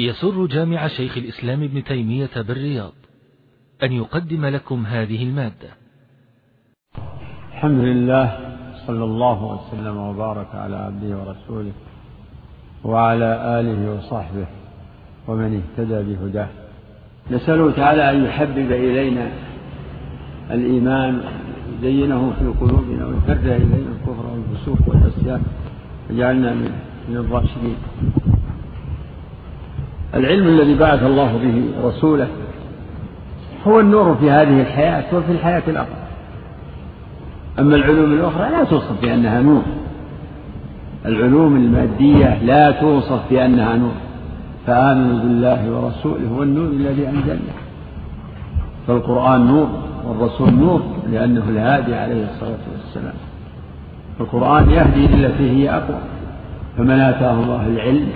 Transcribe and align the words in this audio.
يسر 0.00 0.46
جامع 0.46 0.88
شيخ 0.88 1.16
الإسلام 1.16 1.62
ابن 1.62 1.84
تيمية 1.84 2.30
بالرياض 2.36 2.92
أن 3.82 3.92
يقدم 3.92 4.46
لكم 4.46 4.86
هذه 4.86 5.22
المادة. 5.22 5.70
الحمد 7.52 7.80
لله 7.80 8.38
صلى 8.86 9.04
الله 9.04 9.44
وسلم 9.44 9.96
وبارك 9.96 10.54
على 10.54 10.76
عبده 10.76 11.16
ورسوله 11.18 11.72
وعلى 12.84 13.60
آله 13.60 13.94
وصحبه 13.94 14.46
ومن 15.28 15.62
اهتدى 15.62 16.14
بهداه. 16.14 16.48
نسأله 17.30 17.72
تعالى 17.72 18.10
أن 18.10 18.24
يحبب 18.24 18.72
إلينا 18.72 19.30
الإيمان 20.50 21.20
ويزينه 21.82 22.32
في 22.38 22.46
قلوبنا 22.60 23.06
ويكره 23.06 23.56
إلينا 23.56 23.90
الكفر 23.92 24.26
والفسوق 24.26 24.78
والعصيان 24.88 25.42
وجعلنا 26.10 26.54
من 27.08 27.16
الراشدين. 27.16 27.76
العلم 30.14 30.48
الذي 30.48 30.74
بعث 30.74 31.02
الله 31.02 31.38
به 31.42 31.88
رسوله 31.88 32.26
هو 33.66 33.80
النور 33.80 34.14
في 34.14 34.30
هذه 34.30 34.60
الحياة 34.60 35.04
وفي 35.14 35.32
الحياة 35.32 35.62
الأخرى. 35.68 35.98
أما 37.58 37.76
العلوم 37.76 38.12
الأخرى 38.12 38.50
لا 38.50 38.64
توصف 38.64 39.02
بأنها 39.02 39.40
نور. 39.40 39.62
العلوم 41.06 41.56
المادية 41.56 42.42
لا 42.42 42.70
توصف 42.70 43.20
بأنها 43.30 43.76
نور. 43.76 43.94
فآمنوا 44.66 45.18
بالله 45.18 45.70
ورسوله 45.70 46.32
والنور 46.32 46.66
الذي 46.66 47.08
أنزلنا. 47.08 47.54
فالقرآن 48.86 49.46
نور 49.46 49.68
والرسول 50.04 50.54
نور 50.54 50.82
لأنه 51.12 51.42
الهادي 51.48 51.94
عليه 51.94 52.24
الصلاة 52.24 52.58
والسلام. 52.72 53.14
القرآن 54.20 54.70
يهدي 54.70 55.06
للتي 55.06 55.50
هي 55.50 55.70
أقوى. 55.70 56.00
فمن 56.76 57.00
آتاه 57.00 57.32
الله 57.32 57.66
العلم 57.66 58.08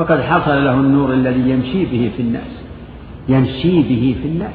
فقد 0.00 0.20
حصل 0.20 0.64
له 0.64 0.74
النور 0.74 1.12
الذي 1.12 1.50
يمشي 1.50 1.84
به 1.84 2.12
في 2.16 2.22
الناس. 2.22 2.62
يمشي 3.28 3.82
به 3.82 4.16
في 4.22 4.28
الناس. 4.28 4.54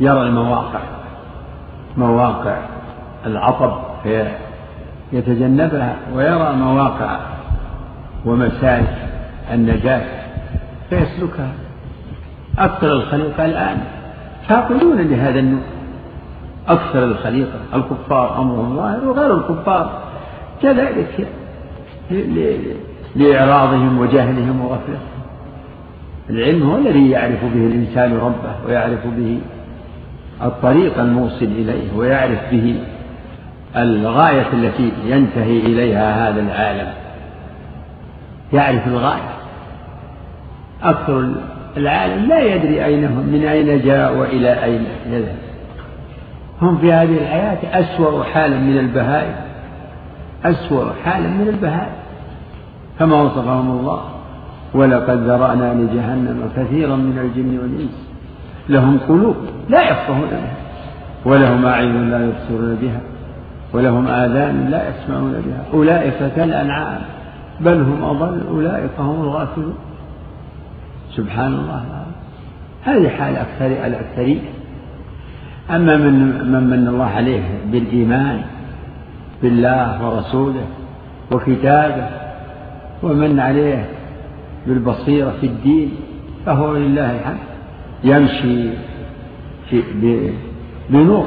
يرى 0.00 0.22
المواقع. 0.22 0.80
مواقع 1.96 2.56
العطب 3.26 3.72
يتجنبها 5.12 5.96
ويرى 6.14 6.52
مواقع 6.52 7.18
ومسالك 8.24 9.08
النجاة 9.52 10.04
فيسلكها. 10.90 11.52
أكثر 12.58 12.92
الخليقة 12.92 13.44
الآن 13.44 13.78
فاقدون 14.48 15.00
لهذا 15.00 15.38
النور 15.38 15.62
أكثر 16.68 17.04
الخليقة 17.04 17.58
الكفار 17.74 18.42
أمرهم 18.42 18.76
ظاهر 18.76 19.04
وغير 19.04 19.34
الكفار. 19.34 20.02
كذلك 20.62 21.28
لإعراضهم 23.16 23.98
وجهلهم 23.98 24.60
وغفلتهم. 24.60 25.22
العلم 26.30 26.62
هو 26.62 26.76
الذي 26.76 27.10
يعرف 27.10 27.44
به 27.44 27.66
الإنسان 27.66 28.16
ربه 28.16 28.54
ويعرف 28.66 29.06
به 29.06 29.38
الطريق 30.42 30.98
الموصل 30.98 31.44
إليه 31.44 31.92
ويعرف 31.96 32.38
به 32.52 32.80
الغاية 33.76 34.46
التي 34.52 34.92
ينتهي 35.04 35.58
إليها 35.58 36.28
هذا 36.28 36.40
العالم. 36.40 36.92
يعرف 38.52 38.86
الغاية. 38.86 39.32
أكثر 40.82 41.32
العالم 41.76 42.28
لا 42.28 42.40
يدري 42.40 42.84
أين 42.84 43.04
هم 43.04 43.26
من 43.26 43.44
أين 43.44 43.82
جاء 43.82 44.16
وإلى 44.16 44.64
أين 44.64 44.84
يذهب. 45.10 45.36
هم 46.62 46.78
في 46.78 46.92
هذه 46.92 47.18
الحياة 47.18 47.80
أسوأ 47.80 48.24
حالا 48.24 48.58
من 48.58 48.78
البهائم. 48.78 49.34
أسوأ 50.44 50.92
حالا 51.04 51.28
من 51.28 51.48
البهائم. 51.48 52.01
كما 52.98 53.22
وصفهم 53.22 53.70
الله. 53.70 54.00
ولقد 54.74 55.18
ذرأنا 55.18 55.74
لجهنم 55.74 56.50
كثيرا 56.56 56.96
من 56.96 57.18
الجن 57.18 57.58
والإنس. 57.58 58.08
لهم 58.68 58.98
قلوب 59.08 59.36
لا 59.68 59.90
يفقهون 59.90 60.28
بها 60.30 60.56
ولهم 61.24 61.66
أعين 61.66 62.10
لا 62.10 62.24
يبصرون 62.26 62.78
بها 62.82 63.00
ولهم 63.72 64.06
آذان 64.06 64.68
لا 64.70 64.88
يسمعون 64.88 65.32
بها. 65.46 65.64
أولئك 65.74 66.32
كالأنعام 66.36 67.00
بل 67.60 67.80
هم 67.80 68.04
أضل 68.04 68.40
أولئك 68.50 68.90
هم 68.98 69.22
الغافلون. 69.22 69.74
سبحان 71.16 71.52
الله 71.52 71.84
هذه 72.84 73.08
حال 73.08 73.36
أكثر 73.36 73.66
الأكثرين 73.66 74.40
أما 75.70 75.96
من 75.96 76.12
من 76.52 76.62
من 76.70 76.88
الله 76.88 77.04
عليه 77.04 77.42
بالإيمان 77.72 78.42
بالله 79.42 80.06
ورسوله 80.06 80.64
وكتابه 81.32 82.21
ومن 83.02 83.40
عليه 83.40 83.88
بالبصيرة 84.66 85.34
في 85.40 85.46
الدين 85.46 85.90
فهو 86.46 86.76
لله 86.76 87.18
الحمد. 87.18 87.38
يمشي 88.04 88.70
في 89.70 89.82
بنور 90.90 91.26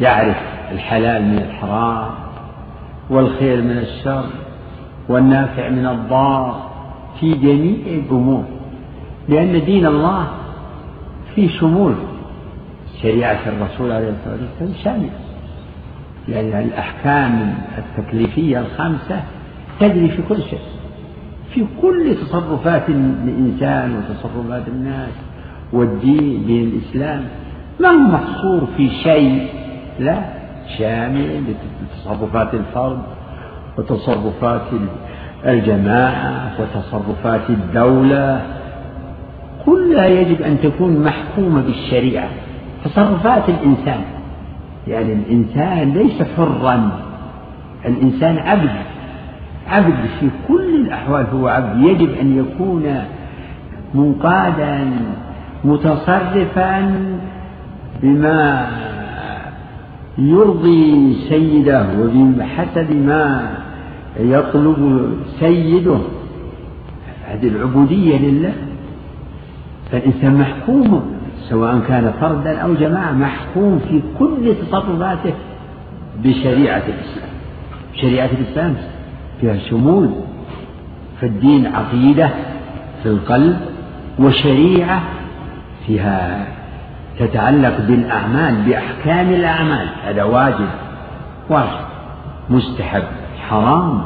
يعرف 0.00 0.36
الحلال 0.72 1.22
من 1.24 1.38
الحرام 1.38 2.10
والخير 3.10 3.62
من 3.62 3.78
الشر 3.78 4.24
والنافع 5.08 5.68
من 5.68 5.86
الضار 5.86 6.70
في 7.20 7.34
جميع 7.34 7.86
الأمور 7.86 8.44
لأن 9.28 9.64
دين 9.64 9.86
الله 9.86 10.28
في 11.34 11.48
شمول. 11.48 11.94
شريعة 13.02 13.40
الرسول 13.46 13.92
عليه 13.92 14.10
الصلاة 14.10 14.38
والسلام 14.50 14.84
شاملة. 14.84 15.10
يعني 16.28 16.64
الأحكام 16.64 17.54
التكليفية 17.78 18.60
الخمسة 18.60 19.22
تجري 19.80 20.08
في 20.08 20.22
كل 20.22 20.42
شيء. 20.42 20.60
في 21.54 21.66
كل 21.82 22.14
تصرفات 22.14 22.88
الإنسان 22.88 23.96
وتصرفات 23.96 24.68
الناس 24.68 25.12
والدين 25.72 26.46
دين 26.46 26.68
الإسلام 26.68 27.24
ما 27.80 27.88
هو 27.88 27.98
محصور 27.98 28.68
في 28.76 28.90
شيء؟ 28.90 29.48
لا 30.00 30.18
شامل 30.78 31.42
لتصرفات 31.82 32.54
الفرد 32.54 32.98
وتصرفات 33.78 34.62
الجماعة 35.46 36.52
وتصرفات 36.60 37.50
الدولة. 37.50 38.42
كلها 39.66 40.06
يجب 40.06 40.42
أن 40.42 40.60
تكون 40.60 41.04
محكومة 41.04 41.62
بالشريعة. 41.62 42.28
تصرفات 42.84 43.48
الإنسان. 43.48 44.00
يعني 44.86 45.12
الإنسان 45.12 45.92
ليس 45.92 46.22
حرا. 46.36 46.90
الإنسان 47.84 48.38
عبد. 48.38 48.95
عبد 49.68 49.94
في 50.20 50.30
كل 50.48 50.74
الأحوال 50.74 51.26
هو 51.32 51.48
عبد 51.48 51.82
يجب 51.82 52.10
أن 52.20 52.38
يكون 52.38 52.94
منقادا 53.94 54.90
متصرفا 55.64 56.94
بما 58.02 58.68
يرضي 60.18 61.14
سيده 61.28 61.86
وبحسب 62.00 62.96
ما 63.06 63.50
يطلب 64.20 65.10
سيده. 65.40 65.98
هذه 67.26 67.48
العبودية 67.48 68.18
لله. 68.18 68.52
فالإنسان 69.92 70.34
محكوم 70.34 71.02
سواء 71.48 71.78
كان 71.88 72.12
فردا 72.20 72.58
أو 72.58 72.74
جماعة 72.74 73.12
محكوم 73.12 73.78
في 73.78 74.02
كل 74.18 74.54
تصرفاته 74.62 75.34
بشريعة 76.24 76.82
الإسلام. 76.88 77.30
شريعة 77.94 78.30
الإسلام. 78.32 78.74
فيها 79.40 79.58
شمول 79.58 80.10
فالدين 81.20 81.66
عقيدة 81.66 82.30
في 83.02 83.08
القلب 83.08 83.60
وشريعة 84.18 85.02
فيها 85.86 86.46
تتعلق 87.18 87.80
بالأعمال 87.80 88.54
بأحكام 88.62 89.30
الأعمال. 89.30 89.88
هذا 90.04 90.22
واجب 90.22 90.68
واجب. 91.50 91.86
مستحب 92.50 93.02
حرام 93.48 94.02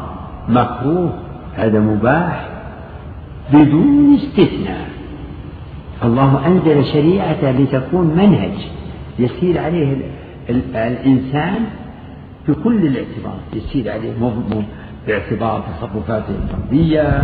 مكروه 0.48 1.12
هذا 1.56 1.80
مباح 1.80 2.48
بدون 3.52 4.14
استثناء. 4.14 4.88
الله 6.04 6.46
أنزل 6.46 6.84
شريعة 6.84 7.50
لتكون 7.50 8.06
منهج 8.06 8.68
يسير 9.18 9.58
عليه 9.58 9.96
الإنسان 10.74 11.64
في 12.46 12.54
كل 12.54 12.86
الاعتبارات 12.86 13.40
يسير 13.52 13.92
عليه 13.92 14.12
باعتبار 15.10 15.62
تصرفاته 15.78 16.34
الفردية 16.42 17.22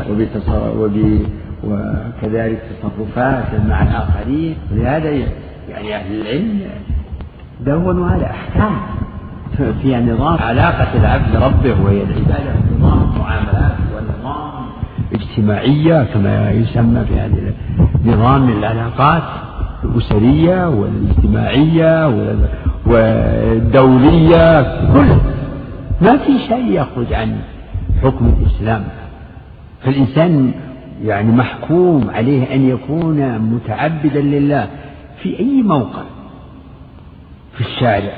وكذلك 1.64 2.62
تصرفات 2.82 3.44
مع 3.68 3.82
الآخرين 3.82 4.56
ولهذا 4.72 5.10
يعني 5.68 5.96
أهل 5.96 6.20
العلم 6.20 6.60
دونوا 7.60 8.06
على 8.10 8.26
أحكام 8.26 8.76
فيها 9.82 10.00
نظام 10.00 10.38
علاقة 10.38 10.88
العبد 10.98 11.36
بربه 11.36 11.82
وهي 11.84 12.02
العبادة 12.02 12.54
نظام 12.78 13.12
المعاملات 13.14 13.76
ونظام 13.94 14.66
اجتماعية 15.14 16.04
كما 16.14 16.50
يسمى 16.50 17.04
في 17.04 17.20
هذه 17.20 17.52
نظام 18.04 18.48
العلاقات 18.48 19.22
الأسرية 19.84 20.68
والاجتماعية 20.68 22.06
والدولية 22.86 24.62
كل 24.92 25.16
ما 26.00 26.16
في 26.16 26.38
شيء 26.48 26.72
يخرج 26.72 27.12
عن 27.14 27.36
حكم 28.02 28.34
الإسلام. 28.40 28.84
فالإنسان 29.82 30.52
يعني 31.04 31.32
محكوم 31.32 32.10
عليه 32.10 32.54
أن 32.54 32.68
يكون 32.68 33.38
متعبدا 33.38 34.20
لله 34.20 34.68
في 35.22 35.38
أي 35.38 35.62
موقع؟ 35.62 36.02
في 37.54 37.60
الشارع 37.60 38.12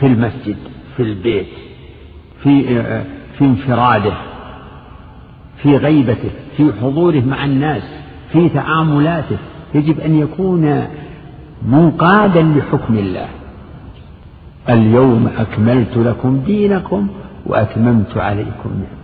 في 0.00 0.06
المسجد 0.06 0.56
في 0.96 1.02
البيت 1.02 1.46
في 2.42 2.64
في 3.38 3.44
انفراده 3.44 4.12
في 5.62 5.76
غيبته 5.76 6.30
في 6.56 6.72
حضوره 6.82 7.20
مع 7.20 7.44
الناس 7.44 7.82
في 8.32 8.48
تعاملاته 8.48 9.36
يجب 9.74 10.00
أن 10.00 10.18
يكون 10.18 10.84
منقادا 11.68 12.42
لحكم 12.42 12.94
الله. 12.98 13.28
اليوم 14.68 15.30
أكملت 15.38 15.96
لكم 15.96 16.40
دينكم 16.46 17.08
وأتممت 17.46 18.16
عليكم 18.16 18.70
نعم 18.70 19.01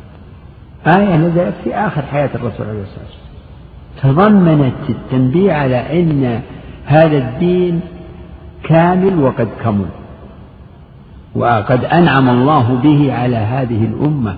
آية 0.97 1.17
نزلت 1.17 1.55
في 1.65 1.75
آخر 1.75 2.03
حياة 2.03 2.31
الرسول 2.35 2.67
عليه 2.67 2.83
الصلاة 2.83 3.05
والسلام. 3.05 3.29
تضمنت 4.03 4.91
التنبيه 4.91 5.53
على 5.53 6.01
أن 6.01 6.41
هذا 6.87 7.19
الدين 7.19 7.81
كامل 8.65 9.19
وقد 9.19 9.49
كمل. 9.65 9.87
وقد 11.35 11.85
أنعم 11.85 12.29
الله 12.29 12.75
به 12.83 13.13
على 13.15 13.37
هذه 13.37 13.85
الأمة. 13.85 14.37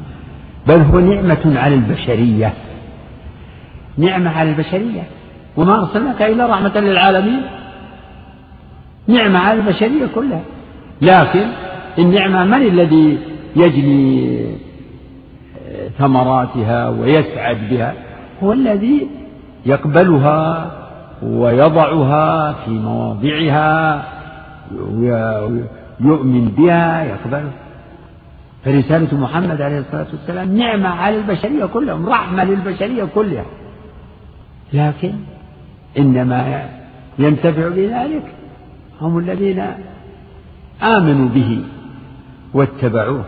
بل 0.68 0.80
هو 0.80 1.00
نعمة 1.00 1.52
على 1.60 1.74
البشرية. 1.74 2.52
نعمة 3.98 4.30
على 4.30 4.50
البشرية. 4.50 5.02
وما 5.56 5.80
أرسلناك 5.80 6.22
إلا 6.22 6.46
رحمة 6.46 6.80
للعالمين. 6.80 7.42
نعمة 9.08 9.38
على 9.38 9.60
البشرية 9.60 10.06
كلها. 10.14 10.42
لكن 11.02 11.46
النعمة 11.98 12.44
من 12.44 12.66
الذي 12.66 13.18
يجني 13.56 14.69
ثمراتها 15.98 16.88
ويسعد 16.88 17.58
بها 17.70 17.94
هو 18.42 18.52
الذي 18.52 19.08
يقبلها 19.66 20.70
ويضعها 21.22 22.52
في 22.52 22.70
مواضعها 22.70 24.04
ويؤمن 26.00 26.48
بها 26.58 27.04
يقبلها 27.04 27.52
فرسالة 28.64 29.20
محمد 29.20 29.60
عليه 29.62 29.78
الصلاة 29.78 30.06
والسلام 30.12 30.56
نعمة 30.56 30.88
على 30.88 31.16
البشرية 31.16 31.64
كلهم 31.64 32.08
رحمة 32.08 32.44
للبشرية 32.44 33.04
كلها. 33.14 33.44
لكن 34.72 35.12
إنما 35.98 36.68
ينتفع 37.18 37.68
بذلك 37.68 38.22
هم 39.00 39.18
الذين 39.18 39.62
آمنوا 40.82 41.28
به 41.28 41.62
واتبعوه. 42.54 43.24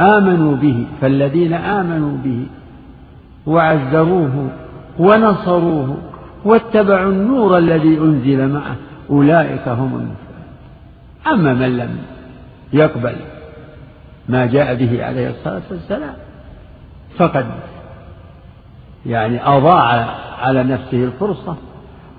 آمنوا 0.00 0.56
به 0.56 0.86
فالذين 1.00 1.52
آمنوا 1.52 2.16
به 2.24 2.46
وعزروه 3.46 4.50
ونصروه 4.98 5.96
واتبعوا 6.44 7.10
النور 7.10 7.58
الذي 7.58 7.98
أنزل 7.98 8.48
معه 8.48 8.76
أولئك 9.10 9.68
هم 9.68 9.94
المفلحون. 9.94 10.16
أما 11.26 11.54
من 11.54 11.76
لم 11.76 11.98
يقبل 12.72 13.16
ما 14.28 14.46
جاء 14.46 14.74
به 14.74 15.04
عليه 15.04 15.30
الصلاة 15.30 15.62
والسلام 15.70 16.14
فقد 17.18 17.46
يعني 19.06 19.46
أضاع 19.46 20.06
على 20.42 20.62
نفسه 20.62 21.04
الفرصة 21.04 21.56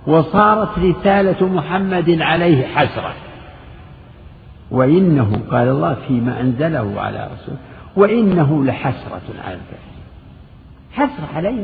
وصارت 0.08 0.80
رسالة 0.80 1.48
محمد 1.48 2.22
عليه 2.22 2.68
حسرة. 2.68 3.14
وإنه 4.72 5.42
قال 5.52 5.68
الله 5.68 5.96
فيما 6.08 6.42
أنزله 6.42 7.02
على 7.02 7.30
رسوله 7.34 7.71
وإنه 7.96 8.64
لحسرة 8.64 9.22
على 9.46 9.54
الكافرين 9.56 10.02
حسرة 10.92 11.36
عليه. 11.36 11.64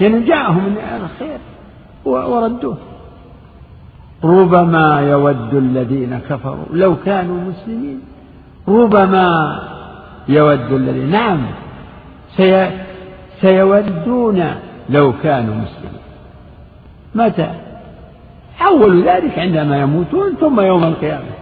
لأن 0.00 0.24
جاءهم 0.24 0.74
الخير 1.04 1.38
وردوه. 2.04 2.76
ربما 4.24 5.00
يود 5.00 5.54
الذين 5.54 6.20
كفروا 6.28 6.64
لو 6.72 6.96
كانوا 6.96 7.40
مسلمين 7.40 8.00
ربما 8.68 9.58
يود 10.28 10.72
الذين 10.72 11.10
نعم 11.10 11.40
سي 12.36 12.70
سيودون 13.40 14.54
لو 14.90 15.12
كانوا 15.22 15.54
مسلمين. 15.54 16.00
متى؟ 17.14 17.50
أول 18.66 19.02
ذلك 19.02 19.38
عندما 19.38 19.80
يموتون 19.80 20.36
ثم 20.40 20.60
يوم 20.60 20.84
القيامة. 20.84 21.39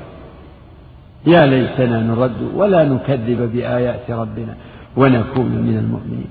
يا 1.29 1.47
ليتنا 1.47 2.03
نرد 2.03 2.41
ولا 2.55 2.85
نكذب 2.85 3.41
بآيات 3.53 4.11
ربنا 4.11 4.55
ونكون 4.97 5.51
من 5.67 5.77
المؤمنين. 5.83 6.31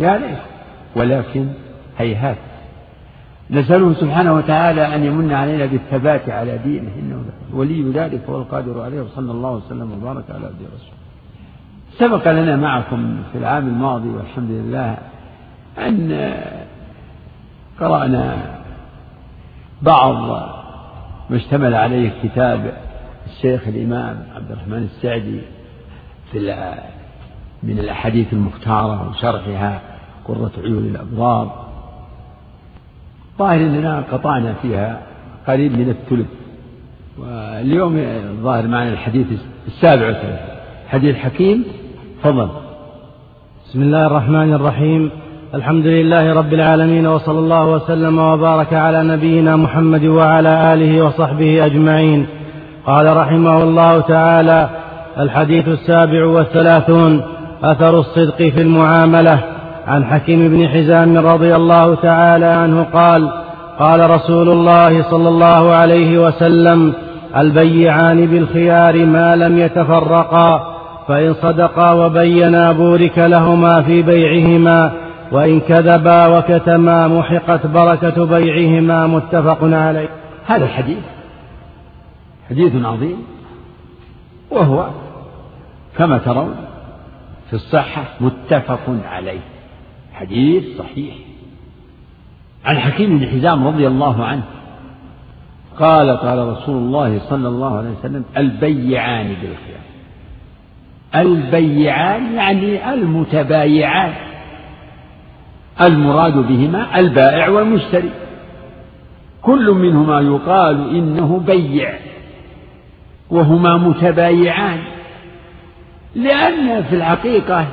يا 0.00 0.18
ليت. 0.18 0.38
ولكن 0.96 1.46
هيهات. 1.98 2.36
نسأله 3.50 3.94
سبحانه 3.94 4.32
وتعالى 4.34 4.94
أن 4.94 5.04
يمن 5.04 5.32
علينا 5.32 5.66
بالثبات 5.66 6.30
على 6.30 6.58
دينه. 6.58 6.90
إنه 7.00 7.24
ولي 7.52 7.90
ذلك 7.90 8.20
هو 8.28 8.36
القادر 8.38 8.82
عليه 8.82 9.00
وصلى 9.02 9.32
الله 9.32 9.50
وسلم 9.50 9.92
وبارك 9.92 10.24
على 10.28 10.46
عبده 10.46 10.66
ورسوله. 10.72 11.04
سبق 11.98 12.32
لنا 12.32 12.56
معكم 12.56 13.16
في 13.32 13.38
العام 13.38 13.68
الماضي 13.68 14.08
والحمد 14.08 14.50
لله 14.50 14.96
أن 15.78 16.32
قرأنا 17.80 18.36
بعض 19.82 20.14
ما 21.30 21.36
اشتمل 21.36 21.74
عليه 21.74 22.10
كتاب 22.22 22.72
الشيخ 23.36 23.68
الإمام 23.68 24.16
عبد 24.36 24.50
الرحمن 24.50 24.82
السعدي 24.82 25.40
في 26.32 26.38
من 27.62 27.78
الأحاديث 27.78 28.32
المختارة 28.32 29.10
وشرحها 29.10 29.80
قرة 30.24 30.50
عيون 30.64 30.84
الأبرار 30.84 31.64
ظاهر 33.38 33.56
أننا 33.56 34.04
قطعنا 34.12 34.54
فيها 34.62 35.00
قريب 35.46 35.72
من 35.78 35.88
الثلث. 35.90 36.26
واليوم 37.18 37.96
الظاهر 37.98 38.66
معنا 38.66 38.92
الحديث 38.92 39.26
السابع 39.66 40.14
حديث 40.88 41.16
حكيم 41.16 41.64
تفضل. 42.22 42.48
بسم 43.66 43.82
الله 43.82 44.06
الرحمن 44.06 44.52
الرحيم. 44.52 45.10
الحمد 45.54 45.86
لله 45.86 46.32
رب 46.32 46.52
العالمين 46.54 47.06
وصلى 47.06 47.38
الله 47.38 47.70
وسلم 47.70 48.18
وبارك 48.18 48.72
على 48.72 49.02
نبينا 49.02 49.56
محمد 49.56 50.04
وعلى 50.04 50.74
آله 50.74 51.04
وصحبه 51.04 51.66
أجمعين. 51.66 52.26
قال 52.86 53.16
رحمه 53.16 53.62
الله 53.62 54.00
تعالى 54.00 54.68
الحديث 55.18 55.68
السابع 55.68 56.26
والثلاثون 56.26 57.22
أثر 57.64 57.98
الصدق 57.98 58.36
في 58.36 58.60
المعاملة. 58.60 59.38
عن 59.86 60.04
حكيم 60.04 60.48
بن 60.48 60.68
حزام 60.68 61.18
رضي 61.18 61.56
الله 61.56 61.94
تعالى 61.94 62.46
عنه 62.46 62.86
قال 62.92 63.30
قال 63.78 64.10
رسول 64.10 64.48
الله 64.48 65.02
صلى 65.02 65.28
الله 65.28 65.72
عليه 65.72 66.18
وسلم 66.18 66.92
البيعان 67.36 68.26
بالخيار 68.26 69.06
ما 69.06 69.36
لم 69.36 69.58
يتفرقا 69.58 70.74
فإن 71.08 71.34
صدقا 71.34 71.92
وبينا 71.92 72.72
بورك 72.72 73.18
لهما 73.18 73.82
في 73.82 74.02
بيعهما 74.02 74.92
وإن 75.32 75.60
كذبا 75.60 76.26
وكتما 76.26 77.08
محقت 77.08 77.66
بركة 77.66 78.24
بيعهما 78.26 79.06
متفق 79.06 79.58
عليه. 79.62 80.08
هذا 80.46 80.64
الحديث 80.64 81.13
حديث 82.50 82.84
عظيم. 82.84 83.24
وهو 84.50 84.90
كما 85.98 86.18
ترون 86.18 86.54
في 87.50 87.52
الصحة 87.56 88.04
متفق 88.20 88.80
عليه. 89.04 89.40
حديث 90.12 90.78
صحيح. 90.78 91.14
عن 92.64 92.78
حكيم 92.78 93.18
بن 93.18 93.26
حزام 93.26 93.66
رضي 93.66 93.86
الله 93.86 94.24
عنه 94.24 94.42
قال 95.78 96.10
قال 96.10 96.48
رسول 96.48 96.76
الله 96.76 97.18
صلى 97.18 97.48
الله 97.48 97.78
عليه 97.78 97.90
وسلم 97.90 98.24
البيعان 98.36 99.26
بالخيار. 99.26 99.84
البيعان 101.14 102.34
يعني 102.34 102.94
المتبايعان. 102.94 104.14
المراد 105.80 106.34
بهما 106.34 106.98
البائع 106.98 107.48
والمشتري. 107.48 108.10
كل 109.42 109.70
منهما 109.70 110.20
يقال 110.20 110.96
إنه 110.96 111.42
بيع. 111.46 111.94
وهما 113.30 113.76
متبايعان. 113.76 114.78
لأن 116.14 116.82
في 116.82 116.96
الحقيقة 116.96 117.66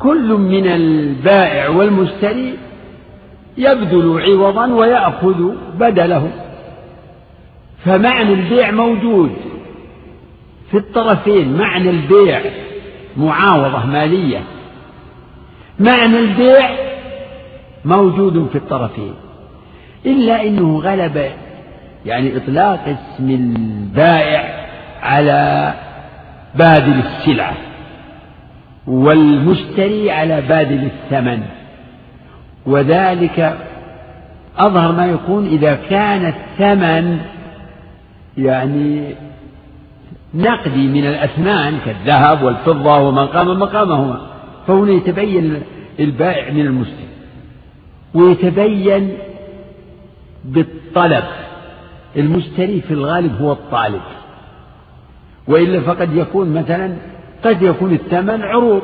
كل 0.00 0.28
من 0.32 0.66
البائع 0.66 1.68
والمشتري 1.68 2.54
يبذل 3.58 4.22
عوضا 4.22 4.66
ويأخذ 4.66 5.52
بدله 5.78 6.30
فمعنى 7.84 8.32
البيع 8.32 8.70
موجود 8.70 9.36
في 10.70 10.76
الطرفين. 10.76 11.56
معنى 11.58 11.90
البيع 11.90 12.40
معاوضة 13.16 13.86
مالية. 13.86 14.42
معنى 15.80 16.18
البيع 16.18 16.70
موجود 17.84 18.48
في 18.52 18.58
الطرفين. 18.58 19.14
إلا 20.06 20.46
أنه 20.46 20.78
غلب 20.78 21.30
يعني 22.06 22.36
إطلاق 22.36 22.80
اسم 22.88 23.30
البائع 23.30 24.63
على 25.04 25.74
بادل 26.54 27.00
السلعة 27.06 27.54
والمشتري 28.86 30.10
على 30.10 30.40
بادل 30.40 30.84
الثمن. 30.84 31.42
وذلك 32.66 33.58
أظهر 34.58 34.92
ما 34.92 35.06
يكون 35.06 35.46
إذا 35.46 35.74
كان 35.74 36.26
الثمن 36.26 37.20
يعني 38.38 39.14
نقدي 40.34 40.86
من 40.86 41.06
الأثمان 41.06 41.78
كالذهب 41.84 42.42
والفضة 42.42 42.98
وما 42.98 43.24
قام 43.24 43.58
مقامهما 43.58 44.20
فهنا 44.66 44.92
يتبين 44.92 45.62
البائع 46.00 46.52
من 46.52 46.60
المسلم 46.60 47.08
ويتبين 48.14 49.10
بالطلب. 50.44 51.24
المشتري 52.16 52.80
في 52.80 52.94
الغالب 52.94 53.42
هو 53.42 53.52
الطالب. 53.52 54.00
وإلا 55.48 55.80
فقد 55.80 56.16
يكون 56.16 56.52
مثلا 56.52 56.96
قد 57.44 57.62
يكون 57.62 57.92
الثمن 57.92 58.42
عروض. 58.42 58.82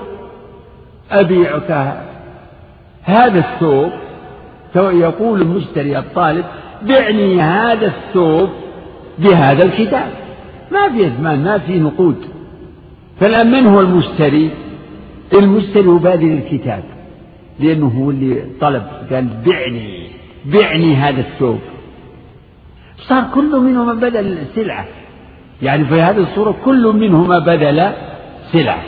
أبيعك 1.10 1.96
هذا 3.02 3.38
الثوب 3.38 3.90
يقول 4.76 5.42
المشتري 5.42 5.98
الطالب 5.98 6.44
بعني 6.82 7.40
هذا 7.40 7.86
الثوب 7.86 8.48
بهذا 9.18 9.62
الكتاب. 9.62 10.10
ما 10.72 10.88
في 10.88 11.06
أثمان 11.06 11.44
ما 11.44 11.58
في 11.58 11.78
نقود. 11.78 12.16
فالآن 13.20 13.50
من 13.50 13.66
هو 13.66 13.80
المشتري؟ 13.80 14.50
المشتري 15.32 15.86
هو 15.86 15.98
بادل 15.98 16.32
الكتاب 16.32 16.84
لأنه 17.60 17.86
هو 17.86 18.10
اللي 18.10 18.42
طلب 18.60 18.82
قال 19.12 19.28
بعني 19.46 20.08
بعني 20.46 20.94
هذا 20.96 21.20
الثوب 21.20 21.58
صار 23.08 23.24
كل 23.34 23.60
منهما 23.60 23.94
بدل 23.94 24.38
سلعة 24.54 24.86
يعني 25.62 25.84
في 25.84 26.02
هذه 26.02 26.18
الصورة 26.18 26.54
كل 26.64 26.86
منهما 26.86 27.38
بدل 27.38 27.90
سلعة 28.52 28.82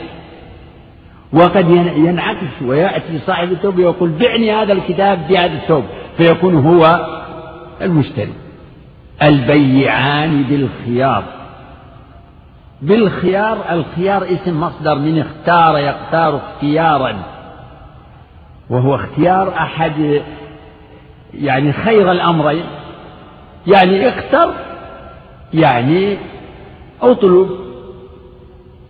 وقد 1.33 1.69
ينعكس 1.95 2.61
ويأتي 2.61 3.19
صاحب 3.27 3.51
الثوب 3.51 3.77
ويقول 3.77 4.09
بعني 4.09 4.51
هذا 4.51 4.73
الكتاب 4.73 5.27
بهذا 5.27 5.53
الثوب 5.53 5.83
فيكون 6.17 6.55
هو 6.55 7.07
المشتري. 7.81 8.33
البيعان 9.23 10.43
بالخيار. 10.43 11.23
بالخيار 12.81 13.57
الخيار 13.71 14.23
اسم 14.23 14.61
مصدر 14.61 14.95
من 14.95 15.19
اختار 15.19 15.77
يختار 15.77 16.35
اختيارا. 16.37 17.15
وهو 18.69 18.95
اختيار 18.95 19.53
أحد 19.57 20.21
يعني 21.33 21.73
خير 21.73 22.11
الأمرين. 22.11 22.65
يعني 23.67 24.09
اختر 24.09 24.53
يعني 25.53 26.17
اطلب 27.01 27.49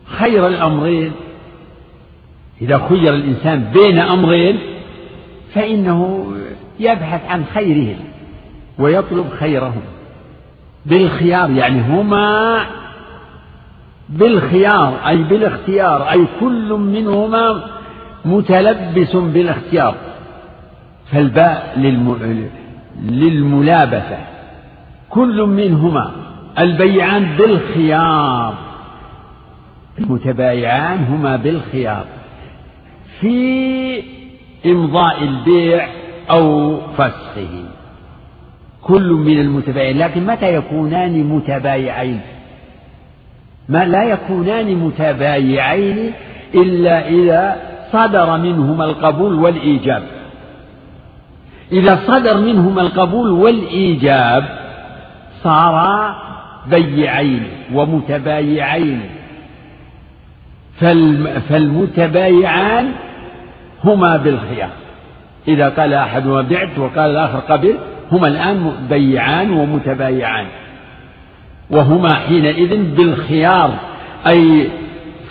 خير 0.06 0.48
الأمرين. 0.48 1.12
إذا 2.62 2.78
خير 2.90 3.14
الإنسان 3.14 3.72
بين 3.74 4.00
أمرين 4.00 4.60
فإنه 5.54 6.28
يبحث 6.80 7.26
عن 7.30 7.46
خيرهم 7.46 8.00
ويطلب 8.80 9.30
خيرهم. 9.40 9.82
بالخيار 10.86 11.52
يعني 11.52 11.82
هما 11.82 12.60
بالخيار 14.10 15.08
أي 15.08 15.24
بالاختيار 15.24 16.12
أي 16.12 16.28
كل 16.40 16.74
منهما 16.74 17.64
متلبس 18.26 19.16
بالاختيار. 19.16 19.96
فالباء 21.12 21.74
للملابسة 23.04 24.18
كل 25.10 25.42
منهما 25.42 26.12
البيعان 26.60 27.36
بالخيار 27.38 28.54
المتبايعان 30.00 31.04
هما 31.04 31.36
بالخيار 31.36 32.06
في 33.20 34.04
إمضاء 34.66 35.24
البيع 35.24 35.88
أو 36.30 36.78
فسخه. 36.98 37.66
كل 38.82 39.12
من 39.12 39.40
المتبايعين 39.40 39.98
لكن 39.98 40.26
متى 40.26 40.56
يكونان 40.56 41.24
متبايعين؟ 41.24 42.22
ما 43.70 43.86
لا 43.86 44.04
يكونان 44.04 44.76
متبايعين 44.76 46.14
إلا 46.56 47.10
إذا 47.10 47.56
صدر 47.92 48.38
منهما 48.38 48.86
القبول 48.86 49.34
والإيجاب. 49.34 50.04
إذا 51.72 52.00
صدر 52.08 52.38
منهما 52.38 52.82
القبول 52.82 53.32
والإيجاب 53.32 54.44
صارا 55.44 56.16
بيعين 56.68 57.48
ومتبايعين. 57.74 59.02
فالمتبايعان 61.50 62.92
هما 63.84 64.18
بالخيار. 64.18 64.70
إذا 65.48 65.70
قال 65.70 65.94
أحدهما 65.94 66.42
بعت 66.42 66.80
وقال 66.80 67.12
الآخر 67.12 67.40
قبل 67.40 67.78
هما 68.12 68.28
الآن 68.28 68.72
بيعان 68.90 69.52
ومتبايعان. 69.52 70.46
وهما 71.70 72.14
حينئذ 72.14 72.96
بالخيار 72.96 73.74
أي 74.28 74.70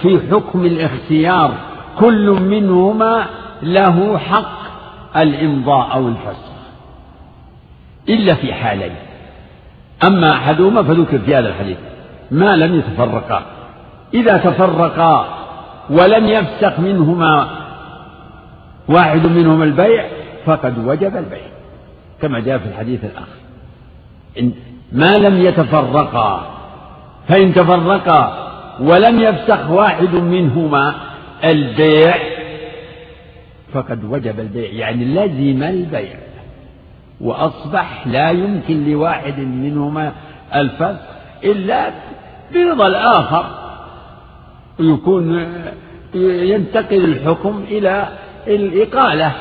في 0.02 0.18
حكم 0.30 0.64
الاختيار 0.64 1.54
كل 1.98 2.30
منهما 2.30 3.26
له 3.62 4.18
حق 4.18 4.62
الإمضاء 5.16 5.92
أو 5.92 6.08
الفسخ. 6.08 6.52
إلا 8.08 8.34
في 8.34 8.54
حالين. 8.54 8.92
أما 10.04 10.32
أحدهما 10.32 10.82
فذكر 10.82 11.18
في 11.18 11.34
هذا 11.34 11.48
الحديث. 11.48 11.76
ما 12.30 12.56
لم 12.56 12.74
يتفرقا. 12.74 13.42
إذا 14.14 14.36
تفرقا 14.36 15.26
ولم 15.90 16.26
يفسخ 16.26 16.80
منهما 16.80 17.48
واحد 18.88 19.26
منهما 19.26 19.64
البيع 19.64 20.04
فقد 20.46 20.86
وجب 20.86 21.16
البيع. 21.16 21.46
كما 22.22 22.40
جاء 22.40 22.58
في 22.58 22.66
الحديث 22.66 23.04
الآخر. 23.04 23.38
إن 24.38 24.52
ما 24.92 25.18
لم 25.18 25.42
يتفرقا 25.42 26.46
فإن 27.28 27.54
تفرقا 27.54 28.52
ولم 28.80 29.20
يفسخ 29.20 29.70
واحد 29.70 30.14
منهما 30.14 30.94
البيع 31.44 32.14
فقد 33.72 34.04
وجب 34.04 34.40
البيع. 34.40 34.70
يعني 34.72 35.04
لزم 35.04 35.62
البيع. 35.62 36.31
وأصبح 37.20 38.06
لا 38.06 38.30
يمكن 38.30 38.90
لواحد 38.90 39.38
منهما 39.38 40.12
الفسخ 40.54 41.02
إلا 41.44 41.90
برضا 42.54 42.86
الآخر 42.86 43.44
يكون 44.78 45.46
ينتقل 46.14 47.04
الحكم 47.04 47.64
إلى 47.68 48.08
الإقالة 48.46 49.32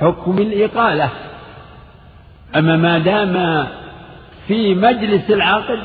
حكم 0.00 0.38
الإقالة. 0.38 1.08
أما 2.56 2.76
ما 2.76 2.98
دام 2.98 3.66
في 4.46 4.74
مجلس 4.74 5.30
العقد 5.30 5.78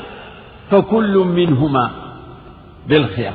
فكل 0.70 1.16
منهما 1.16 1.90
بالخيار. 2.88 3.34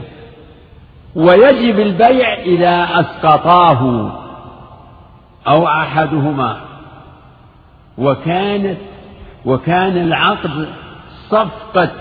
ويجب 1.15 1.79
البيع 1.79 2.33
إذا 2.33 2.99
أسقطاه 2.99 4.11
أو 5.47 5.67
أحدهما. 5.67 6.68
وكانت 7.99 8.77
وكان 9.45 9.97
العقد 9.97 10.67
صفقة 11.29 11.91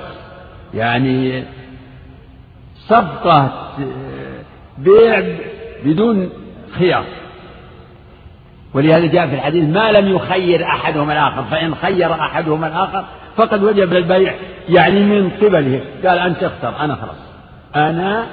يعني 0.75 1.45
صفقة 2.77 3.73
بيع 4.79 5.37
بدون 5.85 6.31
خيار. 6.79 7.05
ولهذا 8.75 9.07
جاء 9.07 9.27
في 9.27 9.35
الحديث 9.35 9.69
ما 9.69 9.93
لم 9.93 10.17
يخير 10.17 10.65
أحدهما 10.65 11.13
الآخر 11.13 11.45
فإن 11.45 11.75
خير 11.75 12.13
أحدهما 12.13 12.67
الآخر 12.67 13.05
فقد 13.37 13.63
وجب 13.63 13.93
البيع 13.93 14.35
يعني 14.69 15.01
من 15.01 15.31
قبله. 15.31 15.81
قال 16.07 16.19
أنت 16.19 16.43
اختر 16.43 16.81
أنا 16.81 16.95
خلاص. 16.95 17.29
أنا 17.77 18.27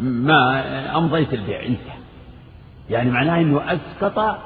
ما 0.00 0.64
أمضيت 0.96 1.34
البيع 1.34 1.60
انتهى. 1.62 1.98
يعني 2.90 3.10
معناه 3.10 3.40
أنه 3.40 3.62
أسقط 3.66 4.38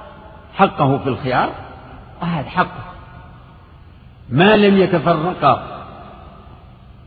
حقه 0.55 0.99
في 0.99 1.09
الخيار؟ 1.09 1.51
وهذا 2.23 2.49
حقه. 2.49 2.85
ما 4.31 4.57
لم 4.57 4.79
يتفرقا 4.79 5.63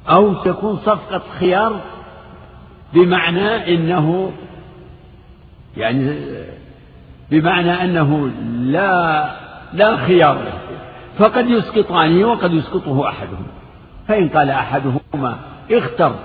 أو 0.10 0.34
تكون 0.34 0.78
صفقة 0.78 1.22
خيار 1.40 1.82
بمعنى 2.94 3.76
أنه 3.76 4.32
يعني 5.78 6.26
بمعنى 7.32 7.84
أنه 7.84 8.32
لا 8.48 9.30
لا 9.74 9.98
خيار 9.98 10.36
له. 10.36 10.60
فقد 11.18 11.50
يسقطانه 11.50 12.28
وقد 12.28 12.54
يسقطه 12.54 13.10
أحدهما. 13.10 13.48
فإن 14.08 14.30
قال 14.30 14.50
أحدهما 14.50 15.38
اختر 15.72 16.16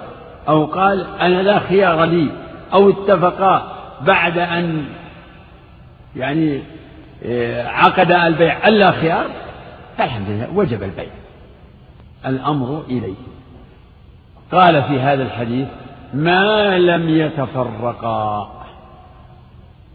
أو 0.49 0.65
قال 0.65 1.07
أنا 1.21 1.43
لا 1.43 1.59
خيار 1.59 2.05
لي 2.05 2.29
أو 2.73 2.91
اتفقا 2.91 3.73
بعد 4.07 4.39
أن 4.39 4.85
يعني 6.17 6.62
عقد 7.67 8.12
البيع. 8.12 8.69
ألا 8.69 8.91
خيار 8.91 9.27
فالحمد 9.99 10.29
لله 10.29 10.50
وجب 10.55 10.83
البيع. 10.83 11.11
الأمر 12.27 12.83
إليه. 12.89 13.15
قال 14.53 14.83
في 14.83 15.00
هذا 15.00 15.23
الحديث 15.23 15.69
ما 16.15 16.79
لم 16.79 17.09
يتفرقا. 17.09 18.53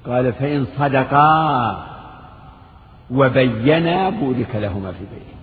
قال 0.06 0.34
فإن 0.34 0.66
صدقا 0.78 1.86
وبينا 3.12 4.10
بورك 4.10 4.56
لهما 4.56 4.92
في 4.92 5.00
بينهما 5.00 5.36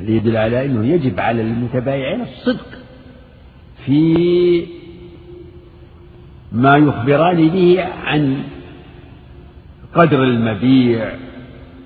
هذا 0.00 0.10
يدل 0.10 0.36
على 0.36 0.66
أنه 0.66 0.86
يجب 0.86 1.20
على 1.20 1.42
المتبايعين 1.42 2.20
الصدق 2.20 2.66
في 3.86 4.66
ما 6.52 6.76
يخبران 6.76 7.48
به 7.48 7.84
عن 8.04 8.42
قدر 9.94 10.22
المبيع 10.22 11.12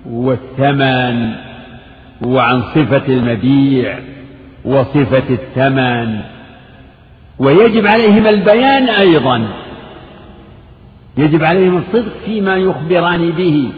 والثمن 0.05 1.31
وعن 2.21 2.61
صفة 2.61 3.07
المبيع 3.07 3.99
وصفة 4.65 5.29
الثمن. 5.29 6.19
ويجب 7.39 7.87
عليهما 7.87 8.29
البيان 8.29 8.89
أيضا. 8.89 9.47
يجب 11.17 11.43
عليهما 11.43 11.79
الصدق 11.79 12.13
فيما 12.25 12.55
يخبران 12.55 13.31
به 13.31 13.71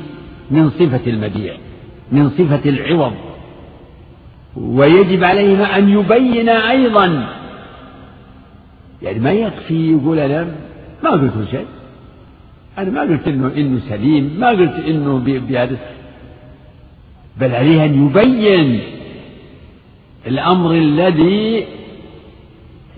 من 0.51 0.69
صفة 0.69 1.01
المبيع 1.07 1.53
من 2.12 2.29
صفة 2.29 2.69
العوض. 2.69 3.13
ويجب 4.55 5.24
عليهما 5.24 5.77
أن 5.77 5.89
يبينا 5.89 6.72
أيضا. 6.72 7.27
يعني 9.01 9.19
ما 9.19 9.31
يكفي 9.31 9.91
يقول 9.91 10.19
أنا 10.19 10.48
ما 11.03 11.10
قلت 11.10 11.34
شيء. 11.51 11.65
أنا 12.77 12.89
ما 12.89 13.01
قلت 13.01 13.27
إنه 13.27 13.51
إنه 13.57 13.79
سليم 13.89 14.36
ما 14.39 14.50
قلت 14.50 14.75
إنه 14.88 15.17
بهذا 15.19 15.77
بل 17.38 17.55
عليه 17.55 17.86
أن 17.86 18.05
يبين 18.05 18.79
الأمر 20.27 20.72
الذي 20.72 21.65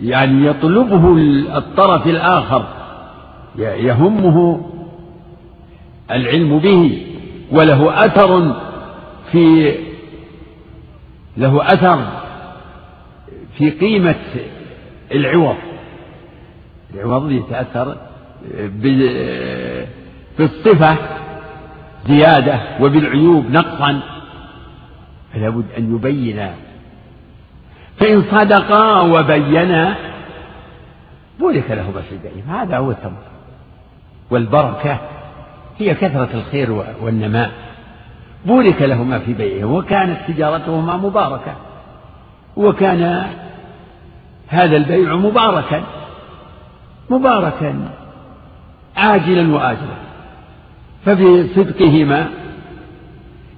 يعني 0.02 0.46
يطلبه 0.46 1.14
الطرف 1.58 2.08
الآخر 2.08 2.66
يهمه 3.58 4.66
العلم 6.12 6.60
به 6.60 7.06
وله 7.52 8.06
أثر 8.06 8.56
في 9.32 9.76
له 11.38 11.74
أثر 11.74 12.08
في 13.58 13.70
قيمة 13.70 14.16
العوض. 15.12 15.56
العوض 16.94 17.32
يتأثر 17.32 17.98
بالصفة 20.38 20.96
زيادة 22.08 22.60
وبالعيوب 22.82 23.52
نقصا 23.52 24.00
فلا 25.34 25.50
بد 25.50 25.66
أن 25.78 25.96
يبين. 25.96 26.52
فإن 28.00 28.24
صدقا 28.32 29.02
وبينا 29.02 29.96
بورك 31.40 31.72
لهما 31.72 32.02
في 32.02 32.12
البيع 32.12 32.32
هذا 32.48 32.78
هو 32.78 32.92
الثمر 32.92 33.24
والبركة. 34.30 35.00
هي 35.78 35.94
كثرة 35.96 36.30
الخير 36.34 36.72
والنماء. 37.02 37.52
بورك 38.46 38.82
لهما 38.82 39.20
في 39.20 39.34
بيعهما 39.34 39.78
وكانت 39.78 40.18
تجارتهما 40.28 40.98
مباركة. 40.98 41.56
وكان 42.58 43.26
هذا 44.48 44.78
البيع 44.78 45.16
مباركا. 45.16 45.84
مباركا. 47.10 47.90
عاجلا 48.98 49.54
وآجلا. 49.54 50.00
فبصدقهما 51.06 52.30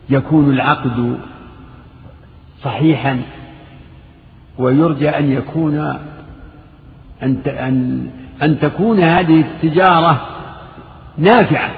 يكون 0.09 0.49
العقد 0.49 1.17
صحيحا 2.63 3.21
ويرجى 4.57 5.09
أن 5.09 5.31
يكون 5.31 5.77
أن 7.23 7.37
أن 7.47 8.07
أن 8.41 8.59
تكون 8.59 8.99
هذه 8.99 9.41
التجارة 9.41 10.27
نافعة 11.17 11.71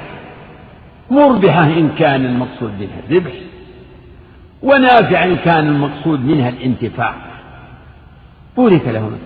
مربحة 1.12 1.64
إن 1.64 1.90
كان 1.90 2.26
المقصود 2.26 2.72
منها 2.80 3.00
الربح 3.10 3.34
ونافعة 4.62 5.24
إن 5.26 5.36
كان 5.36 5.68
المقصود 5.68 6.26
منها 6.26 6.50
الانتفاع. 6.50 7.16
بورك 8.58 8.88
لهما 8.88 9.18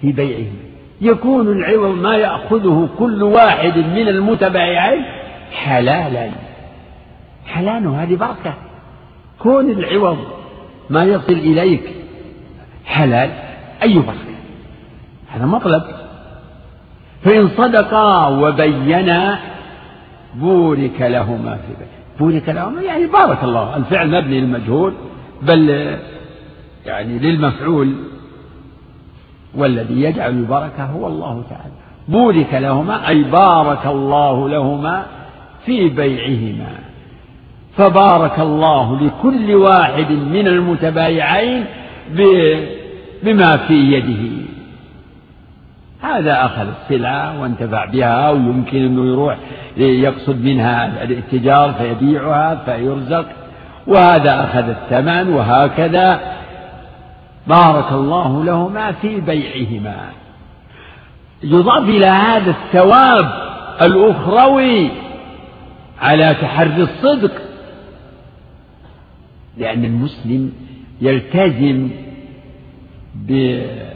في 0.00 0.12
بيعهما. 0.12 0.69
يكون 1.00 1.48
العوض 1.48 1.94
ما 1.94 2.16
يأخذه 2.16 2.88
كل 2.98 3.22
واحد 3.22 3.78
من 3.78 4.08
المتبايعين 4.08 5.04
حلالا. 5.52 6.30
حلال 7.46 7.86
هذه 7.86 8.16
بركة. 8.16 8.54
كون 9.38 9.70
العوض 9.70 10.18
ما 10.90 11.04
يصل 11.04 11.32
إليك 11.32 11.82
حلال 12.84 13.30
أي 13.82 13.94
بركة؟ 13.94 14.30
هذا 15.28 15.46
مطلب. 15.46 15.82
فإن 17.24 17.48
صدقا 17.48 18.28
وبينا 18.28 19.38
بورك 20.34 21.00
لهما 21.00 21.56
في 21.56 21.68
بيت 21.78 21.88
بورك 22.18 22.48
لهما 22.48 22.82
يعني 22.82 23.06
بارك 23.06 23.44
الله 23.44 23.76
الفعل 23.76 24.08
مبني 24.08 24.40
للمجهول 24.40 24.94
بل 25.42 25.96
يعني 26.86 27.18
للمفعول. 27.18 27.94
والذي 29.54 30.02
يجعل 30.02 30.30
البركة 30.30 30.84
هو 30.84 31.06
الله 31.06 31.42
تعالى. 31.50 31.72
بورك 32.08 32.54
لهما 32.54 33.08
أي 33.08 33.22
بارك 33.22 33.86
الله 33.86 34.48
لهما 34.48 35.04
في 35.66 35.88
بيعهما. 35.88 36.72
فبارك 37.76 38.40
الله 38.40 39.00
لكل 39.00 39.54
واحد 39.54 40.10
من 40.12 40.46
المتبايعين 40.46 41.64
بما 43.22 43.56
في 43.56 43.74
يده. 43.74 44.46
هذا 46.02 46.44
أخذ 46.44 46.66
السلعة 46.82 47.40
وانتفع 47.40 47.84
بها 47.84 48.30
ويمكن 48.30 48.78
أنه 48.78 49.12
يروح 49.12 49.36
يقصد 49.76 50.44
منها 50.44 51.02
الاتجار 51.02 51.72
فيبيعها 51.72 52.54
فيرزق. 52.54 53.26
وهذا 53.86 54.44
أخذ 54.44 54.68
الثمن 54.68 55.32
وهكذا 55.32 56.20
بارك 57.50 57.92
الله 57.92 58.44
لهما 58.44 58.92
في 58.92 59.20
بيعهما. 59.20 60.10
يضاف 61.42 61.84
إلى 61.88 62.06
هذا 62.06 62.50
الثواب 62.50 63.26
الأخروي 63.82 64.90
على 66.00 66.34
تحري 66.34 66.82
الصدق 66.82 67.32
لأن 69.56 69.84
المسلم 69.84 70.52
يلتزم 71.00 71.90
بما 73.14 73.90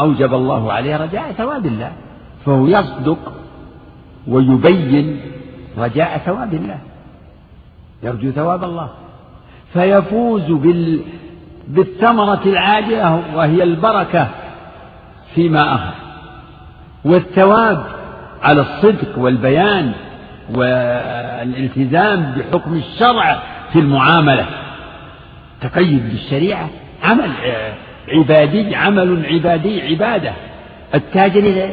أوجب 0.00 0.34
الله 0.34 0.72
عليه 0.72 0.96
رجاء 0.96 1.32
ثواب 1.32 1.66
الله 1.66 1.92
فهو 2.46 2.66
يصدق 2.66 3.32
ويبين 4.28 5.20
رجاء 5.78 6.18
ثواب 6.18 6.54
الله 6.54 6.78
يرجو 8.02 8.30
ثواب 8.30 8.64
الله 8.64 8.88
فيفوز 9.72 10.42
بال 10.42 11.00
بالثمرة 11.68 12.40
العاجلة 12.46 13.22
وهي 13.34 13.62
البركة 13.62 14.28
فيما 15.34 15.74
أخذ. 15.74 15.94
والثواب 17.04 17.84
على 18.42 18.60
الصدق 18.60 19.18
والبيان 19.18 19.92
والالتزام 20.54 22.34
بحكم 22.36 22.74
الشرع 22.74 23.38
في 23.72 23.78
المعاملة. 23.78 24.46
تقيد 25.60 26.08
بالشريعة 26.08 26.68
عمل 27.04 27.30
عبادي 28.08 28.76
عمل 28.76 29.26
عبادي 29.26 29.82
عبادة. 29.82 30.32
التاجر 30.94 31.70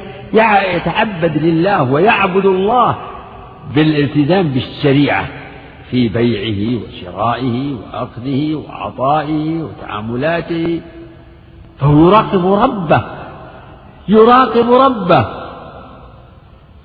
يتعبد 0.76 1.38
لله 1.38 1.84
ويعبد 1.84 2.46
الله 2.46 2.96
بالالتزام 3.76 4.48
بالشريعة. 4.48 5.26
في 5.92 6.08
بيعه 6.08 6.82
وشرائه 6.84 7.74
وأخذه 7.74 8.56
وعطائه 8.56 9.64
وتعاملاته. 9.64 10.82
فهو 11.80 12.08
يراقب 12.08 12.46
ربه 12.46 13.04
يراقب 14.08 14.72
ربه. 14.72 15.26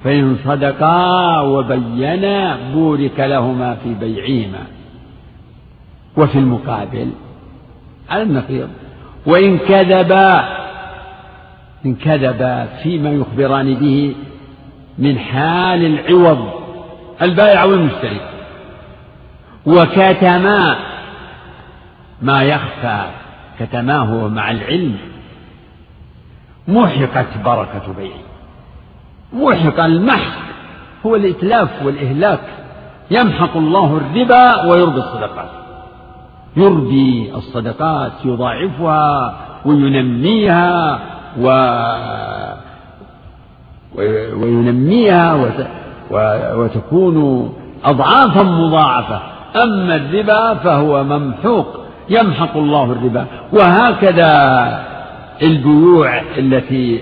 فإن 0.05 0.37
صدقا 0.45 1.41
وبينا 1.41 2.59
بورك 2.75 3.21
لهما 3.21 3.75
في 3.75 3.95
بيعهما. 3.95 4.67
وفي 6.17 6.39
المقابل 6.39 7.11
على 8.11 8.23
النقيض. 8.23 8.69
وإن 9.27 9.59
كذبا 9.59 10.61
إن 11.87 11.95
كذبا 11.95 12.65
فيما 12.83 13.11
يخبران 13.11 13.75
به 13.75 14.15
من 14.99 15.19
حال 15.19 15.85
العوض 15.85 16.49
البائع 17.23 17.65
والمشتري 17.65 18.21
وكتما. 19.67 20.77
ما 22.23 22.43
يخفى 22.43 23.05
كتماه 23.59 24.29
مع 24.29 24.51
العلم. 24.51 24.99
محقت 26.69 27.39
بركة 27.45 27.93
بيعه 27.99 28.31
محق 29.33 29.81
المحق. 29.81 30.41
هو 31.07 31.17
الإتلاف 31.17 31.69
والإهلاك. 31.83 32.41
يمحق 33.11 33.57
الله 33.57 33.97
الربا 33.97 34.65
ويربي 34.65 34.99
الصدقات. 34.99 35.51
يربي 36.57 37.33
الصدقات 37.35 38.13
يضاعفها 38.25 39.37
وينميها 39.65 41.01
و 41.39 41.47
وينميها 44.35 45.35
وتكون 46.55 47.49
أضعافا 47.85 48.43
مضاعفة. 48.43 49.21
أما 49.57 49.97
الربا 49.97 50.55
فهو 50.55 51.05
ممحوق 51.05 51.81
يمحق 52.11 52.57
الله 52.57 52.93
الربا. 52.93 53.27
وهكذا 53.53 54.31
البيوع 55.43 56.23
التي 56.39 57.01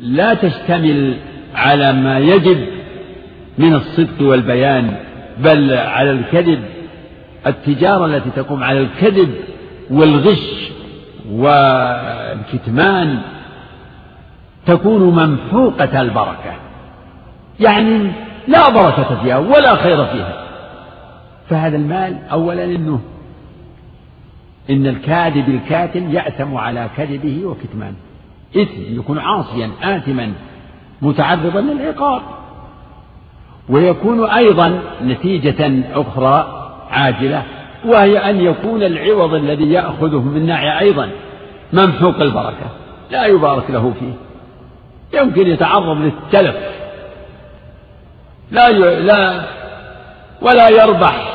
لا 0.00 0.34
تشتمل 0.34 1.16
على 1.54 1.92
ما 1.92 2.18
يجب 2.18 2.66
من 3.58 3.74
الصدق 3.74 4.22
والبيان 4.22 4.96
بل 5.38 5.72
على 5.74 6.10
الكذب. 6.10 6.62
التجارة 7.46 8.06
التي 8.06 8.30
تقوم 8.36 8.64
على 8.64 8.78
الكذب 8.78 9.34
والغش 9.90 10.70
والكتمان 11.32 13.18
تكون 14.66 15.02
ممحوقة 15.02 16.00
البركة. 16.00 16.54
يعني 17.60 18.12
لا 18.48 18.68
بركة 18.70 19.22
فيها 19.22 19.38
ولا 19.38 19.74
خير 19.74 20.04
فيها. 20.04 20.49
فهذا 21.50 21.76
المال 21.76 22.18
أولا 22.32 22.64
إنه 22.64 23.00
إن 24.70 24.86
الكاذب 24.86 25.48
الكاتم 25.48 26.12
يأتم 26.12 26.56
على 26.56 26.90
كذبه 26.96 27.44
وكتمانه 27.44 27.96
إثم 28.56 28.98
يكون 28.98 29.18
عاصيا 29.18 29.70
آثما 29.82 30.32
متعرضا 31.02 31.60
للعقاب. 31.60 32.22
ويكون 33.68 34.24
أيضا 34.24 34.82
نتيجة 35.02 35.82
أخرى 35.94 36.66
عاجلة 36.90 37.42
وهي 37.84 38.18
أن 38.18 38.40
يكون 38.40 38.82
العوض 38.82 39.34
الذي 39.34 39.72
يأخذه 39.72 40.20
من 40.20 40.46
ناحية 40.46 40.78
أيضا 40.78 41.10
ممحوق 41.72 42.20
البركة 42.20 42.66
لا 43.10 43.26
يبارك 43.26 43.70
له 43.70 43.94
فيه. 44.00 44.12
يمكن 45.20 45.46
يتعرض 45.46 45.96
للتلف 45.96 46.56
لا 48.50 48.68
ي... 48.68 49.02
لا 49.02 49.44
ولا 50.42 50.68
يربح 50.68 51.29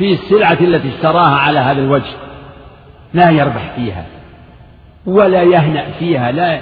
في 0.00 0.12
السلعة 0.12 0.58
التي 0.60 0.88
اشتراها 0.88 1.36
على 1.36 1.58
هذا 1.58 1.82
الوجه 1.82 2.12
لا 3.14 3.30
يربح 3.30 3.72
فيها 3.76 4.04
ولا 5.06 5.42
يهنأ 5.42 5.90
فيها 5.98 6.32
لا 6.32 6.60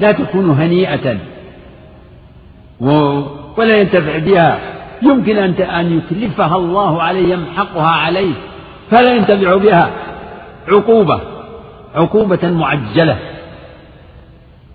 لا 0.00 0.12
تكون 0.12 0.50
هنيئة 0.50 1.18
ولا 3.58 3.80
ينتفع 3.80 4.18
بها. 4.18 4.58
يمكن 5.02 5.36
أن 5.36 5.52
أن 5.52 5.98
يتلفها 5.98 6.56
الله 6.56 7.02
عليه 7.02 7.32
يمحقها 7.32 7.90
عليه 7.90 8.34
فلا 8.90 9.14
ينتفع 9.14 9.56
بها. 9.56 9.90
عقوبة 10.68 11.20
عقوبة 11.94 12.50
معجلة. 12.50 13.18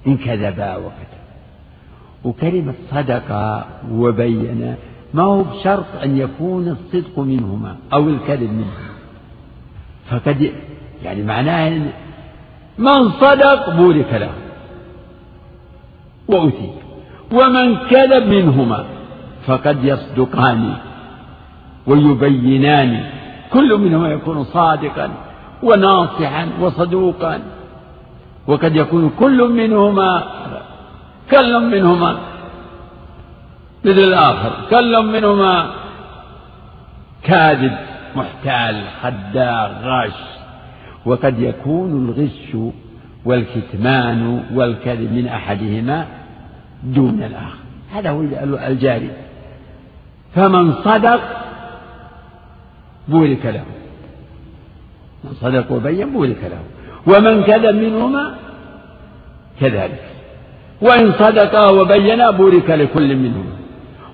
إن 0.08 0.18
كذبا 0.18 0.76
وكتب. 0.76 1.18
وكلمة 2.24 2.74
صدق 2.92 3.62
وبين 3.92 4.76
ما 5.14 5.24
هو 5.24 5.44
بشرط 5.44 5.86
أن 6.04 6.18
يكون 6.18 6.68
الصدق 6.68 7.20
منهما 7.20 7.76
أو 7.94 8.10
الكذب 8.10 8.52
منهما. 8.52 8.88
فقد 10.10 10.52
يعني 11.04 11.24
معناه 11.24 11.68
إن 11.68 11.92
من 12.78 13.10
صدق 13.12 13.70
بورك 13.70 14.14
له 14.14 14.32
وأتي 16.28 16.72
ومن 17.32 17.76
كذب 17.78 18.28
منهما 18.28 18.86
فقد 19.46 19.84
يصدقان 19.84 20.74
ويبينان 21.88 23.10
كل 23.54 23.78
منهما 23.78 24.08
يكون 24.10 24.44
صادقا 24.44 25.10
وناصحا 25.64 26.50
وصدوقا 26.62 27.40
وقد 28.48 28.76
يكون 28.76 29.12
كل 29.20 29.50
منهما 29.50 30.24
كل 31.32 31.60
منهما 31.60 32.18
مثل 33.88 34.00
الآخر. 34.00 34.52
كل 34.70 35.06
منهما 35.06 35.72
كاذب 37.24 37.78
محتال 38.16 38.84
خداع 39.02 39.68
غاش 39.84 40.14
وقد 41.06 41.40
يكون 41.40 42.10
الغش 42.10 42.74
والكتمان 43.26 44.44
والكذب 44.54 45.14
من 45.14 45.28
أحدهما 45.28 46.06
دون 46.84 47.24
الآخر. 47.24 47.58
هذا 47.94 48.10
هو 48.10 48.22
الجاري. 48.68 49.10
فمن 50.36 50.74
صدق 50.74 51.22
بورك 53.08 53.46
له. 53.46 53.66
من 55.24 55.34
صدق 55.34 55.72
وبين 55.72 56.14
بورك 56.14 56.42
له. 56.44 56.64
ومن 57.08 57.44
كذب 57.44 57.76
منهما 57.76 58.36
كذلك. 59.60 60.04
وإن 60.82 61.12
صدقا 61.12 61.70
وبينا 61.70 62.32
بورك 62.32 62.70
لكل 62.70 63.16
منهما. 63.16 63.57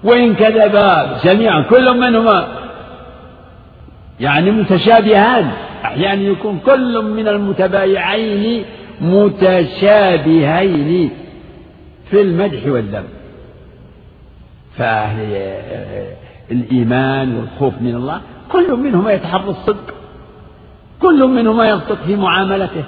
وإن 0.04 0.36
كذبا 0.36 1.18
جميعا 1.24 1.62
كل 1.62 1.98
منهما 1.98 2.48
يعني 4.20 4.52
متشابهان 4.52 5.52
أحيانا 5.86 6.22
يكون 6.22 6.60
كل 6.66 7.02
من 7.02 7.28
المتبايعين 7.28 8.66
متشابهين 9.02 11.10
في 12.10 12.22
المدح 12.22 12.66
والذم. 12.66 13.04
فأهل 14.78 15.54
الإيمان 16.52 17.36
والخوف 17.36 17.74
من 17.82 17.96
الله 17.96 18.22
كل 18.52 18.76
منهما 18.76 19.12
يتحرى 19.12 19.50
الصدق. 19.50 19.94
كل 21.02 21.28
منهما 21.28 21.70
يصدق 21.70 21.98
في 22.06 22.16
معاملته 22.16 22.84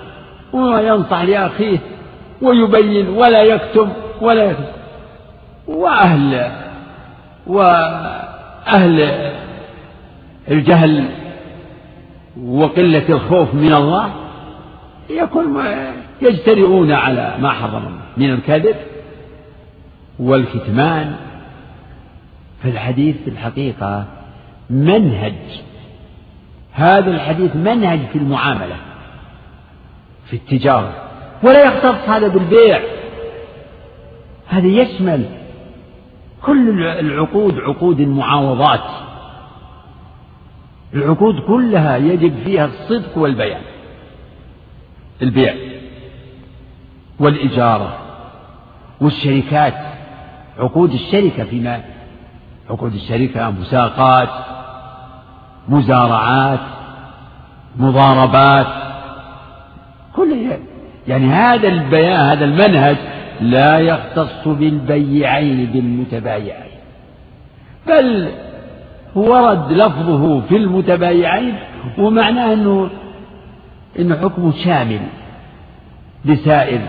وينصح 0.54 1.22
لأخيه 1.22 1.78
ويبين 2.42 3.10
ولا 3.10 3.44
يكتم 3.44 3.90
ولا 4.22 4.44
يكتم. 4.44 4.64
وأهل 5.68 6.52
وأهل 7.48 9.12
الجهل 10.52 11.10
وقلة 12.44 13.10
الخوف 13.10 13.54
من 13.54 13.74
الله 13.74 14.10
يكون 15.10 15.64
يجترئون 16.22 16.92
على 16.92 17.36
ما 17.40 17.50
حرم 17.50 17.76
الله 17.76 18.02
من 18.18 18.30
الكذب 18.34 18.76
والكتمان. 20.20 21.16
فالحديث 22.64 23.16
في 23.24 23.30
الحقيقة 23.30 24.06
منهج. 24.70 25.34
هذا 26.74 27.12
الحديث 27.12 27.56
منهج 27.56 28.00
في 28.14 28.18
المعاملة 28.18 28.76
في 30.26 30.36
التجارة. 30.36 30.94
ولا 31.44 31.64
يختص 31.66 32.10
هذا 32.10 32.28
بالبيع. 32.28 32.82
هذا 34.48 34.68
يشمل 34.68 35.26
كل 36.46 36.84
العقود 36.84 37.60
عقود 37.60 38.00
المعاوضات. 38.00 38.84
العقود 40.94 41.40
كلها 41.40 41.98
يجب 41.98 42.44
فيها 42.44 42.66
الصدق 42.66 43.18
والبيان. 43.18 43.62
البيع 45.22 45.54
والإجارة 47.20 47.98
والشركات. 49.02 49.74
عقود 50.58 50.94
الشركة 50.94 51.44
فيما 51.44 51.84
عقود 52.70 52.94
الشركة 52.94 53.50
مساقات 53.50 54.30
مزارعات 55.70 56.60
مضاربات. 57.78 58.68
كل 60.16 60.52
يعني 61.08 61.26
هذا 61.26 61.68
البيان 61.68 62.20
هذا 62.20 62.46
المنهج 62.46 62.98
لا 63.42 63.80
يختص 63.80 64.48
بالبيعين 64.48 65.66
بالمتبايعين. 65.66 66.72
بل 67.88 68.32
ورد 69.16 69.72
لفظه 69.72 70.42
في 70.42 70.58
المتبايعين 70.58 71.56
ومعناه 71.98 72.54
إنه 72.54 72.90
انه 74.00 74.16
حكمه 74.16 74.54
شامل 74.64 75.02
لسائر 76.26 76.82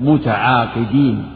المتعاقدين. 0.00 1.26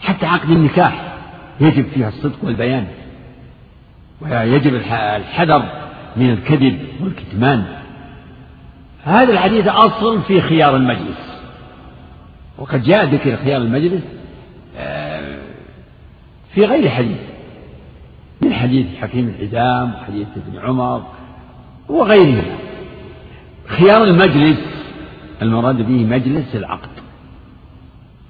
حتى 0.00 0.26
عقد 0.26 0.50
النكاح 0.50 1.14
يجب 1.60 1.86
فيها 1.94 2.08
الصدق 2.08 2.36
والبيان 2.42 2.86
ويجب 4.20 4.74
الحذر 4.74 5.62
من 6.16 6.30
الكذب 6.30 6.78
والكتمان. 7.00 7.64
هذا 9.04 9.32
الحديث 9.32 9.68
أصل 9.68 10.22
في 10.22 10.40
خيار 10.40 10.76
المجلس. 10.76 11.33
وقد 12.58 12.82
جاء 12.82 13.04
ذكر 13.04 13.36
خيار 13.36 13.62
المجلس 13.62 14.02
آه، 14.76 15.38
في 16.54 16.64
غير 16.64 16.88
حديث 16.88 17.18
من 18.40 18.52
حديث 18.52 18.86
حكيم 19.00 19.28
الحزام 19.28 19.94
وحديث 19.94 20.26
ابن 20.36 20.58
عمر 20.58 21.02
وغيره. 21.88 22.58
خيار 23.66 24.04
المجلس 24.04 24.58
المراد 25.42 25.76
به 25.76 26.04
مجلس 26.04 26.56
العقد. 26.56 26.88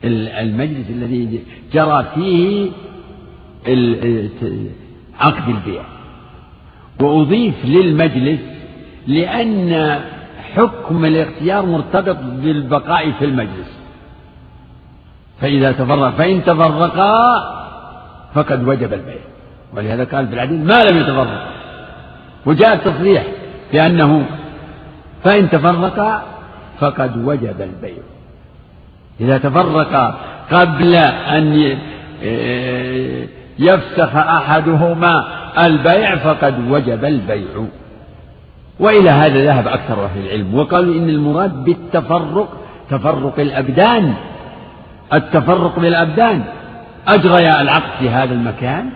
المجلس 0.04 0.90
الذي 0.90 1.40
جرى 1.72 2.06
فيه 2.14 2.70
عقد 5.20 5.48
البيع. 5.48 5.82
وأضيف 7.00 7.54
للمجلس 7.64 8.40
لأن 9.06 10.00
حكم 10.54 11.04
الاختيار 11.04 11.66
مرتبط 11.66 12.16
بالبقاء 12.16 13.12
في 13.12 13.24
المجلس. 13.24 13.83
فإذا 15.44 15.72
تفرق 15.72 16.10
فإن 16.10 16.44
تفرقا 16.44 17.14
فقد 18.34 18.68
وجب 18.68 18.92
البيع. 18.92 19.20
ولهذا 19.76 20.04
قال 20.04 20.28
في 20.28 20.34
الحديث 20.34 20.60
ما 20.60 20.82
لم 20.84 20.96
يتفرق 20.96 21.46
وجاء 22.46 22.74
التصريح 22.74 23.22
بأنه 23.72 24.26
فإن 25.24 25.50
تفرقا 25.50 26.22
فقد 26.80 27.24
وجب 27.24 27.60
البيع. 27.60 28.02
إذا 29.20 29.38
تفرقا 29.38 30.14
قبل 30.52 30.94
أن 30.94 31.76
يفسخ 33.58 34.16
أحدهما 34.16 35.24
البيع 35.58 36.16
فقد 36.16 36.70
وجب 36.70 37.04
البيع. 37.04 37.64
وإلى 38.80 39.10
هذا 39.10 39.44
ذهب 39.44 39.68
أكثر 39.68 40.04
أهل 40.04 40.26
العلم 40.26 40.54
وقالوا 40.54 40.94
إن 40.94 41.08
المراد 41.08 41.64
بالتفرق 41.64 42.48
تفرق 42.90 43.40
الأبدان. 43.40 44.14
التفرق 45.14 45.78
بالأبدان. 45.78 46.44
أجريا 47.08 47.62
العقد 47.62 47.90
في 47.98 48.10
هذا 48.10 48.34
المكان 48.34 48.90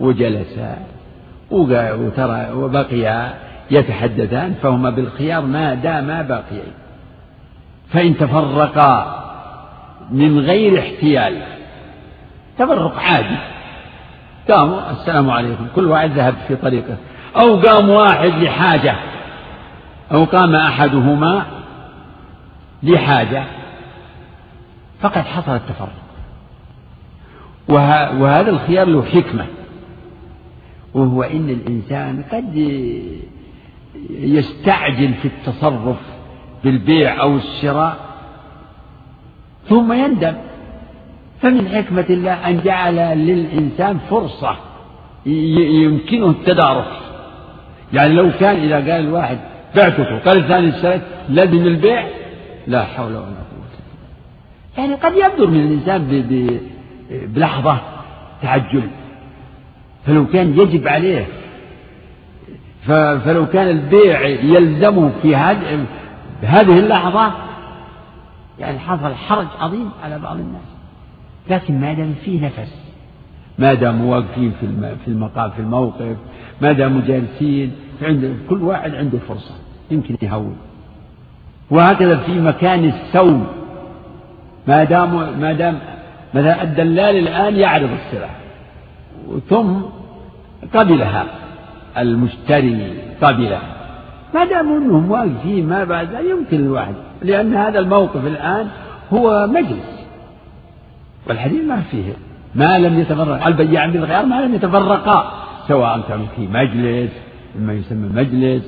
وجلسا 0.00 0.76
وترى 1.50 2.52
وبقيا 2.52 3.34
يتحدثان 3.70 4.54
فهما 4.62 4.90
بالخيار 4.90 5.42
ما 5.42 5.74
داما 5.74 6.22
باقيين. 6.22 6.72
فإن 7.92 8.16
تفرقا 8.16 9.22
من 10.10 10.38
غير 10.38 10.78
احتيال 10.78 11.42
تفرق 12.58 12.98
عادي. 12.98 13.36
قاموا 14.50 14.90
السلام 14.90 15.30
عليكم 15.30 15.66
كل 15.76 15.86
واحد 15.86 16.10
ذهب 16.10 16.34
في 16.48 16.56
طريقه. 16.56 16.96
أو 17.36 17.56
قام 17.56 17.90
واحد 17.90 18.32
لحاجة 18.42 18.94
أو 20.12 20.24
قام 20.24 20.54
أحدهما 20.54 21.42
لحاجة. 22.82 23.44
فقد 25.00 25.22
حصل 25.22 25.54
التفرق. 25.54 25.92
وهذا 27.68 28.50
الخيار 28.50 28.88
له 28.88 29.02
حكمة. 29.02 29.46
وهو 30.94 31.22
إن 31.22 31.50
الإنسان 31.50 32.24
قد 32.32 32.56
يستعجل 34.10 35.14
في 35.14 35.28
التصرف 35.28 35.98
بالبيع 36.64 37.22
أو 37.22 37.36
الشراء 37.36 37.96
ثم 39.68 39.92
يندم. 39.92 40.34
فمن 41.40 41.68
حكمة 41.68 42.06
الله 42.10 42.48
أن 42.48 42.60
جعل 42.64 43.18
للإنسان 43.18 43.98
فرصة 43.98 44.56
يمكنه 45.26 46.30
التدارك. 46.30 46.92
يعني 47.92 48.14
لو 48.14 48.30
كان 48.40 48.56
إذا 48.56 48.76
قال 48.76 48.90
الواحد 48.90 49.38
بعتك 49.76 50.28
قال 50.28 50.38
الثاني 50.38 50.68
اشتريت 50.68 51.02
لازم 51.28 51.66
البيع 51.66 52.06
لا 52.66 52.84
حول 52.84 53.12
ولا 53.12 53.18
قوة. 53.18 53.45
يعني 54.78 54.94
قد 54.94 55.12
يبدر 55.12 55.46
من 55.46 55.60
الإنسان 55.60 56.24
بلحظة 57.10 57.78
تعجل. 58.42 58.88
فلو 60.06 60.26
كان 60.26 60.58
يجب 60.58 60.88
عليه 60.88 61.26
فلو 63.24 63.46
كان 63.46 63.68
البيع 63.68 64.26
يلزمه 64.26 65.10
في 65.22 65.36
هذه 66.42 66.78
اللحظة 66.78 67.32
يعني 68.58 68.78
حصل 68.78 69.14
حرج 69.14 69.46
عظيم 69.60 69.90
على 70.04 70.18
بعض 70.18 70.36
الناس. 70.36 70.62
لكن 71.50 71.80
ما 71.80 71.92
دام 71.92 72.14
فيه 72.24 72.46
نفس 72.46 72.86
ما 73.58 73.74
داموا 73.74 74.16
واقفين 74.16 74.52
في 75.04 75.08
المقام 75.08 75.50
في 75.50 75.58
الموقف 75.58 76.16
ما 76.60 76.72
داموا 76.72 77.00
جالسين 77.06 77.72
عند 78.02 78.36
كل 78.50 78.62
واحد 78.62 78.94
عنده 78.94 79.18
فرصة 79.28 79.54
يمكن 79.90 80.16
يهون. 80.22 80.56
وهكذا 81.70 82.16
في 82.16 82.40
مكان 82.40 82.84
السوم 82.84 83.46
ما 84.68 84.84
دام 84.84 85.40
ما 85.40 85.52
دام 85.52 85.78
مثلا 86.34 86.62
الدلال 86.62 87.16
الآن 87.18 87.56
يعرض 87.56 87.90
السلع 87.90 88.28
ثم 89.48 89.72
قبلها 90.74 91.24
المشتري 91.98 92.92
قبلها. 93.22 93.60
ما 94.34 94.44
دام 94.44 94.76
انهم 94.76 95.10
واقفين 95.10 95.68
ما 95.68 95.84
بعد 95.84 96.08
يمكن 96.30 96.56
الواحد 96.56 96.94
لأن 97.22 97.54
هذا 97.54 97.78
الموقف 97.78 98.26
الآن 98.26 98.66
هو 99.12 99.46
مجلس. 99.46 100.06
والحديث 101.28 101.64
ما 101.64 101.80
فيه 101.90 102.12
ما 102.54 102.78
لم 102.78 103.00
يتفرق. 103.00 103.46
البياع 103.46 103.86
بالخيار 103.86 104.26
ما 104.26 104.40
لم 104.40 104.54
يتفرقا 104.54 105.32
سواء 105.68 106.00
كانوا 106.08 106.26
في 106.36 106.46
مجلس 106.46 107.10
ما 107.60 107.72
يسمى 107.72 108.08
مجلس 108.08 108.62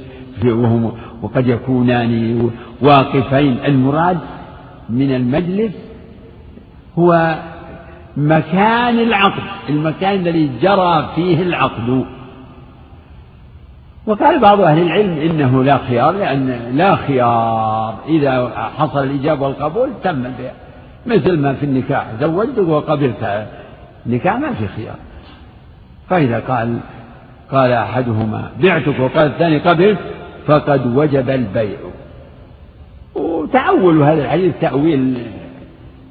وهم 0.44 0.92
وقد 1.22 1.46
يكونان 1.46 2.50
واقفين. 2.80 3.58
المراد 3.66 4.18
من 4.90 5.14
المجلس 5.14 5.72
هو 6.98 7.38
مكان 8.16 8.98
العقد 8.98 9.42
المكان 9.68 10.14
الذي 10.14 10.50
جرى 10.62 11.08
فيه 11.14 11.42
العقد 11.42 12.04
وقال 14.06 14.40
بعض 14.40 14.60
أهل 14.60 14.82
العلم 14.82 15.18
إنه 15.18 15.64
لا 15.64 15.78
خيار 15.78 16.12
لأن 16.12 16.48
لا 16.74 16.96
خيار. 16.96 17.94
إذا 18.08 18.52
حصل 18.78 19.02
الإجابة 19.02 19.46
والقبول 19.46 19.90
تم 20.04 20.26
البيع. 20.26 20.52
مثل 21.06 21.38
ما 21.38 21.54
في 21.54 21.66
النكاح 21.66 22.06
زوجتك 22.20 22.68
وقبلت 22.68 23.46
النكاح 24.06 24.36
ما 24.36 24.52
في 24.52 24.68
خيار. 24.68 24.96
فإذا 26.08 26.40
قال 26.48 26.78
قال 27.52 27.72
أحدهما 27.72 28.50
بعتك 28.62 29.00
وقال 29.00 29.26
الثاني 29.26 29.58
قبلت 29.58 29.98
فقد 30.46 30.96
وجب 30.96 31.30
البيع. 31.30 31.78
وتأول 33.14 34.02
هذا 34.02 34.24
الحديث 34.24 34.54
تأويل 34.60 35.26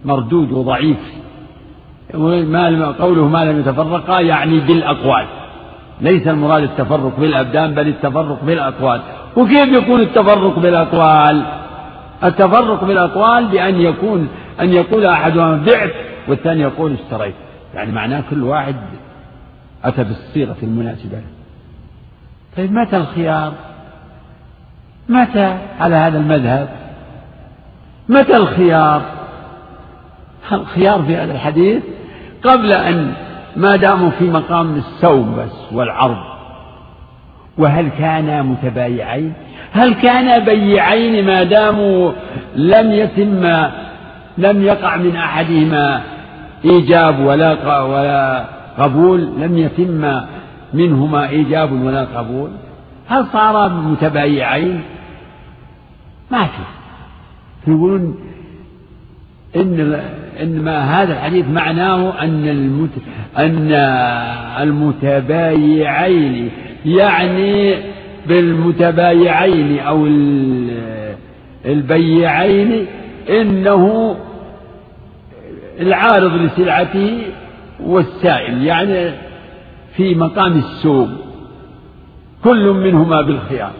مردود 0.07 0.51
وضعيف. 0.51 0.97
ما 2.13 2.91
قوله 2.99 3.27
ما 3.27 3.45
لم 3.45 3.59
يتفرقا 3.59 4.19
يعني 4.19 4.59
بالأقوال. 4.59 5.25
ليس 6.01 6.27
المراد 6.27 6.63
التفرق 6.63 7.19
بالأبدان 7.19 7.73
بل 7.73 7.87
التفرق 7.87 8.43
بالأقوال. 8.43 9.01
وكيف 9.35 9.73
يكون 9.73 10.01
التفرق 10.01 10.59
بالأقوال؟ 10.59 11.43
التفرق 12.23 12.83
بالأقوال 12.83 13.47
بأن 13.47 13.75
يكون 13.81 14.27
أن 14.61 14.73
يقول 14.73 15.05
أحدهما 15.05 15.63
بعت 15.65 15.93
والثاني 16.27 16.61
يقول 16.61 16.93
اشتريت. 16.93 17.35
يعني 17.75 17.91
معناه 17.91 18.23
كل 18.29 18.43
واحد 18.43 18.75
أتى 19.83 20.03
بالصيغة 20.03 20.55
المناسبة 20.63 21.21
طيب 22.57 22.71
متى 22.71 22.97
الخيار؟ 22.97 23.53
متى 25.09 25.57
على 25.79 25.95
هذا 25.95 26.17
المذهب؟ 26.17 26.69
متى 28.09 28.37
الخيار؟ 28.37 29.16
الخيار 30.55 31.03
في 31.03 31.15
هذا 31.15 31.31
الحديث 31.31 31.83
قبل 32.43 32.71
أن 32.71 33.13
ما 33.55 33.75
داموا 33.75 34.09
في 34.09 34.23
مقام 34.23 34.75
السوم 34.75 35.35
بس 35.35 35.73
والعرض. 35.73 36.17
وهل 37.57 37.89
كانا 37.89 38.41
متبايعين؟ 38.41 39.33
هل 39.71 39.93
كانا 39.93 40.37
بيعين 40.37 41.25
ما 41.25 41.43
داموا 41.43 42.11
لم 42.55 42.91
يتم 42.91 43.67
لم 44.37 44.63
يقع 44.63 44.97
من 44.97 45.15
أحدهما 45.15 46.01
إيجاب 46.65 47.19
ولا 47.19 47.81
ولا 47.81 48.45
قبول؟ 48.79 49.21
لم 49.21 49.57
يتم 49.57 50.21
منهما 50.73 51.29
إيجاب 51.29 51.71
ولا 51.71 52.05
قبول؟ 52.05 52.49
هل 53.07 53.25
صارا 53.33 53.67
متبايعين؟ 53.67 54.81
ما 56.31 56.43
في. 56.43 56.61
يقولون 57.71 58.15
إن 59.55 60.01
إن 60.41 60.61
ما 60.61 61.01
هذا 61.01 61.13
الحديث 61.13 61.45
معناه 61.47 62.21
أن 62.21 62.47
المت 62.47 62.89
أن 63.37 63.71
المتبايعين 64.61 66.51
يعني 66.85 67.75
بالمتبايعين 68.27 69.79
أو 69.79 70.07
البيعين 71.65 72.85
إنه 73.29 74.15
العارض 75.79 76.33
لسلعته 76.33 77.21
والسائل 77.79 78.63
يعني 78.63 79.11
في 79.95 80.15
مقام 80.15 80.57
السوق 80.57 81.07
كل 82.43 82.69
منهما 82.69 83.21
بالخيار. 83.21 83.71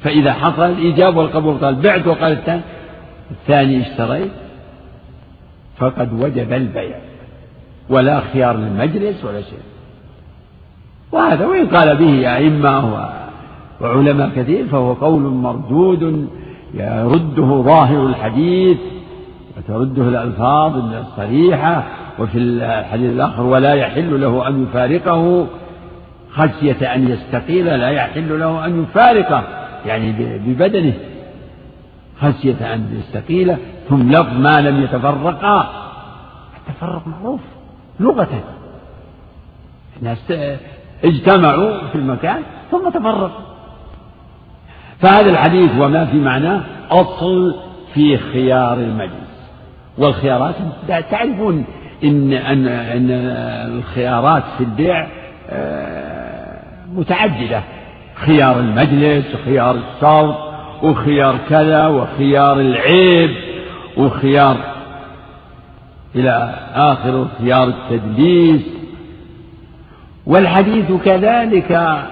فإذا 0.00 0.32
حصل 0.32 0.70
الإجابة 0.70 1.18
والقبول 1.18 1.54
قال 1.54 1.74
بعت 1.74 2.06
وقال 2.06 2.38
الثاني 3.30 3.82
اشتريت 3.82 4.30
فقد 5.76 6.12
وجب 6.12 6.52
البيع 6.52 6.96
ولا 7.90 8.20
خيار 8.20 8.56
للمجلس 8.56 9.24
ولا 9.24 9.42
شيء. 9.42 9.58
وهذا 11.12 11.46
وإن 11.46 11.66
قال 11.66 11.96
به 11.96 12.36
أئمة 12.36 13.08
وعلماء 13.80 14.30
كثير 14.36 14.66
فهو 14.66 14.92
قول 14.92 15.22
مردود 15.22 16.28
يرده 16.74 17.62
ظاهر 17.62 18.06
الحديث 18.06 18.78
وترده 19.56 20.08
الألفاظ 20.08 20.76
الصريحة 20.76 21.84
وفي 22.18 22.38
الحديث 22.38 23.10
الآخر 23.10 23.42
ولا 23.42 23.74
يحل 23.74 24.20
له 24.20 24.48
أن 24.48 24.62
يفارقه 24.62 25.46
خشية 26.30 26.94
أن 26.94 27.08
يستقيل 27.08 27.66
لا 27.66 27.88
يحل 27.88 28.40
له 28.40 28.66
أن 28.66 28.82
يفارقه 28.82 29.44
يعني 29.86 30.12
ببدنه 30.46 30.92
خشية 32.20 32.74
أن 32.74 32.98
يستقيل 32.98 33.56
ثم 33.88 34.12
لفظ 34.12 34.36
ما 34.38 34.60
لم 34.60 34.82
يتفرقا. 34.82 35.70
التفرق 36.68 37.06
معروف 37.06 37.40
لغة. 38.00 38.42
الناس 39.98 40.32
اجتمعوا 41.04 41.88
في 41.92 41.94
المكان 41.94 42.42
ثم 42.70 42.88
تفرقوا. 42.88 43.44
فهذا 45.00 45.30
الحديث 45.30 45.70
وما 45.78 46.04
في 46.04 46.16
معناه 46.16 46.60
أصل 46.90 47.54
في 47.94 48.18
خيار 48.18 48.76
المجلس. 48.78 49.32
والخيارات 49.98 50.54
تعرفون 51.10 51.64
إن 52.04 52.32
أن 52.32 52.66
أن 52.68 53.10
الخيارات 53.78 54.42
في 54.58 54.64
البيع 54.64 55.06
آه، 55.50 56.62
متعددة. 56.94 57.62
خيار 58.14 58.60
المجلس 58.60 59.34
وخيار 59.34 59.74
الشرط 59.74 60.36
وخيار 60.82 61.38
كذا 61.48 61.86
وخيار 61.86 62.60
العيب. 62.60 63.51
وخيار 63.96 64.56
إلى 66.14 66.54
آخره 66.74 67.28
خيار 67.38 67.68
التدليس. 67.68 68.62
والحديث 70.26 70.92
كذلك 71.04 72.02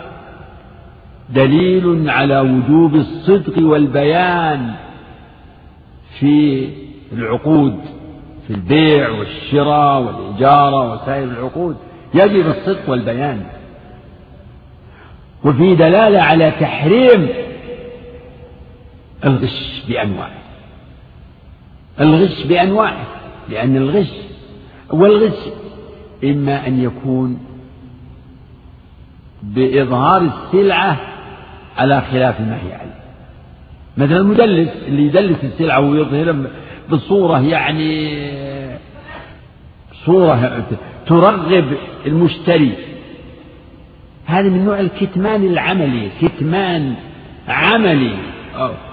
دليل 1.31 2.11
على 2.11 2.41
وجوب 2.41 2.95
الصدق 2.95 3.63
والبيان 3.63 4.75
في 6.19 6.69
العقود 7.13 7.81
في 8.47 8.55
البيع 8.55 9.11
والشراء 9.11 10.01
والإجارة 10.03 10.93
وسائر 10.93 11.25
العقود. 11.25 11.77
يجب 12.15 12.47
الصدق 12.47 12.91
والبيان. 12.91 13.43
وفي 15.45 15.75
دلالة 15.75 16.21
على 16.21 16.51
تحريم 16.51 17.29
الغش 19.25 19.83
بأنواعه 19.89 20.40
الغش 22.01 22.47
بأنواعه 22.47 23.07
لأن 23.49 23.77
الغش 23.77 24.11
والغش 24.91 25.39
إما 26.25 26.67
أن 26.67 26.83
يكون 26.83 27.39
بإظهار 29.43 30.23
السلعة 30.23 30.97
على 31.77 32.01
خلاف 32.01 32.41
ما 32.41 32.59
هي 32.67 32.75
عليه. 32.75 33.01
مثلا 33.97 34.17
المدلس 34.17 34.71
اللي 34.87 35.03
يدلس 35.03 35.45
السلعة 35.45 35.81
ويظهرها 35.81 36.37
بصورة 36.91 37.41
يعني 37.41 38.19
صورة 40.07 40.65
ترغب 41.07 41.65
المشتري. 42.07 42.73
هذا 44.27 44.49
من 44.49 44.65
نوع 44.65 44.81
الكتمان 44.81 45.45
العملي 45.45 46.11
كتمان 46.23 46.95
عملي 47.49 48.17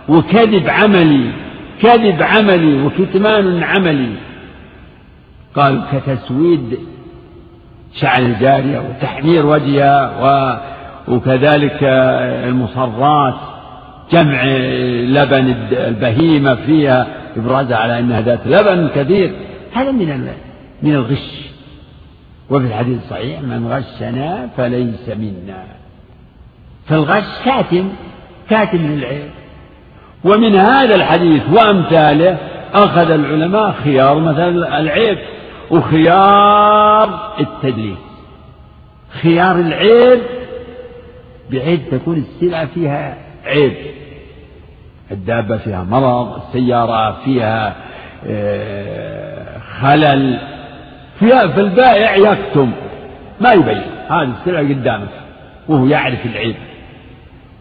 وكذب 0.09 0.69
عملي. 0.69 1.31
كذب 1.81 2.21
عملي 2.21 2.83
وكتمان 2.83 3.63
عملي. 3.63 4.09
قال 5.55 5.81
كتسويد 5.91 6.79
شعر 7.95 8.21
الجارية 8.21 8.79
وتحمير 8.79 9.45
وجهها 9.45 10.11
و 10.21 10.57
وكذلك 11.07 11.79
المصرات 12.47 13.35
جمع 14.11 14.43
لبن 14.43 15.55
البهيمة 15.71 16.55
فيها 16.55 17.07
إبرازها 17.37 17.77
على 17.77 17.99
أنها 17.99 18.21
ذات 18.21 18.47
لبن 18.47 18.89
كثير. 18.95 19.31
هذا 19.73 19.91
من 19.91 20.27
من 20.83 20.93
الغش. 20.93 21.47
وفي 22.49 22.65
الحديث 22.65 23.03
الصحيح 23.03 23.41
من 23.41 23.67
غشنا 23.67 24.49
فليس 24.57 25.09
منا. 25.09 25.63
فالغش 26.85 27.23
كاتم 27.45 27.89
كاتم 28.49 28.77
للعيب 28.77 29.29
ومن 30.23 30.55
هذا 30.55 30.95
الحديث 30.95 31.41
وأمثاله 31.53 32.37
أخذ 32.73 33.11
العلماء 33.11 33.71
خيار 33.83 34.19
مثلا 34.19 34.79
العيب 34.79 35.17
وخيار 35.71 37.33
التدليس 37.39 38.07
خيار 39.21 39.55
العيب 39.55 40.19
بحيث 41.51 41.79
تكون 41.91 42.17
السلعة 42.17 42.65
فيها 42.65 43.17
عيب. 43.45 43.73
الدابة 45.11 45.57
فيها 45.57 45.83
مرض 45.83 46.41
السيارة 46.41 47.17
فيها 47.25 47.75
آه، 48.27 49.59
خلل. 49.81 50.39
فيها 51.19 51.47
فالبائع 51.47 52.15
يكتم. 52.15 52.71
ما 53.41 53.51
يبين. 53.51 53.81
هذه 54.09 54.33
السلعة 54.39 54.63
قدامك. 54.63 55.09
وهو 55.67 55.85
يعرف 55.85 56.25
العيب. 56.25 56.55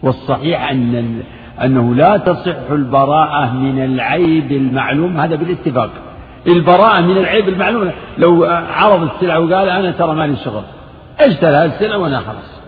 والصحيح 0.03 0.71
أن 0.71 1.23
أنه 1.65 1.95
لا 1.95 2.17
تصح 2.17 2.71
البراءة 2.71 3.53
من 3.53 3.85
العيب 3.85 4.53
المعلوم 4.53 5.21
هذا 5.21 5.37
بالاتفاق. 5.37 5.91
البراءة 6.47 7.01
من 7.01 7.17
العيب 7.17 7.49
المعلوم 7.49 7.91
لو 8.19 8.45
عرض 8.71 9.11
السلعة 9.15 9.41
وقال 9.41 9.69
أنا 9.69 9.91
ترى 9.91 10.15
مالي 10.15 10.37
شغل 10.37 10.63
اشترى 11.21 11.65
السلعة 11.65 11.99
وأنا 11.99 12.21
خلاص. 12.21 12.61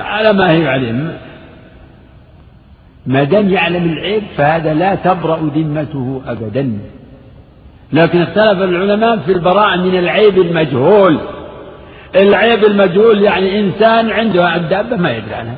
على 0.00 0.32
ما 0.32 0.50
هي 0.50 0.68
عليه 0.68 1.18
ما 3.06 3.24
دام 3.24 3.48
يعلم 3.48 3.92
العيب 3.92 4.22
فهذا 4.36 4.74
لا 4.74 4.94
تبرأ 4.94 5.50
ذمته 5.54 6.22
أبدا. 6.26 6.78
لكن 7.92 8.22
اختلف 8.22 8.62
العلماء 8.62 9.16
في 9.16 9.32
البراءة 9.32 9.76
من 9.76 9.98
العيب 9.98 10.38
المجهول. 10.38 11.18
العيب 12.16 12.64
المجهول 12.64 13.22
يعني 13.22 13.60
إنسان 13.60 14.10
عنده 14.10 14.56
الدابة 14.56 14.96
ما 14.96 15.10
يدري 15.10 15.34
عنها. 15.34 15.56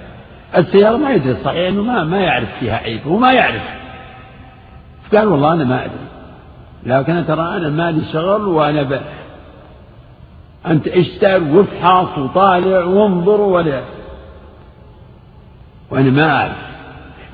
السيارة 0.56 0.96
ما 0.96 1.10
يدري 1.10 1.36
صحيح 1.44 1.68
أنه 1.68 1.82
ما, 1.82 2.04
ما 2.04 2.20
يعرف 2.20 2.48
فيها 2.60 2.76
عيب 2.76 3.06
وما 3.06 3.32
يعرف. 3.32 3.62
قال 5.14 5.28
والله 5.28 5.52
أنا 5.52 5.64
ما 5.64 5.84
أدري. 5.84 5.96
لكن 6.86 7.24
ترى 7.26 7.56
أنا 7.56 7.68
مالي 7.68 8.04
شغل 8.12 8.44
وأنا 8.44 8.82
ب... 8.82 9.00
أنت 10.66 10.88
اشتر 10.88 11.42
وافحص 11.42 12.18
وطالع 12.18 12.84
وانظر 12.84 13.40
ولا 13.40 13.80
وأنا 15.90 16.10
ما 16.10 16.36
أعرف. 16.36 16.56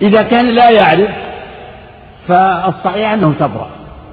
إذا 0.02 0.22
كان 0.22 0.46
لا 0.46 0.70
يعرف 0.70 1.10
فالصحيح 2.28 3.12
أنه 3.12 3.34
تبرأ. 3.40 3.70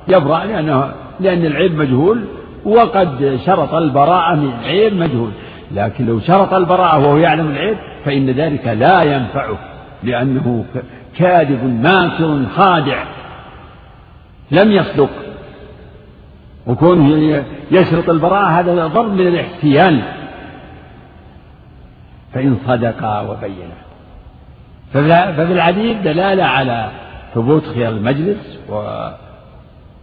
يبرأ 0.08 0.46
لأنه 0.46 0.92
لأن 1.20 1.46
العيب 1.46 1.76
مجهول 1.78 2.26
وقد 2.66 3.40
شرط 3.46 3.74
البراءة 3.74 4.36
من 4.36 4.52
عيب 4.64 4.94
مجهول. 4.94 5.32
لكن 5.72 6.06
لو 6.06 6.20
شرط 6.20 6.54
البراءة 6.54 7.00
وهو 7.00 7.18
يعلم 7.18 7.48
العيب 7.48 7.78
فإن 8.06 8.30
ذلك 8.30 8.68
لا 8.68 9.04
ينفعه 9.04 9.58
لأنه 10.04 10.66
كاذب 11.18 11.64
ماكر 11.84 12.46
خادع 12.56 13.04
لم 14.52 14.72
يصدق. 14.72 15.10
وكونه 16.68 17.44
يشرط 17.72 18.10
البراءة 18.10 18.46
هذا 18.46 18.88
ضرب 18.88 19.12
من 19.12 19.28
الاحتيال. 19.28 20.02
فإن 22.34 22.58
صدقا 22.68 23.22
وبينا 23.22 23.76
ففي 24.94 25.54
الحديث 25.54 25.98
دلالة 25.98 26.44
على 26.44 26.92
ثبوت 27.36 27.64
خيار 27.66 27.92
المجلس 27.92 28.60
و 28.70 29.08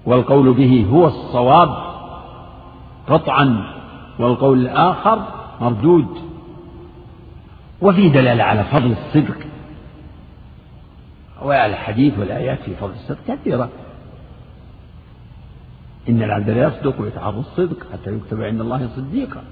والقول 0.06 0.52
به 0.52 0.86
هو 0.92 1.06
الصواب 1.06 1.68
قطعا 3.08 3.64
والقول 4.18 4.58
الآخر 4.58 5.18
مردود. 5.62 6.06
وفي 7.80 8.08
دلالة 8.08 8.44
على 8.44 8.64
فضل 8.64 8.92
الصدق 8.92 9.36
والحديث 11.42 12.18
والآيات 12.18 12.62
في 12.62 12.74
فضل 12.74 12.92
الصدق 12.92 13.18
كثيرة. 13.28 13.68
إن 16.08 16.22
العبد 16.22 16.50
لا 16.50 16.68
يصدق 16.68 17.00
ويتعرض 17.00 17.38
الصدق 17.38 17.76
حتى 17.92 18.10
يكتب 18.10 18.42
عند 18.42 18.60
الله 18.60 18.88
صديقا. 18.96 19.42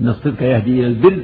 إن 0.00 0.08
الصدق 0.08 0.42
يهدي 0.42 0.80
إلى 0.80 0.86
البر 0.86 1.22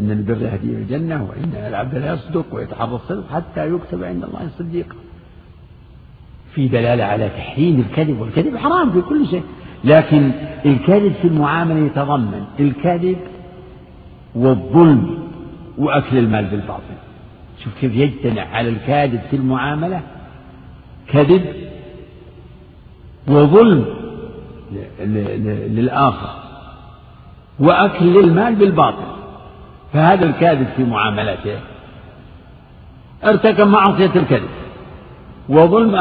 إن 0.00 0.10
البر 0.10 0.42
يهدي 0.42 0.68
إلى 0.70 0.78
الجنة 0.78 1.24
وإن 1.28 1.52
العبد 1.54 1.94
لا 1.94 2.12
يصدق 2.12 2.44
ويتحرى 2.52 2.94
الصدق 2.94 3.24
حتى 3.32 3.68
يكتب 3.74 4.04
عند 4.04 4.24
الله 4.24 4.48
صديقا. 4.58 4.96
في 6.54 6.68
دلالة 6.68 7.04
على 7.04 7.28
تحريم 7.28 7.80
الكذب 7.80 8.20
والكذب 8.20 8.56
حرام 8.56 8.92
في 8.92 9.00
كل 9.00 9.26
شيء. 9.26 9.42
لكن 9.84 10.32
الكذب 10.66 11.12
في 11.12 11.28
المعاملة 11.28 11.86
يتضمن 11.86 12.44
الكذب 12.60 13.16
والظلم 14.34 15.28
وأكل 15.78 16.18
المال 16.18 16.44
بالباطل. 16.44 16.94
شوف 17.64 17.80
كيف 17.80 17.94
يجتمع 17.94 18.42
على 18.42 18.68
الكاذب 18.68 19.20
في 19.30 19.36
المعاملة 19.36 20.00
كذب 21.08 21.44
وظلم 23.28 23.84
للآخر 25.70 26.34
وأكل 27.58 28.06
للمال 28.06 28.54
بالباطل. 28.54 29.04
فهذا 29.92 30.24
الكاذب 30.24 30.66
في 30.76 30.84
معاملته 30.84 31.58
ارتكب 33.24 33.66
معصية 33.66 34.10
الكذب 34.16 34.48
وظلم 35.48 35.94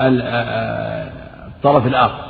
الطرف 0.00 1.86
الآخر. 1.86 2.29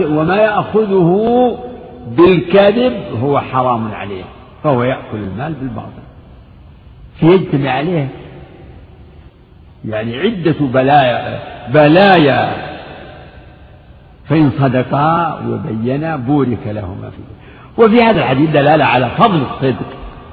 وما 0.00 0.36
يأخذه 0.36 1.58
بالكذب 2.08 2.92
هو 3.22 3.40
حرام 3.40 3.94
عليه 3.94 4.24
فهو 4.64 4.82
يأكل 4.82 5.18
المال 5.18 5.52
بالباطل. 5.52 6.04
فيجتمع 7.20 7.70
عليه 7.70 8.08
يعني 9.88 10.20
عدة 10.20 10.54
بلايا 10.60 11.38
بلايا. 11.68 12.52
فإن 14.28 14.50
صدقا 14.58 15.40
وبينا 15.48 16.16
بورك 16.16 16.66
لهما 16.66 17.10
فيه. 17.10 17.84
وفي 17.84 18.02
هذا 18.02 18.18
الحديث 18.20 18.50
دلالة 18.50 18.84
على 18.84 19.10
فضل 19.18 19.42
الصدق 19.42 19.86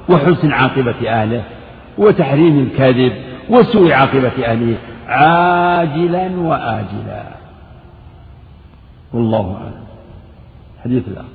وحسن 0.09 0.51
عاقبة 0.51 1.09
أهله 1.09 1.43
وتحريم 1.97 2.59
الكذب 2.59 3.13
وسوء 3.49 3.91
عاقبة 3.91 4.31
أهله 4.45 4.75
عاجلا 5.07 6.29
وآجلا. 6.39 7.40
والله 9.13 9.57
أعلم. 9.61 9.83
حديث 10.83 11.03
الآخر. 11.07 11.27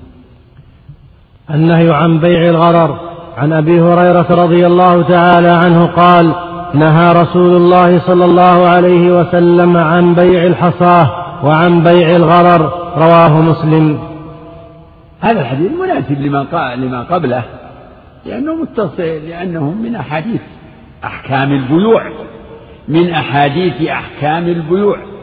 النهي 1.51 1.95
عن 1.95 2.19
بيع 2.19 2.51
الغرر. 2.51 3.01
عن 3.37 3.53
أبي 3.53 3.81
هريرة 3.81 4.27
رضي 4.45 4.67
الله 4.67 5.03
تعالى 5.03 5.49
عنه 5.49 5.87
قال 5.87 6.35
نهى 6.75 7.13
رسول 7.13 7.57
الله 7.57 7.99
صلى 7.99 8.25
الله 8.25 8.67
عليه 8.67 9.21
وسلم 9.21 9.77
عن 9.77 10.15
بيع 10.15 10.45
الحصاة 10.45 11.11
وعن 11.45 11.83
بيع 11.83 12.17
الغرر. 12.17 12.93
رواه 12.97 13.41
مسلم. 13.41 13.99
هذا 15.21 15.41
الحديث 15.41 15.71
مناسب 15.73 16.21
لما 16.21 16.75
لما 16.75 17.03
قبله 17.03 17.45
لأنه 18.27 18.55
متصل 18.55 19.03
لأنه 19.03 19.71
من 19.71 19.97
أحاديث 19.97 20.41
أحكام 21.05 21.53
البيوع. 21.53 22.13
من 22.89 23.11
أحاديث 23.11 23.89
أحكام 23.89 24.47
البيوع. 24.49 25.16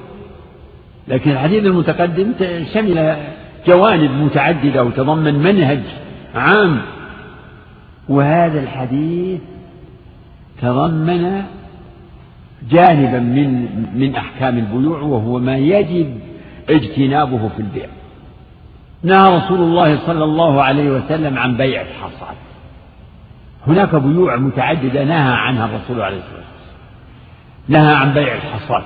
لكن 1.08 1.32
الحديث 1.32 1.66
المتقدم 1.66 2.34
شمل 2.74 3.16
جوانب 3.68 4.12
متعددة 4.12 4.84
وتضمن 4.84 5.36
منهج 5.36 5.82
عام. 6.36 6.82
وهذا 8.10 8.60
الحديث 8.60 9.42
تضمن 10.62 11.44
جانبا 12.72 13.20
من 13.20 13.68
من 13.96 14.16
أحكام 14.16 14.58
البيوع 14.58 15.00
وهو 15.02 15.40
ما 15.40 15.58
يجب 15.58 16.20
اجتنابه 16.70 17.50
في 17.50 17.60
البيع. 17.60 17.88
نهى 19.04 19.38
رسول 19.38 19.60
الله 19.60 19.98
صلى 20.08 20.24
الله 20.24 20.62
عليه 20.62 20.92
وسلم 20.92 21.38
عن 21.38 21.58
بيع 21.58 21.82
الحصاد. 21.82 22.36
هناك 23.68 23.96
بيوع 23.96 24.36
متعددة 24.36 25.04
نهى 25.04 25.34
عنها 25.34 25.66
الرسول 25.66 26.02
عليه 26.02 26.18
الصلاة 26.18 26.38
والسلام. 26.38 27.84
نهى 27.84 27.96
عن 27.96 28.14
بيع 28.14 28.36
الحصاد. 28.36 28.84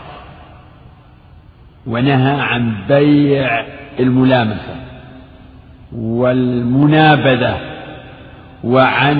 ونهى 1.88 2.42
عن 2.42 2.74
بيع 2.88 3.66
الملامسة 4.00 4.76
والمنابذة 5.96 7.58
وعن 8.64 9.18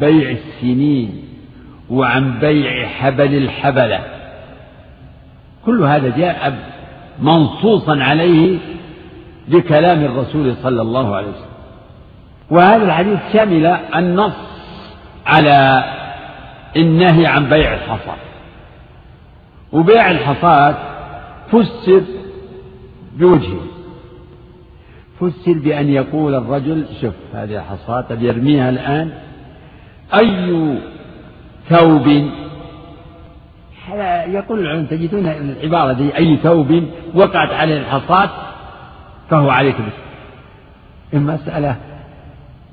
بيع 0.00 0.30
السنين 0.30 1.24
وعن 1.90 2.38
بيع 2.38 2.86
حبل 2.86 3.34
الحبلة. 3.34 4.00
كل 5.66 5.82
هذا 5.82 6.16
جاء 6.16 6.54
منصوصا 7.20 8.02
عليه 8.02 8.58
بكلام 9.48 10.04
الرسول 10.04 10.56
صلى 10.62 10.82
الله 10.82 11.16
عليه 11.16 11.28
وسلم. 11.28 11.48
وهذا 12.50 12.84
الحديث 12.84 13.18
شمل 13.32 13.66
النص 13.96 14.32
على 15.26 15.84
النهي 16.76 17.26
عن 17.26 17.48
بيع 17.48 17.74
الحصاد. 17.74 18.18
وبيع 19.72 20.10
الحصاد 20.10 20.74
فسر 21.52 22.02
بوجهه. 23.18 23.66
فسر 25.20 25.52
بأن 25.52 25.88
يقول 25.88 26.34
الرجل 26.34 26.86
شوف 27.00 27.14
هذه 27.34 27.56
الحصاد 27.56 28.22
يرميها 28.22 28.70
الآن. 28.70 29.12
أي 30.14 30.78
ثوب؟ 31.68 32.06
يقول 34.26 34.60
العلم 34.60 34.86
تجدون 34.86 35.26
العبارة 35.26 35.92
دي 35.92 36.16
أي 36.16 36.36
ثوب 36.36 36.82
وقعت 37.14 37.52
عليه 37.52 37.78
الحصاة 37.80 38.30
فهو 39.30 39.50
عليك 39.50 39.76
به 39.76 39.92
المسألة 41.14 41.76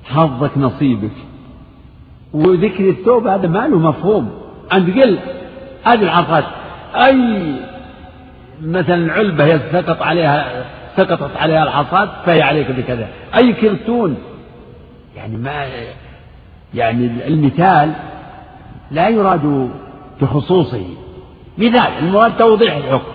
حظك 0.06 0.58
نصيبك. 0.58 1.12
وذكر 2.34 2.90
الثوب 2.90 3.28
هذا 3.28 3.48
ما 3.48 3.68
له 3.68 3.80
مفهوم. 3.80 4.32
أنت 4.74 4.90
قل 4.98 5.20
هذه 5.84 6.04
الحصاة 6.04 6.44
أي 6.96 7.56
مثلا 8.62 9.14
علبة 9.14 9.58
سقط 9.72 10.02
عليها 10.02 10.66
سقطت 10.98 11.38
عليها 11.38 11.64
الحصاة 11.64 12.10
فهي 12.26 12.42
عليك 12.42 12.72
بكذا. 12.72 13.08
أي 13.36 13.54
كرتون 13.54 14.18
يعني 15.16 15.38
ما 15.38 15.66
يعني 16.74 17.10
المثال 17.28 17.92
لا 18.92 19.10
يراد 19.10 19.70
بخصوصه. 20.22 20.84
مثال 21.58 21.92
المراد 22.00 22.38
توضيح 22.38 22.76
الحكم. 22.76 23.12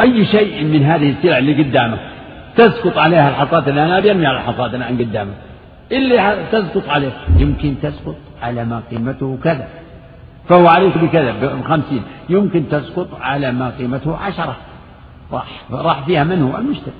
أي 0.00 0.24
شيء 0.24 0.64
من 0.64 0.84
هذه 0.84 1.10
السلع 1.10 1.38
اللي 1.38 1.62
قدامك 1.62 1.98
تسقط 2.56 2.98
عليها 2.98 3.28
الحصاة 3.28 3.68
الآن 3.70 3.90
أبي 3.90 4.10
أرمي 4.10 4.26
على 4.26 4.36
الحصاة 4.38 4.66
الآن 4.66 4.98
قدامك. 4.98 5.34
اللي 5.92 6.46
تسقط 6.52 6.88
عليه 6.88 7.12
يمكن 7.38 7.74
تسقط 7.82 8.16
على 8.42 8.64
ما 8.64 8.82
قيمته 8.90 9.38
كذا. 9.44 9.68
فهو 10.50 10.66
عليك 10.66 10.98
بكذا 10.98 11.32
بخمسين. 11.32 12.02
يمكن 12.28 12.68
تسقط 12.68 13.08
على 13.20 13.52
ما 13.52 13.70
قيمته 13.70 14.16
عشرة. 14.16 14.56
راح 15.32 15.62
راح 15.70 16.06
فيها 16.06 16.24
منه 16.24 16.58
المشتري. 16.58 16.94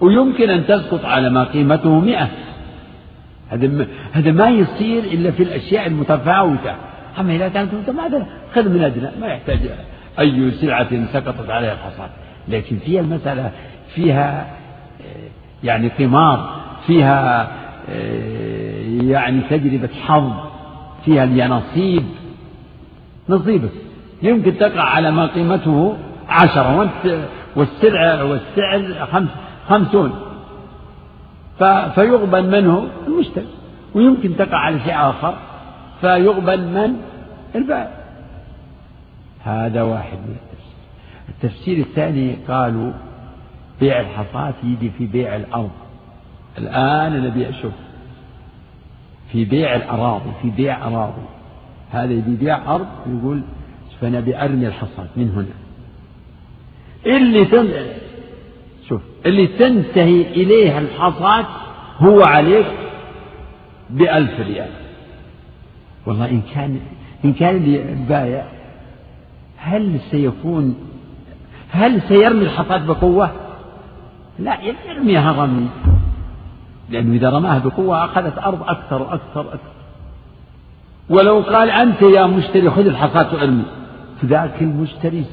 ويمكن 0.00 0.50
أن 0.50 0.66
تسقط 0.66 1.04
على 1.04 1.30
ما 1.30 1.44
قيمته 1.44 2.00
مئة. 2.00 2.28
هذا 3.50 3.86
هذا 4.12 4.32
ما 4.32 4.48
يصير 4.48 5.04
إلا 5.04 5.30
في 5.30 5.42
الأشياء 5.42 5.86
المتفاوتة. 5.86 6.74
أما 7.18 7.36
إذا 7.36 7.48
كانت 7.48 7.74
متماثلة 7.74 8.26
خذ 8.54 8.68
من 8.68 8.82
أدنى. 8.82 9.08
ما 9.20 9.26
يحتاج 9.26 9.58
أي 10.18 10.50
سلعة 10.50 11.12
سقطت 11.12 11.50
عليها 11.50 11.72
الحصاد 11.72 12.10
لكن 12.48 12.78
فيها 12.78 13.00
المسألة 13.00 13.50
فيها 13.94 14.40
آه، 15.00 15.64
يعني 15.64 15.88
قمار 15.88 16.60
فيها 16.86 17.48
آه، 17.88 19.02
يعني 19.02 19.40
تجربة 19.50 19.88
حظ 20.06 20.32
فيها 21.04 21.24
اليانصيب. 21.24 22.04
نصيبك 23.28 23.70
يمكن 24.22 24.58
تقع 24.58 24.82
على 24.82 25.10
ما 25.10 25.26
قيمته 25.26 25.96
عشرة 26.28 26.78
وانت 26.78 27.26
والسلعة 27.56 28.24
والسعر 28.24 29.06
خمس 29.12 29.28
خمسون. 29.68 30.12
فيقبل 31.94 32.50
منه 32.50 32.88
المشتري. 33.06 33.46
ويمكن 33.94 34.36
تقع 34.36 34.58
على 34.58 34.80
شيء 34.80 34.94
آخر. 34.94 35.34
فيقبل 36.00 36.60
من؟ 36.60 36.96
البائع. 37.54 37.90
هذا 39.44 39.82
واحد 39.82 40.18
من 40.18 40.36
التفسير. 40.42 40.74
التفسير 41.28 41.78
الثاني 41.78 42.36
قالوا 42.48 42.92
بيع 43.80 44.00
الحصاة 44.00 44.54
يجي 44.64 44.90
في 44.90 45.06
بيع 45.06 45.36
الأرض. 45.36 45.70
الآن 46.58 47.12
أنا 47.16 47.28
بيع 47.28 47.50
شوف 47.62 47.72
في 49.32 49.44
بيع 49.44 49.76
الأراضي 49.76 50.30
في 50.42 50.50
بيع 50.50 50.86
أراضي. 50.86 51.33
هذا 51.94 52.12
يبي 52.12 52.36
بيع 52.36 52.74
أرض 52.74 52.86
يقول 53.06 53.42
فأنا 54.00 54.20
بأرمي 54.20 54.66
الحصاة 54.66 55.06
من 55.16 55.30
هنا. 55.30 55.54
اللي 57.16 57.44
شوف 58.88 59.02
اللي 59.26 59.46
تنتهي 59.46 60.22
إليها 60.22 60.78
الحصاة 60.78 61.46
هو 61.98 62.22
عليك 62.22 62.66
بألف 63.90 64.40
ريال. 64.40 64.70
والله 66.06 66.30
إن 66.30 66.42
كان 66.54 66.80
إن 67.24 67.32
كان 67.32 67.56
البايع 67.74 68.44
هل 69.56 70.00
سيكون 70.10 70.76
هل 71.70 72.02
سيرمي 72.02 72.42
الحصاة 72.42 72.86
بقوة؟ 72.86 73.30
لا 74.38 74.58
يرميها 74.88 75.32
رمي. 75.32 75.68
لأنه 76.90 77.14
إذا 77.14 77.30
رماها 77.30 77.58
بقوة 77.58 78.04
أخذت 78.04 78.38
أرض 78.38 78.62
أكثر 78.62 79.02
وأكثر 79.02 79.40
أكثر 79.40 79.83
ولو 81.10 81.40
قال 81.40 81.70
أنت 81.70 82.02
يا 82.02 82.26
مشتري 82.26 82.70
خذ 82.70 82.86
الحصاة 82.86 83.34
وارمي 83.34 83.64
فذاك 84.22 84.62
المشتري 84.62 85.24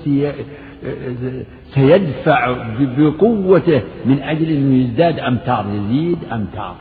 سيدفع 1.74 2.56
بقوته 2.80 3.82
من 4.06 4.22
أجل 4.22 4.46
أنه 4.46 4.84
يزداد 4.84 5.20
أمتار 5.20 5.66
يزيد 5.74 6.18
أمتار. 6.32 6.76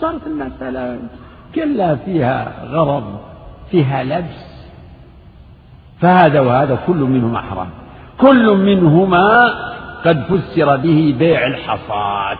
صارت 0.00 0.26
المسألة؟ 0.26 0.98
كلها 1.54 1.94
فيها 1.94 2.64
غرض 2.64 3.20
فيها 3.70 4.04
لبس. 4.04 4.50
فهذا 6.00 6.40
وهذا 6.40 6.78
كل 6.86 6.96
منهما 6.96 7.40
حرام. 7.40 7.68
كل 8.18 8.56
منهما 8.56 9.54
قد 10.04 10.22
فسر 10.22 10.76
به 10.76 11.14
بيع 11.18 11.46
الحصاد 11.46 12.38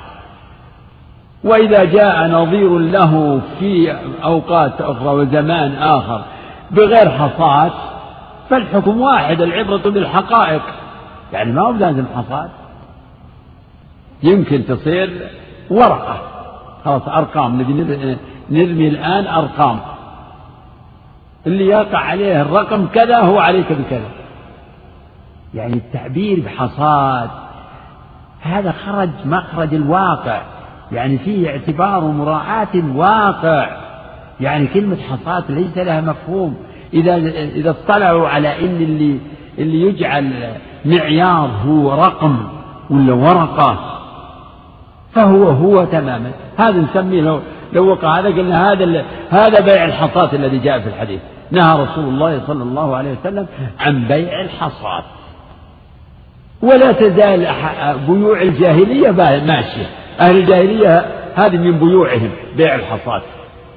وإذا 1.44 1.84
جاء 1.84 2.28
نظير 2.28 2.78
له 2.78 3.40
في 3.58 3.96
أوقات 4.24 4.80
أخرى 4.80 5.08
وزمان 5.08 5.74
آخر 5.74 6.22
بغير 6.70 7.10
حصاد 7.10 7.72
فالحكم 8.50 9.00
واحد 9.00 9.40
العبرة 9.40 9.90
بالحقائق. 9.90 10.62
يعني 11.32 11.52
ما 11.52 11.62
هو 11.62 11.70
لازم 11.70 12.04
حصاد. 12.16 12.50
يمكن 14.22 14.66
تصير 14.66 15.30
ورقة. 15.70 16.16
خلاص 16.84 17.08
أرقام. 17.08 17.60
نبي 17.60 17.72
نرمي 18.50 18.88
الآن 18.88 19.26
أرقام. 19.26 19.80
اللي 21.46 21.66
يقع 21.66 21.98
عليه 21.98 22.42
الرقم 22.42 22.86
كذا 22.86 23.20
هو 23.20 23.38
عليك 23.38 23.72
بكذا. 23.72 24.08
يعني 25.54 25.74
التعبير 25.74 26.40
بحصاد 26.40 27.30
هذا 28.40 28.72
خرج 28.72 29.10
مخرج 29.24 29.74
الواقع. 29.74 30.42
يعني 30.92 31.18
فيه 31.18 31.48
اعتبار 31.48 32.04
ومراعاة 32.04 32.68
الواقع 32.74 33.76
يعني 34.40 34.66
كلمة 34.66 34.96
حصاد 34.96 35.44
ليس 35.48 35.78
لها 35.78 36.00
مفهوم. 36.00 36.56
إذا 36.94 37.16
إذا 37.54 37.70
اطلعوا 37.70 38.28
على 38.28 38.64
إن 38.64 38.76
اللي 38.76 39.18
اللي 39.58 39.80
يجعل 39.80 40.32
معيار 40.84 41.50
هو 41.66 42.04
رقم 42.04 42.36
ولا 42.90 43.12
ورقة 43.12 43.78
فهو 45.12 45.48
هو 45.48 45.84
تماما. 45.84 46.30
هذا 46.56 46.80
نسميه 46.80 47.20
لو 47.20 47.40
لو 47.72 47.90
وقع 47.90 48.18
هذا 48.18 48.28
قلنا 48.28 48.72
هذا 48.72 49.04
هذا 49.30 49.60
بيع 49.60 49.84
الحصاة 49.84 50.30
الذي 50.32 50.58
جاء 50.58 50.80
في 50.80 50.88
الحديث. 50.88 51.20
نهى 51.50 51.82
رسول 51.82 52.04
الله 52.04 52.40
صلى 52.46 52.62
الله 52.62 52.96
عليه 52.96 53.12
وسلم 53.20 53.46
عن 53.80 54.08
بيع 54.08 54.40
الحصاة. 54.40 55.04
ولا 56.62 56.92
تزال 56.92 57.46
بيوع 58.08 58.42
الجاهلية 58.42 59.10
ماشية. 59.46 59.86
أهل 60.20 60.36
الجاهلية 60.36 61.06
هذه 61.34 61.56
من 61.56 61.78
بيوعهم 61.78 62.30
بيع 62.56 62.74
الحصاة 62.74 63.22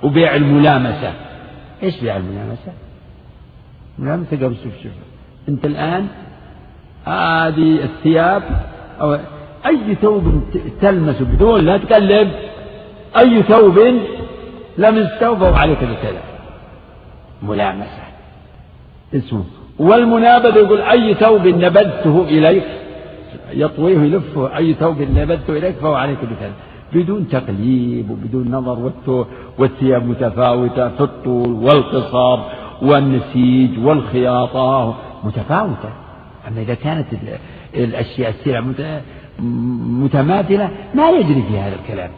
وبيع 0.03 0.35
الملامسة. 0.35 1.13
إيش 1.83 2.01
بيع 2.01 2.17
الملامسة؟ 2.17 2.71
ملامسة 3.99 4.37
قبل 4.37 4.55
شوف 4.63 4.73
شوف. 4.83 4.91
أنت 5.49 5.65
الآن 5.65 6.07
هذه 7.05 7.83
الثياب 7.83 8.43
أو 9.01 9.17
أي 9.65 9.95
ثوب 10.01 10.43
تلمسه 10.81 11.25
بدون 11.25 11.65
لا 11.65 11.77
تقلب 11.77 12.31
أي 13.17 13.43
ثوب 13.43 13.79
لمسته 14.77 15.35
فهو 15.35 15.55
عليك 15.55 15.83
بكذا 15.83 16.21
ملامسة. 17.43 18.03
اسمه. 19.15 19.43
والمنابذ 19.79 20.57
يقول 20.57 20.81
أي 20.81 21.13
ثوب 21.13 21.47
نبذته 21.47 22.25
إليك 22.29 22.63
يطويه 23.56 23.99
يلفه 23.99 24.58
أي 24.58 24.74
ثوب 24.74 25.01
نبذته 25.01 25.58
إليك 25.58 25.76
فهو 25.76 25.93
عليك 25.93 26.18
بكذا 26.20 26.54
بدون 26.93 27.28
تقليب 27.28 28.10
وبدون 28.10 28.51
نظر 28.51 28.91
والثياب 29.58 30.06
متفاوتة 30.06 30.89
في 30.89 31.01
الطول 31.01 31.49
والقصر 31.49 32.39
والنسيج 32.82 33.80
والخياطة. 33.86 34.95
متفاوتة. 35.24 35.89
أما 36.47 36.62
إذا 36.62 36.74
كانت 36.74 37.08
الأشياء 37.76 38.30
السلع 38.30 38.64
متماثلة 40.04 40.72
ما 40.95 41.10
يجري 41.10 41.43
في 41.49 41.60
هذا 41.60 41.76
الكلام. 41.76 42.10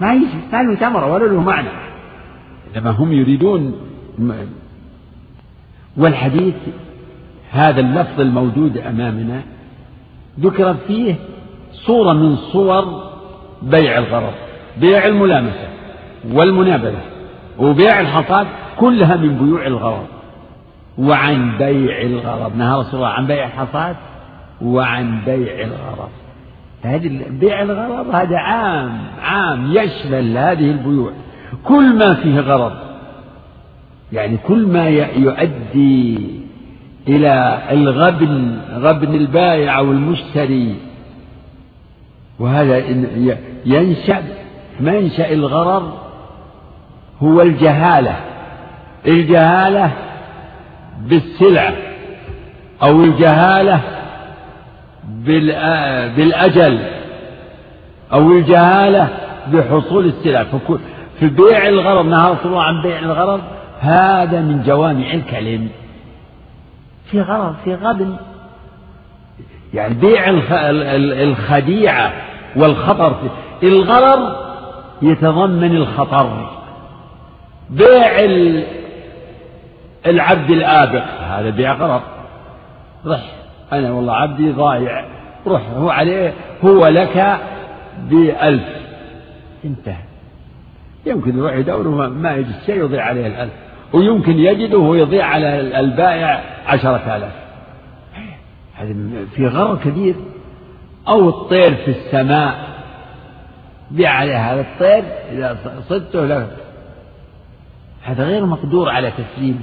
ما 0.00 0.14
يجري 0.14 0.28
ما 0.52 0.62
له 0.62 0.74
ثمرة 0.74 1.12
ولا 1.12 1.24
له 1.24 1.40
معنى. 1.40 1.68
إنما 2.76 2.90
هم 2.90 3.12
يريدون 3.12 3.74
والحديث 5.96 6.54
هذا 7.50 7.80
اللفظ 7.80 8.20
الموجود 8.20 8.78
أمامنا 8.78 9.42
ذكر 10.40 10.74
فيه 10.86 11.14
صورة 11.72 12.12
من 12.12 12.36
صور 12.36 13.02
بيع 13.62 13.98
الغرض 13.98 14.32
بيع 14.76 15.06
الملامسة 15.06 15.68
والمنابذة 16.32 17.02
وبيع 17.58 18.00
الحصاد 18.00 18.46
كلها 18.76 19.16
من 19.16 19.38
بيوع 19.38 19.66
الغرض 19.66 20.06
وعن 20.98 21.58
بيع 21.58 22.02
الغرض 22.02 22.56
نهى 22.56 22.78
رسول 22.78 22.94
الله 22.94 23.08
عن 23.08 23.26
بيع 23.26 23.46
الحصاد 23.46 23.96
وعن 24.62 25.20
بيع 25.26 25.64
الغرض. 25.64 26.08
هذه 26.82 27.20
بيع 27.30 27.62
الغرض 27.62 28.14
هذا 28.14 28.36
عام 28.36 28.98
عام 29.22 29.72
يشمل 29.72 30.38
هذه 30.38 30.70
البيوع. 30.70 31.12
كل 31.64 31.96
ما 31.96 32.14
فيه 32.14 32.40
غرض 32.40 32.72
يعني 34.12 34.36
كل 34.36 34.66
ما 34.66 34.88
يؤدي 35.16 36.39
إلى 37.08 37.62
الغبن 37.70 38.58
غبن 38.74 39.14
البائع 39.14 39.78
أو 39.78 39.92
المشتري 39.92 40.76
وهذا 42.38 42.78
ينشأ 43.66 44.22
منشأ 44.80 45.32
الغرر 45.32 45.98
هو 47.22 47.42
الجهالة. 47.42 48.16
الجهالة 49.06 49.90
بالسلعة 51.06 51.72
أو 52.82 53.04
الجهالة 53.04 53.80
بالأجل 56.16 56.78
أو 58.12 58.32
الجهالة 58.32 59.08
بحصول 59.52 60.06
السلع. 60.06 60.44
في 61.20 61.28
بيع 61.28 61.68
الغرض 61.68 62.06
نهى 62.06 62.36
الله 62.44 62.62
عن 62.62 62.82
بيع 62.82 62.98
الغرض 62.98 63.40
هذا 63.80 64.40
من 64.40 64.62
جوامع 64.66 65.12
الكلم. 65.12 65.68
في 67.10 67.20
غرض 67.20 67.54
في 67.64 67.74
غبن 67.74 68.16
يعني 69.74 69.94
بيع 69.94 70.24
الخديعة 71.22 72.12
والخطر. 72.56 73.16
الغرر 73.62 74.36
يتضمن 75.02 75.76
الخطر. 75.76 76.50
بيع 77.70 78.10
العبد 80.06 80.50
الآبق. 80.50 81.04
هذا 81.20 81.50
بيع 81.50 81.72
غرر. 81.72 82.02
رح 83.06 83.20
أنا 83.72 83.92
والله 83.92 84.16
عبدي 84.16 84.50
ضايع. 84.50 85.04
روح 85.46 85.62
هو 85.76 85.90
عليه 85.90 86.34
هو 86.64 86.86
لك 86.86 87.38
بألف. 88.10 88.68
انتهى. 89.64 90.02
يمكن 91.06 91.38
يروح 91.38 91.54
يدور 91.54 91.88
ما 92.08 92.34
يجد 92.34 92.54
شيء 92.66 92.76
يضيع 92.76 93.04
عليه 93.04 93.26
الألف. 93.26 93.52
ويمكن 93.92 94.38
يجده 94.38 94.78
ويضيع 94.78 95.26
على 95.26 95.60
البائع. 95.80 96.40
عشرة 96.70 97.16
آلاف. 97.16 97.32
هذا 98.74 98.94
في 99.34 99.46
غرر 99.46 99.76
كبير. 99.76 100.14
أو 101.08 101.28
الطير 101.28 101.74
في 101.74 101.90
السماء. 101.90 102.70
بيع 103.90 104.10
عليه 104.10 104.52
هذا 104.52 104.60
الطير 104.60 105.04
إذا 105.32 105.56
صدته 105.88 106.26
له. 106.26 106.50
هذا 108.02 108.24
غير 108.24 108.46
مقدور 108.46 108.88
على 108.88 109.10
تسليمه. 109.10 109.60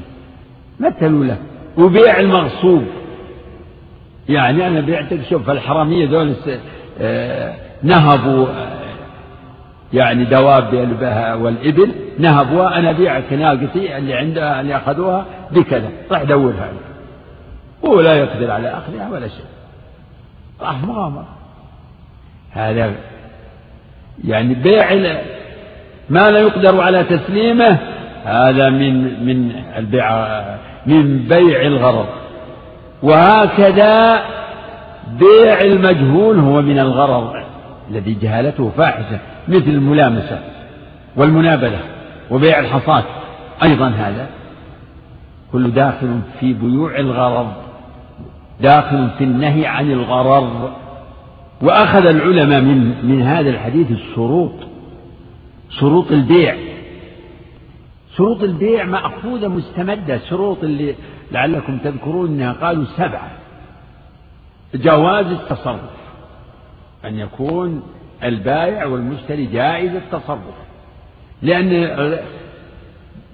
مثلوا 0.79 1.25
له. 1.25 1.37
وبيع 1.77 2.19
المغصوب. 2.19 2.83
يعني 4.29 4.67
أنا 4.67 4.81
بعتك 4.81 5.19
شوف 5.29 5.49
الحرامية 5.49 6.07
ذول 6.07 6.35
آه، 7.01 7.55
نهبوا 7.83 8.47
آه، 8.47 8.77
يعني 9.93 10.25
دواب 10.25 10.73
والإبل 11.41 11.91
نهبوها. 12.19 12.77
أنا 12.79 12.89
أبيعك 12.89 13.33
ناقتي 13.33 13.97
اللي 13.97 14.13
عندها 14.13 14.61
اللي 14.61 14.77
أخذوها 14.77 15.25
بكذا. 15.51 15.89
راح 16.11 16.23
دورها. 16.23 16.69
هو 17.85 18.01
لا 18.01 18.15
يقدر 18.15 18.51
على 18.51 18.69
أخذها 18.69 19.09
ولا 19.09 19.27
شيء. 19.27 19.45
راح 20.61 20.83
مغامرة 20.83 21.27
هذا 22.51 22.91
يعني 24.25 24.53
بيع 24.53 24.93
ما 26.09 26.31
لا 26.31 26.39
يقدر 26.39 26.81
على 26.81 27.03
تسليمه 27.03 27.77
هذا 28.25 28.69
من 28.69 29.25
من 29.25 29.51
البيع 29.77 30.27
من 30.85 31.27
بيع 31.27 31.61
الغرض. 31.61 32.07
وهكذا 33.03 34.21
بيع 35.19 35.61
المجهول 35.61 36.39
هو 36.39 36.61
من 36.61 36.79
الغرض 36.79 37.33
الذي 37.89 38.13
جهالته 38.13 38.71
فاحشة 38.77 39.19
مثل 39.47 39.69
الملامسة 39.69 40.39
والمنابلة 41.15 41.79
وبيع 42.31 42.59
الحصاة 42.59 43.03
أيضا 43.63 43.87
هذا 43.87 44.27
كل 45.51 45.71
داخل 45.71 46.19
في 46.39 46.53
بيوع 46.53 46.95
الغرض. 46.95 47.53
داخل 48.61 49.09
في 49.17 49.23
النهي 49.23 49.65
عن 49.65 49.91
الغرض 49.91 50.71
وأخذ 51.61 52.05
العلماء 52.05 52.61
من 52.61 53.05
من 53.05 53.21
هذا 53.21 53.49
الحديث 53.49 53.91
الشروط 53.91 54.51
شروط 55.69 56.11
البيع. 56.11 56.55
شروط 58.15 58.43
البيع 58.43 58.83
مأخوذة 58.83 59.47
مستمدة 59.47 60.19
شروط 60.29 60.63
اللي 60.63 60.95
لعلكم 61.31 61.77
تذكرون 61.77 62.27
أنها 62.27 62.53
قالوا 62.53 62.85
سبعة. 62.97 63.31
جواز 64.75 65.25
التصرف 65.25 65.97
أن 67.05 67.19
يكون 67.19 67.83
البائع 68.23 68.85
والمشتري 68.85 69.45
جائز 69.45 69.95
التصرف. 69.95 70.55
لأن 71.41 71.69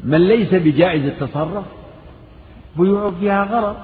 من 0.03 0.28
ليس 0.28 0.53
بجائز 0.53 1.05
التصرف 1.05 1.65
بيوع 2.78 3.11
فيها 3.19 3.43
غرض 3.43 3.76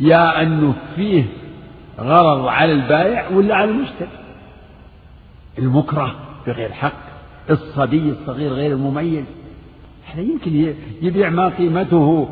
يا 0.00 0.42
أنه 0.42 0.74
فيه 0.96 1.24
غرض 2.00 2.46
على 2.46 2.72
البائع 2.72 3.28
ولا 3.28 3.54
على 3.54 3.70
المشتري؟ 3.70 4.08
المكره 5.58 6.16
بغير 6.46 6.72
حق 6.72 7.08
الصبي 7.50 8.10
الصغير 8.10 8.52
غير 8.52 8.72
المميز. 8.72 9.24
هذا 10.06 10.20
يمكن 10.20 10.74
يبيع 11.02 11.28
ما 11.30 11.48
قيمته 11.48 12.28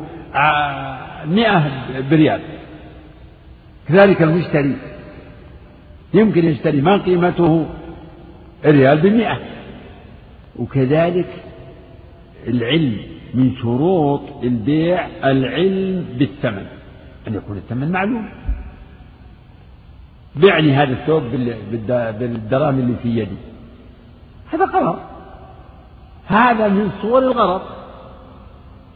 مئة 1.25 1.71
بريال. 2.09 2.41
كذلك 3.87 4.21
المشتري. 4.21 4.75
يمكن 6.13 6.45
يشتري 6.45 6.81
ما 6.81 6.97
قيمته 6.97 7.65
ريال 8.65 8.97
بمئة. 8.97 9.39
وكذلك 10.55 11.43
العلم 12.47 12.97
من 13.33 13.55
شروط 13.55 14.21
البيع 14.43 15.07
العلم 15.23 16.05
بالثمن. 16.17 16.65
أن 17.27 17.33
يكون 17.33 17.57
الثمن 17.57 17.91
معلوم. 17.91 18.29
بعني 20.35 20.73
هذا 20.73 20.91
الثوب 20.91 21.23
بالدراهم 22.19 22.79
اللي 22.79 22.95
في 23.03 23.09
يدي. 23.09 23.37
هذا 24.53 24.65
غرض 24.65 24.99
هذا 26.27 26.67
من 26.67 26.91
صور 27.01 27.19
الغرض. 27.19 27.61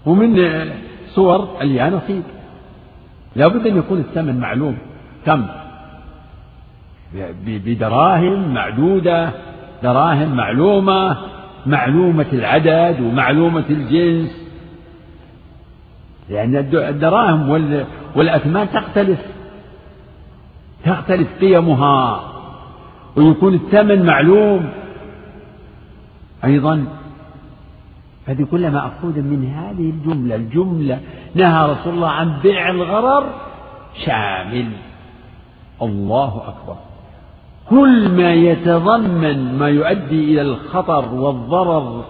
ومن 0.06 0.36
صور 1.08 1.62
اليانصيب 1.62 2.24
لابد 3.36 3.68
أن 3.68 3.78
يكون 3.78 4.00
الثمن 4.00 4.40
معلوم. 4.40 4.78
كم؟ 5.26 5.48
بدراهم 7.46 8.54
معدودة 8.54 9.32
دراهم 9.84 10.36
معلومة 10.36 11.18
معلومة 11.66 12.26
العدد 12.34 13.02
ومعلومة 13.02 13.66
الجنس. 13.70 14.42
لأن 16.30 16.56
الدراهم 16.74 17.50
والأثمان 18.16 18.70
تختلف. 18.70 19.20
تختلف 20.86 21.28
قيمها. 21.42 22.24
ويكون 23.16 23.54
الثمن 23.54 24.06
معلوم. 24.06 24.70
أيضا 26.44 26.86
هذه 28.26 28.48
كلها 28.52 28.70
مأخوذة 28.70 29.22
من 29.22 29.46
هذه 29.46 29.90
الجملة. 29.90 30.36
الجملة 30.36 31.00
نهى 31.36 31.72
رسول 31.72 31.94
الله 31.94 32.10
عن 32.10 32.34
بيع 32.44 32.70
الغرر 32.70 33.24
شامل. 34.06 34.70
الله 35.82 36.44
أكبر. 36.48 36.76
كل 37.70 38.10
ما 38.10 38.34
يتضمن 38.34 39.58
ما 39.58 39.70
يؤدي 39.70 40.32
إلى 40.32 40.42
الخطر 40.42 41.14
والضرر 41.14 42.06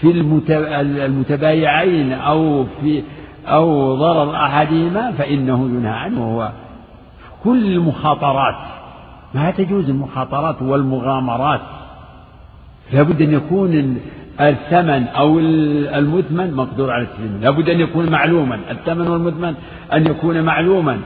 في 0.00 0.10
المتبايعين 0.10 2.12
أو 2.12 2.64
في 2.80 3.02
أو 3.50 3.94
ضرر 3.94 4.36
أحدهما 4.36 5.12
فإنه 5.12 5.64
ينهى 5.64 5.92
عنه 5.92 6.36
وهو 6.36 6.52
كل 7.44 7.72
المخاطرات. 7.72 8.54
ما 9.34 9.50
تجوز 9.50 9.90
المخاطرات 9.90 10.62
والمغامرات؟ 10.62 11.60
لابد 12.92 13.22
أن 13.22 13.32
يكون 13.32 14.00
الثمن 14.40 15.06
أو 15.06 15.38
المثمن 15.38 16.54
مقدور 16.54 16.90
على 16.90 17.02
التسليم 17.02 17.40
لابد 17.40 17.68
أن 17.68 17.80
يكون 17.80 18.10
معلوما. 18.10 18.58
الثمن 18.70 19.08
والمثمن 19.08 19.54
أن 19.92 20.06
يكون 20.06 20.42
معلوما. 20.42 21.00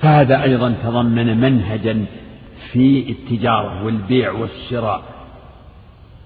فهذا 0.00 0.42
أيضا 0.42 0.74
تضمن 0.84 1.40
منهجا 1.40 2.04
في 2.72 3.10
التجارة 3.10 3.84
والبيع 3.84 4.32
والشراء. 4.32 5.02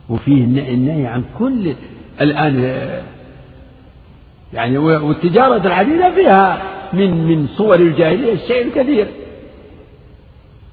وفيه 0.09 0.45
النهي 0.45 1.07
عن 1.07 1.25
كل 1.39 1.75
الآن 2.21 2.55
يعني 4.53 4.79
والتجارة 4.79 5.67
الحديثة 5.67 6.15
فيها 6.15 6.63
من 6.93 7.27
من 7.27 7.49
صور 7.49 7.75
الجاهلية 7.75 8.33
الشيء 8.33 8.67
الكثير. 8.67 9.07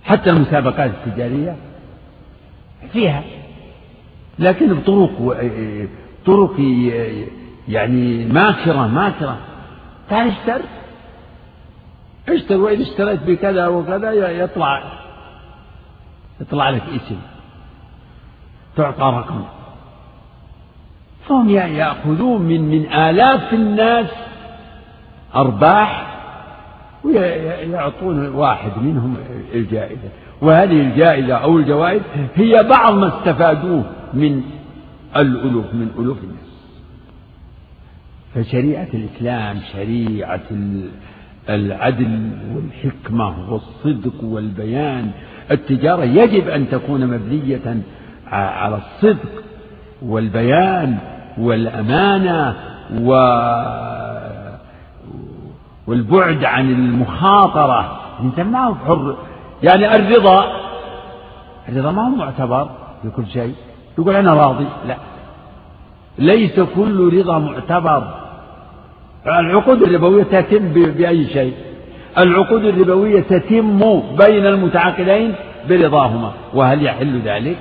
حتى 0.04 0.30
المسابقات 0.30 0.92
التجارية 0.92 1.56
فيها. 2.94 3.24
لكن 4.40 4.74
بطرق 4.74 5.38
طرق 6.26 6.56
يعني 7.68 8.26
ماكرة 8.26 8.88
ماكرة 8.88 9.38
تعال 10.10 10.28
اشتر. 10.28 10.62
اشتر 12.30 12.58
وإذا 12.58 12.84
اشتريت 12.84 13.24
بكذا 13.24 13.68
وكذا 13.68 14.12
يطلع 14.12 14.84
يطلع 16.42 16.70
لك 16.70 16.84
اسم. 16.96 17.18
تعطى 18.76 19.02
رقم. 19.02 19.44
فهم 21.28 21.50
يأخذون 21.50 22.42
من 22.42 22.62
من 22.62 22.92
آلاف 22.94 23.54
الناس 23.54 24.08
أرباح 25.36 26.16
ويعطون 27.04 28.28
واحد 28.28 28.72
منهم 28.82 29.16
الجائزة. 29.54 30.10
وهذه 30.42 30.82
الجائزة 30.82 31.34
أو 31.34 31.58
الجوائز 31.58 32.02
هي 32.36 32.64
بعض 32.64 32.94
ما 32.94 33.08
استفادوه 33.08 33.84
من 34.14 34.42
الألوف 35.16 35.74
من 35.74 35.92
ألوف 36.00 36.18
الناس. 36.24 36.46
فشريعة 38.36 38.88
الإسلام 38.94 39.58
شريعة 39.74 40.42
العدل 41.50 42.30
والحكمة 42.56 43.54
والصدق 43.54 44.24
والبيان 44.24 45.12
التجارة 45.52 46.04
يجب 46.04 46.48
أن 46.50 46.70
تكون 46.70 47.08
مبنية 47.08 47.82
على 48.32 48.78
الصدق 48.78 49.44
والبيان. 50.02 50.98
والأمانة 51.38 52.56
و 53.02 53.12
والبعد 55.88 56.46
عن 56.46 56.72
المخاطرة. 56.72 58.02
أنت 58.22 58.40
ما 58.40 58.68
هو 58.68 58.76
حر. 58.76 59.16
يعني 59.64 59.96
الرضا 59.96 60.46
الرضا 61.70 61.92
ما 61.92 62.02
هو 62.02 62.10
معتبر 62.10 62.70
في 63.02 63.10
كل 63.10 63.28
شيء. 63.28 63.56
يقول 63.98 64.16
أنا 64.16 64.34
راضي. 64.34 64.66
لا. 64.88 64.98
ليس 66.18 66.60
كل 66.60 67.18
رضا 67.18 67.40
معتبر. 67.40 68.08
العقود 69.28 69.82
الربوية 69.82 70.24
تتم 70.24 70.74
بأي 70.74 71.28
شيء. 71.28 71.54
العقود 72.18 72.64
الربوية 72.64 73.22
تتم 73.22 74.02
بين 74.18 74.46
المتعاقدين 74.46 75.36
برضاهما. 75.70 76.32
وهل 76.54 76.86
يحل 76.86 77.22
ذلك؟ 77.22 77.58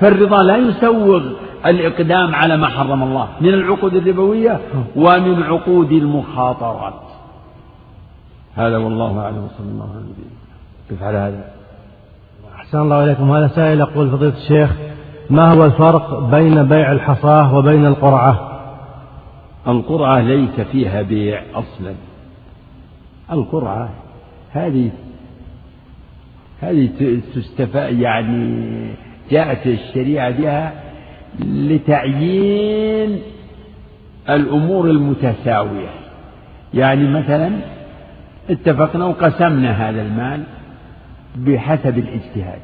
فالرضا 0.00 0.42
لا 0.42 0.56
يسوغ. 0.56 1.22
الإقدام 1.66 2.34
على 2.34 2.56
ما 2.56 2.66
حرم 2.68 3.02
الله. 3.02 3.28
من 3.40 3.48
العقود 3.48 3.94
الربوية 3.94 4.60
ومن 4.96 5.42
عقود 5.42 5.92
المخاطرات. 5.92 7.00
هذا 8.54 8.76
والله 8.76 9.20
أعلم. 9.20 9.44
وصلى 9.44 9.68
الله 9.68 9.90
على 9.90 10.00
نبينا 10.00 10.42
كيف 10.88 11.02
على 11.02 11.18
هذا؟ 11.18 11.44
أحسن 12.54 12.78
الله 12.78 13.04
إليكم. 13.04 13.30
هذا 13.30 13.48
سائل 13.48 13.80
يقول 13.80 14.10
فضيلة 14.10 14.36
الشيخ 14.36 14.70
ما 15.30 15.52
هو 15.52 15.64
الفرق 15.64 16.20
بين 16.30 16.68
بيع 16.68 16.92
الحصاة 16.92 17.54
وبين 17.54 17.86
القرعة؟ 17.86 18.48
القرعة 19.68 20.20
ليس 20.20 20.60
فيها 20.60 21.02
بيع 21.02 21.42
أصلا. 21.54 21.94
القرعة 23.32 23.90
هذه 24.52 24.90
هذه 26.60 26.90
تستفاد 27.34 27.98
يعني 27.98 28.94
جاءت 29.30 29.66
الشريعة 29.66 30.30
بها 30.30 30.72
لتعيين 31.40 33.22
الأمور 34.30 34.90
المتساوية. 34.90 35.88
يعني 36.74 37.08
مثلا 37.08 37.50
اتفقنا 38.50 39.04
وقسمنا 39.04 39.88
هذا 39.88 40.02
المال 40.02 40.42
بحسب 41.36 41.98
الاجتهاد. 41.98 42.58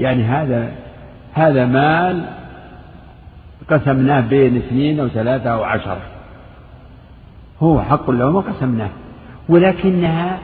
يعني 0.00 0.22
هذا 0.24 0.72
هذا 1.32 1.66
مال 1.66 2.24
قسمناه 3.70 4.20
بين 4.20 4.56
اثنين 4.56 5.00
أو 5.00 5.08
ثلاثة 5.08 5.50
أو 5.50 5.62
عشرة. 5.62 6.02
هو 7.60 7.82
حق 7.82 8.10
لهم 8.10 8.36
وقسمناه 8.36 8.90
ولكنها 9.48 10.38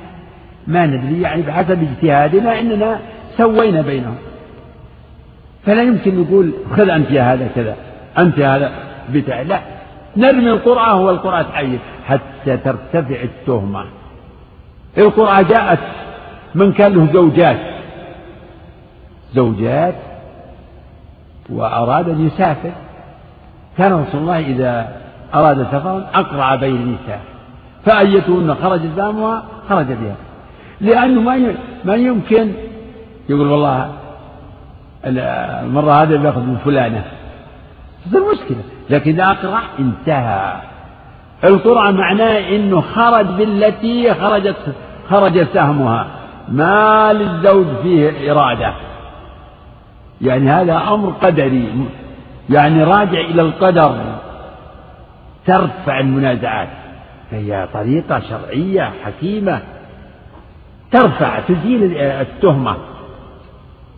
ما 0.66 0.87
ندري 0.87 1.21
يعني 1.21 1.43
بحسب 1.43 1.83
اجتهادنا 1.83 2.61
إننا 2.61 3.01
سوينا 3.37 3.83
بينهم. 3.83 4.16
فلا 5.67 5.83
يمكن 5.83 6.21
نقول 6.21 6.53
خذ 6.77 6.89
أنت 6.89 7.11
يا 7.11 7.23
هذا 7.35 7.49
كذا 7.55 7.77
أنت 8.19 8.39
يا 8.39 8.57
هذا 8.57 8.73
بتاع 9.13 9.43
لا 9.43 9.61
نرمي 10.17 10.51
القرعه 10.51 11.01
والقرعه 11.01 11.43
تحيي 11.43 11.79
حتى 12.07 12.57
ترتفع 12.57 13.23
التهمة. 13.23 13.85
القرعه 14.99 15.43
جاءت 15.43 15.79
من 16.55 16.73
كان 16.73 16.93
له 16.93 17.13
زوجات 17.13 17.59
زوجات 19.35 19.95
وأراد 21.51 22.09
أن 22.09 22.27
يسافر. 22.27 22.73
كان 23.79 23.93
رسول 23.93 24.21
الله 24.21 24.39
إذا 24.39 24.97
أراد 25.35 25.63
سفرا 25.63 26.07
أقرع 26.15 26.55
بين 26.55 26.77
النساء 26.77 27.21
فأيتهن 27.85 28.55
خرجت 28.55 28.91
دامها 28.97 29.45
خرج 29.69 29.87
بها. 29.87 30.17
لأنه 30.81 31.21
ما 31.21 31.55
ما 31.85 31.95
يمكن 31.95 32.53
يقول 33.29 33.47
والله 33.47 33.97
المرة 35.09 35.93
هذه 35.93 36.17
بياخذ 36.17 36.41
من 36.41 36.57
فلانة. 36.65 37.05
تصير 38.07 38.21
مشكلة 38.33 38.63
لكن 38.91 39.11
إذا 39.11 39.25
أقرع 39.25 39.63
انتهى. 39.79 40.53
القرعة 41.45 41.91
معناه 41.91 42.39
أنه 42.57 42.81
خرج 42.81 43.27
بالتي 43.27 44.15
خرجت 44.15 44.57
خرج 45.11 45.47
سهمها. 45.55 46.07
ما 46.49 47.13
للزوج 47.13 47.67
فيه 47.83 48.33
إرادة. 48.33 48.73
يعني 50.21 50.51
هذا 50.51 50.77
أمر 50.77 51.11
قدري. 51.11 51.89
يعني 52.51 52.85
راجع 52.85 53.21
إلى 53.21 53.43
القدر. 53.43 53.97
ترفع 55.47 56.01
المنازعات. 56.01 56.69
فهي 57.31 57.69
طريقة 57.75 58.21
شرعية 58.21 58.93
حكيمة. 59.05 59.61
ترفع 60.91 61.41
تزيل 61.41 61.97
التهمة. 61.97 62.77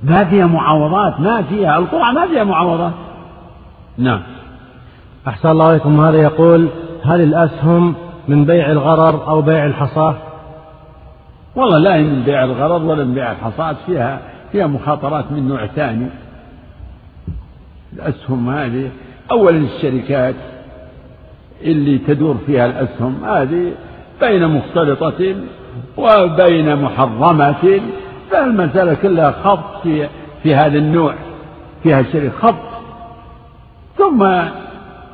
ما 0.02 0.24
فيها 0.24 0.46
معاوضات 0.46 1.20
ما 1.20 1.42
فيها 1.42 1.78
القرى 1.78 2.12
ما 2.12 2.26
فيها 2.26 2.44
معاوضات 2.44 2.92
نعم. 3.98 4.22
أحسن 5.28 5.50
الله 5.50 5.70
إليكم. 5.70 6.00
هذا 6.00 6.16
يقول 6.16 6.68
هل 7.04 7.20
الأسهم 7.20 7.94
من 8.28 8.44
بيع 8.44 8.70
الغرر 8.70 9.28
أو 9.28 9.42
بيع 9.42 9.66
الحصاة؟ 9.66 10.16
والله 11.56 11.78
لا 11.78 11.94
هي 11.94 12.02
من 12.02 12.22
بيع 12.22 12.44
الغرض 12.44 12.82
ولا 12.82 13.04
من 13.04 13.14
بيع 13.14 13.32
الحصاد 13.32 13.76
فيها 13.86 14.20
فيها 14.52 14.66
مخاطرات 14.66 15.32
من 15.32 15.48
نوع 15.48 15.66
ثاني. 15.66 16.08
الأسهم 17.92 18.50
هذه 18.50 18.90
أولا 19.30 19.58
الشركات 19.58 20.34
اللي 21.62 21.98
تدور 21.98 22.36
فيها 22.46 22.66
الأسهم 22.66 23.24
هذه 23.24 23.72
بين 24.20 24.48
مختلطة 24.48 25.34
وبين 25.96 26.76
محرمة. 26.76 27.80
فالمسألة 28.30 28.94
كلها 28.94 29.30
خبط 29.30 29.82
في 29.82 30.08
في 30.42 30.54
هذا 30.54 30.78
النوع 30.78 31.14
فيها 31.82 32.02
شرك 32.02 32.32
خبط. 32.42 32.70
ثم 33.98 34.22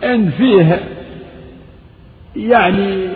إن 0.04 0.30
فيه 0.30 0.80
يعني 2.36 3.08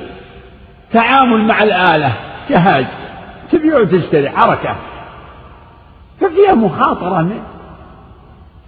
تعامل 0.92 1.44
مع 1.44 1.62
الآلة 1.62 2.12
جهاز 2.50 2.84
تبيع 3.52 3.78
وتشتري 3.78 4.30
حركة. 4.30 4.76
ففيها 6.20 6.54
مخاطرة 6.54 7.22
من 7.22 7.42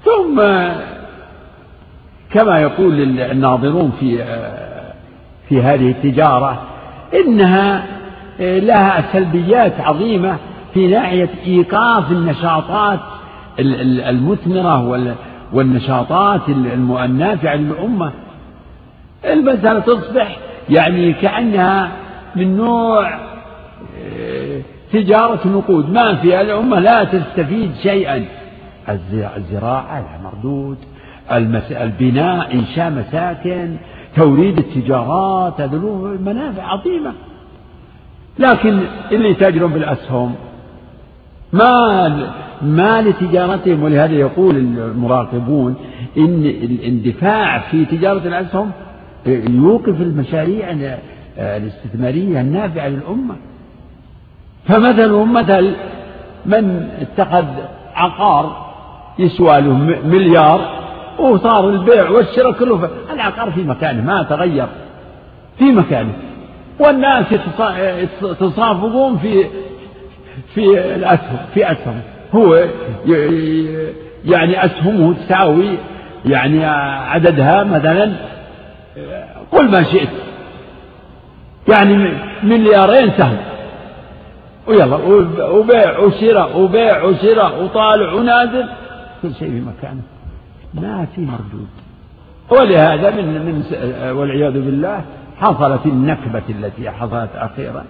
ثم 0.05 0.43
كما 2.30 2.61
يقول 2.61 3.20
الناظرون 3.20 3.93
في 4.01 4.24
في 5.49 5.62
هذه 5.62 5.91
التجارة 5.91 6.62
إنها 7.14 7.87
لها 8.39 9.12
سلبيات 9.12 9.80
عظيمة. 9.80 10.37
في 10.75 10.87
ناحية 10.87 11.29
إيقاف 11.47 12.12
النشاطات 12.12 13.01
المثمرة 13.59 15.11
والنشاطات 15.53 16.49
النافعة 16.49 17.55
للأمة 17.55 18.12
المسألة 19.25 19.81
تصبح 19.81 20.39
يعني 20.70 21.12
كأنها 21.12 21.93
من 22.37 22.57
نوع 22.57 23.18
تجارة 24.93 25.49
نقود. 25.49 25.91
ما 25.91 26.14
فيها 26.14 26.41
الأمة 26.41 26.79
لا 26.79 27.05
تستفيد 27.05 27.73
شيئا. 27.83 28.25
الزراعة 29.37 30.01
لها 30.01 30.20
مردود 30.25 30.79
البناء 31.70 32.55
إنشاء 32.55 32.91
مساكن 32.91 33.77
توريد 34.16 34.59
التجارات 34.59 35.61
هذا 35.61 35.77
له 35.77 36.18
منافع 36.20 36.62
عظيمة. 36.62 37.12
لكن 38.39 38.81
اللي 39.12 39.31
يتاجرون 39.31 39.73
بالأسهم 39.73 40.35
ما 41.53 42.09
ما 42.62 43.03
لتجارتهم 43.03 43.82
ولهذا 43.82 44.12
يقول 44.12 44.57
المراقبون 44.57 45.74
إن 46.18 46.46
الاندفاع 46.46 47.59
في 47.59 47.84
تجارة 47.84 48.28
الأسهم 48.28 48.70
يوقف 49.26 50.00
المشاريع 50.00 50.74
الاستثمارية 51.38 52.40
النافعة 52.40 52.88
للأمة. 52.88 53.34
فمثلهم 54.64 55.32
مثل 55.32 55.74
من 56.46 56.88
اتخذ 57.00 57.44
عقار 57.94 58.72
يسوى 59.18 59.61
له 59.61 59.72
مليار 60.05 60.82
وصار 61.18 61.68
البيع 61.68 62.11
والشراء 62.11 62.53
كله 62.53 62.90
العقار 63.12 63.50
في 63.50 63.62
مكانه 63.62 64.05
ما 64.05 64.22
تغير. 64.22 64.66
في 65.59 65.64
مكانه. 65.64 66.12
والناس 66.80 67.26
يتصافقون 68.22 69.18
في 69.18 69.44
في 70.55 70.95
الأسهم 70.95 71.39
في 71.55 71.72
أسهم. 71.72 72.01
هو 72.35 72.64
يعني 74.24 74.64
أسهمه 74.64 75.14
تساوي 75.14 75.78
يعني 76.24 76.64
عددها 76.64 77.64
مثلا 77.64 78.12
قل 79.53 79.70
ما 79.70 79.83
شئت. 79.83 80.09
يعني 81.68 82.12
مليارين 82.43 83.11
سهم. 83.11 83.37
ويلا 84.66 84.97
وبيع 85.45 85.99
وشراء 85.99 86.59
وبيع 86.59 87.03
وشراء 87.05 87.62
وطالع 87.64 88.12
ونازل 88.12 88.64
كل 89.22 89.35
شيء 89.35 89.51
في 89.51 89.61
مكانه. 89.61 90.03
ما 90.74 91.07
في 91.14 91.20
مردود. 91.20 91.68
ولهذا 92.51 93.11
من 93.11 93.24
من 93.24 93.64
والعياذ 94.16 94.53
بالله 94.53 95.05
حصلت 95.41 95.87
النكبة 95.87 96.43
التي 96.49 96.91
حصلت 96.91 97.30
أخيرا. 97.35 97.85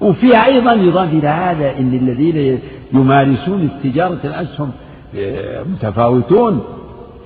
وفيها 0.00 0.46
أيضا 0.46 0.72
يضاف 0.72 1.12
إلى 1.12 1.28
هذا 1.28 1.70
أن 1.78 1.94
الذين 1.94 2.60
يمارسون 2.92 3.68
تجارة 3.84 4.18
الأسهم 4.24 4.70
آه، 5.18 5.62
متفاوتون 5.62 6.60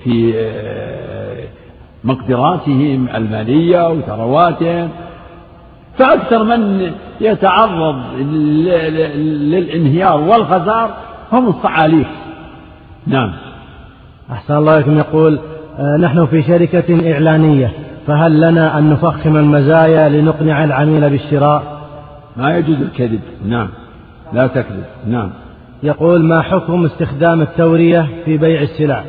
في 0.03 0.33
آه، 0.35 1.43
مقدراتهم 2.03 3.07
المالية 3.15 3.89
وثرواتهم. 3.89 4.89
فأكثر 5.97 6.43
من 6.43 6.91
يتعرض 7.21 7.95
للانهيار 9.51 10.21
والخسار 10.21 10.93
هم 11.31 11.47
الصعاليك 11.47 12.07
نعم. 13.07 13.31
أحسن 14.31 14.57
الله 14.57 14.75
إليكم. 14.75 14.97
يقول 14.97 15.39
آه، 15.79 15.97
نحن 15.97 16.25
في 16.25 16.43
شركة 16.43 17.13
إعلانية 17.13 17.71
فهل 18.07 18.41
لنا 18.41 18.77
أن 18.77 18.89
نفخم 18.89 19.35
المزايا 19.35 20.09
لنقنع 20.09 20.63
العميل 20.63 21.09
بالشراء؟ 21.09 21.78
ما 22.37 22.57
يجوز 22.57 22.81
الكذب. 22.81 23.21
نعم. 23.45 23.69
لا 24.33 24.47
تكذب. 24.47 24.85
نعم. 25.07 25.29
يقول 25.83 26.23
ما 26.23 26.41
حكم 26.41 26.85
استخدام 26.85 27.41
التورية 27.41 28.09
في 28.25 28.37
بيع 28.37 28.61
السلع؟ 28.61 29.03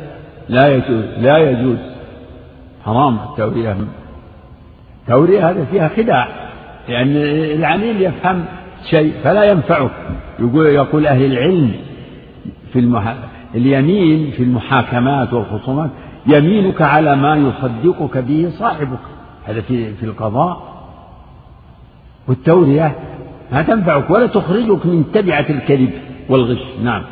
لا 0.49 0.67
يجوز. 0.67 1.05
لا 1.17 1.37
يجوز. 1.37 1.77
حرام 2.85 3.19
التورية. 3.29 3.77
التورية 5.01 5.49
هذا 5.49 5.65
فيها 5.65 5.87
خداع. 5.87 6.27
يعني 6.87 7.53
العميل 7.53 8.01
يفهم 8.01 8.45
شيء 8.89 9.13
فلا 9.23 9.43
ينفعه. 9.43 9.89
يقول 10.39 10.65
يقول 10.65 11.07
أهل 11.07 11.25
العلم 11.25 11.71
في 12.73 12.79
المح... 12.79 13.15
اليمين 13.55 14.31
في 14.31 14.43
المحاكمات 14.43 15.33
والخصومات 15.33 15.89
يمينك 16.27 16.81
على 16.81 17.15
ما 17.15 17.35
يصدقك 17.35 18.17
به 18.17 18.51
صاحبك. 18.59 18.99
هذا 19.45 19.61
في 19.61 19.93
في 19.93 20.05
القضاء. 20.05 20.71
والتورية 22.27 22.95
ما 23.51 23.61
تنفعك 23.61 24.09
ولا 24.09 24.27
تخرجك 24.27 24.85
من 24.85 25.11
تبعة 25.13 25.45
الكذب 25.49 25.91
والغش. 26.29 26.61
نعم. 26.83 27.03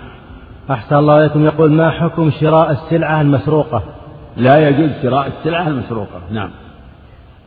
أحسن 0.72 0.96
الله 0.96 1.20
إليكم. 1.20 1.46
يقول 1.46 1.72
ما 1.72 1.90
حكم 1.90 2.32
شراء 2.32 2.72
السلعة 2.72 3.22
المسروقة؟ 3.22 3.84
لا 4.38 4.70
يجوز 4.70 4.90
شراء 5.02 5.28
السلعة 5.28 5.68
المسروقة. 5.68 6.22
نعم. 6.32 6.50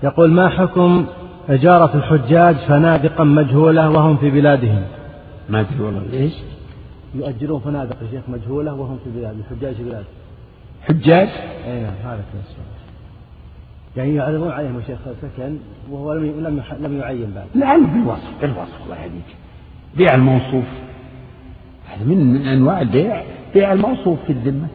يقول 0.02 0.30
ما 0.30 0.48
حكم 0.48 1.06
إجارة 1.48 1.96
الحجاج 1.96 2.56
فنادقا 2.56 3.24
مجهولة 3.24 3.90
وهم 3.90 4.16
في 4.16 4.30
بلادهم؟ 4.30 4.82
ما 5.48 5.60
أدري 5.60 5.80
والله. 5.80 6.02
إيش؟ 6.12 6.32
يؤجرون 7.14 7.60
فنادق 7.60 7.96
يا 8.02 8.10
شيخ 8.10 8.22
مجهولة 8.28 8.74
وهم 8.74 8.98
في 9.04 9.20
بلاد 9.20 9.36
الحجاج 9.38 9.74
في 9.74 9.82
بلاد. 9.84 10.04
حجاج؟ 10.88 11.28
أي 11.66 11.82
نعم 11.82 11.92
هذا 12.04 12.20
السؤال 12.34 12.71
يعني 13.96 14.14
يعرضون 14.14 14.50
عليهم 14.50 14.76
يا 14.76 14.84
شيخ 14.86 14.98
سكن 15.22 15.56
وهو 15.90 16.12
لم 16.12 16.24
لم 16.24 16.62
لم 16.80 16.98
يعين 17.00 17.32
بعد. 17.34 17.46
لا 17.54 17.78
بالوصف 17.78 18.30
بالوصف 18.40 18.84
الله 18.84 18.96
يهديك. 18.96 19.36
بيع 19.96 20.14
الموصوف. 20.14 20.64
هذا 21.88 22.04
من 22.04 22.46
أنواع 22.46 22.80
البيع. 22.80 23.22
بيع 23.54 23.72
الموصوف 23.72 24.18
في 24.26 24.32
الذمة. 24.32 24.66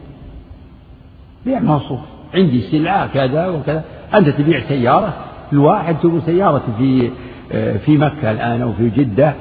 بيع 1.46 1.60
موصوف 1.60 2.00
عندي 2.34 2.60
سلعة 2.60 3.06
كذا 3.06 3.48
وكذا. 3.48 3.84
أنت 4.14 4.28
تبيع 4.28 4.68
سيارة؟ 4.68 5.14
الواحد 5.52 5.96
تقول 5.98 6.22
سيارتي 6.22 6.72
في 6.78 7.10
آه، 7.52 7.76
في 7.76 7.96
مكة 7.96 8.30
الآن 8.30 8.62
أو 8.62 8.72
في 8.72 8.90
جدة. 8.90 9.34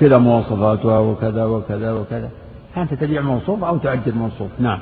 كذا 0.00 0.18
مواصفاتها 0.18 0.98
وكذا 0.98 1.44
وكذا 1.44 1.92
وكذا. 1.92 2.30
أنت 2.76 2.94
تبيع 2.94 3.22
موصوف 3.22 3.64
أو 3.64 3.78
تعدل 3.78 4.14
موصوف. 4.14 4.48
نعم. 4.58 4.78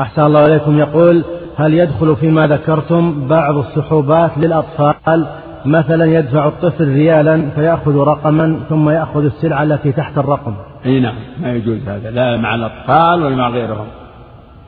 أحسن 0.00 0.22
الله 0.22 0.46
إليكم. 0.46 0.78
يقول 0.78 1.24
هل 1.60 1.74
يدخل 1.74 2.16
فيما 2.16 2.46
ذكرتم 2.46 3.28
بعض 3.28 3.56
السحوبات 3.56 4.30
للأطفال؟ 4.36 5.26
مثلا 5.64 6.04
يدفع 6.04 6.48
الطفل 6.48 6.88
ريالا 6.88 7.50
فيأخذ 7.54 7.96
رقما 7.96 8.60
ثم 8.68 8.90
يأخذ 8.90 9.24
السلعة 9.24 9.62
التي 9.62 9.92
تحت 9.92 10.18
الرقم. 10.18 10.54
أي 10.86 11.00
نعم 11.00 11.14
ما 11.42 11.52
يجوز 11.52 11.88
هذا 11.88 12.10
لا 12.10 12.36
مع 12.36 12.54
الأطفال 12.54 13.22
ولا 13.22 13.36
مع 13.36 13.48
غيرهم. 13.48 13.86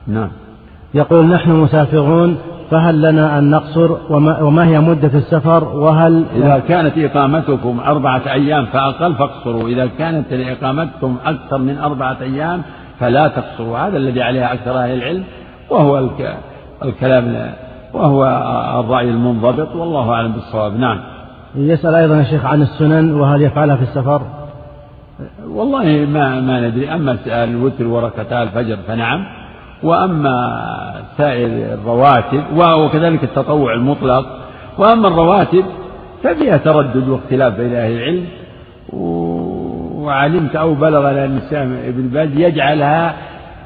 نعم. 0.07 0.29
يقول 0.93 1.25
نحن 1.25 1.51
مسافرون 1.51 2.37
فهل 2.71 3.01
لنا 3.01 3.39
أن 3.39 3.49
نقصر؟ 3.49 3.97
وما, 4.09 4.41
وما 4.41 4.67
هي 4.67 4.79
مدة 4.79 5.11
السفر؟ 5.13 5.63
وهل 5.63 6.25
إذا 6.35 6.59
كانت 6.67 6.97
إقامتكم 6.97 7.79
أربعة 7.85 8.21
أيام 8.31 8.65
فأقل 8.65 9.15
فاقصروا. 9.15 9.69
إذا 9.69 9.89
كانت 9.97 10.25
إقامتكم 10.31 11.17
أكثر 11.25 11.57
من 11.57 11.77
أربعة 11.77 12.17
أيام 12.21 12.61
فلا 12.99 13.27
تقصروا. 13.27 13.77
هذا 13.77 13.97
الذي 13.97 14.21
عليه 14.21 14.53
أكثر 14.53 14.79
أهل 14.79 14.93
العلم 14.93 15.23
وهو 15.69 15.99
الكلام 16.85 17.53
وهو 17.93 18.25
الرأي 18.79 19.09
المنضبط 19.09 19.75
والله 19.75 20.11
أعلم 20.11 20.31
بالصواب. 20.31 20.79
نعم. 20.79 20.99
يسأل 21.55 21.95
أيضا 21.95 22.17
يا 22.17 22.23
شيخ 22.23 22.45
عن 22.45 22.61
السنن 22.61 23.13
وهل 23.13 23.41
يفعلها 23.41 23.75
في 23.75 23.81
السفر؟ 23.81 24.21
والله 25.47 26.07
ما 26.13 26.41
ما 26.41 26.67
ندري. 26.67 26.93
أما 26.93 27.17
الوتر 27.27 27.87
وركعتا 27.87 28.43
الفجر 28.43 28.77
فنعم. 28.87 29.25
وأما 29.83 30.35
سائر 31.17 31.47
الرواتب 31.47 32.43
وكذلك 32.57 33.23
التطوع 33.23 33.73
المطلق. 33.73 34.25
وأما 34.77 35.07
الرواتب 35.07 35.65
ففيها 36.23 36.57
تردد 36.57 37.09
واختلاف 37.09 37.57
بين 37.57 37.75
أهل 37.75 37.91
العلم. 37.91 38.25
وعلمت 40.03 40.55
أو 40.55 40.73
بلغ 40.73 41.11
الإنسان 41.11 41.77
ابن 41.87 42.07
باز 42.07 42.29
يجعلها 42.35 43.15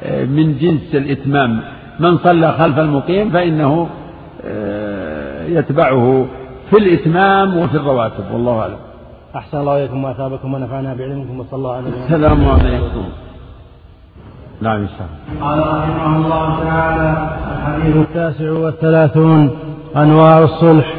من 0.10 0.58
جنس 0.58 0.96
الإتمام. 0.96 1.60
من 2.00 2.18
صلى 2.18 2.52
خلف 2.52 2.80
المقيم 2.80 3.30
فإنه 3.30 3.88
آه، 4.46 5.46
يتبعه 5.46 6.26
في 6.70 6.78
الإتمام 6.78 7.58
وفي 7.58 7.76
الرواتب 7.78 8.24
والله 8.34 8.60
أعلم. 8.60 8.78
أحسن 9.36 9.58
الله 9.58 9.78
إليكم 9.78 10.04
وأثابكم 10.04 10.54
ونفعنا 10.54 10.94
بعلمكم 10.94 11.40
وصلى 11.40 11.58
الله 11.58 11.76
عليه 11.76 11.88
وسلم 11.88 12.04
السلام 12.04 12.50
عليكم. 12.50 13.04
نعم 14.62 14.82
إن 14.82 14.88
شاء 14.88 15.08
الله. 15.08 15.48
قال 15.48 15.60
رحمه 15.60 16.16
الله 16.18 16.60
تعالى 16.64 17.30
الحديث 17.58 17.96
التاسع 17.96 18.52
والثلاثون 18.52 19.50
أنواع 19.96 20.40
الصلح 20.40 20.94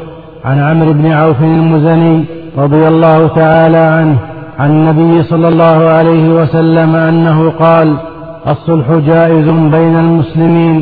عن 0.45 0.59
عمرو 0.59 0.93
بن 0.93 1.11
عوف 1.11 1.41
المزني 1.41 2.25
رضي 2.57 2.87
الله 2.87 3.27
تعالى 3.27 3.77
عنه 3.77 4.17
عن 4.59 4.69
النبي 4.69 5.23
صلى 5.23 5.47
الله 5.47 5.89
عليه 5.89 6.29
وسلم 6.29 6.95
أنه 6.95 7.49
قال 7.51 7.97
الصلح 8.49 8.91
جائز 8.91 9.49
بين 9.49 9.95
المسلمين 9.95 10.75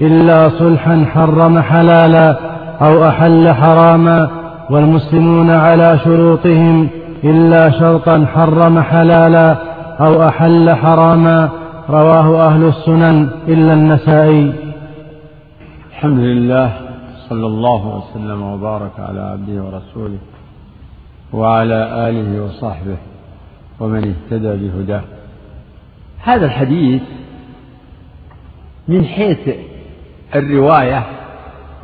إلا 0.00 0.48
صلحا 0.48 1.04
حرم 1.12 1.60
حلالا 1.60 2.38
أو 2.82 3.08
أحل 3.08 3.52
حراما 3.52 4.30
والمسلمون 4.70 5.50
على 5.50 5.98
شروطهم 6.04 6.88
إلا 7.24 7.70
شرطا 7.70 8.26
حرم 8.34 8.80
حلالا 8.80 9.56
أو 10.00 10.28
أحل 10.28 10.74
حراما. 10.74 11.48
رواه 11.90 12.46
أهل 12.46 12.62
السنن 12.64 13.28
إلا 13.48 13.72
النسائي. 13.72 14.52
الحمد 15.90 16.18
لله 16.18 16.72
صلى 17.28 17.46
الله 17.46 17.82
وسلم 17.96 18.42
وبارك 18.42 18.92
على 18.98 19.20
عبده 19.20 19.62
ورسوله 19.62 20.18
وعلى 21.32 22.08
آله 22.08 22.44
وصحبه 22.44 22.96
ومن 23.80 24.14
اهتدى 24.14 24.52
بهداه. 24.60 25.02
هذا 26.22 26.46
الحديث 26.46 27.02
من 28.88 29.04
حيث 29.04 29.50
الرواية 30.34 31.06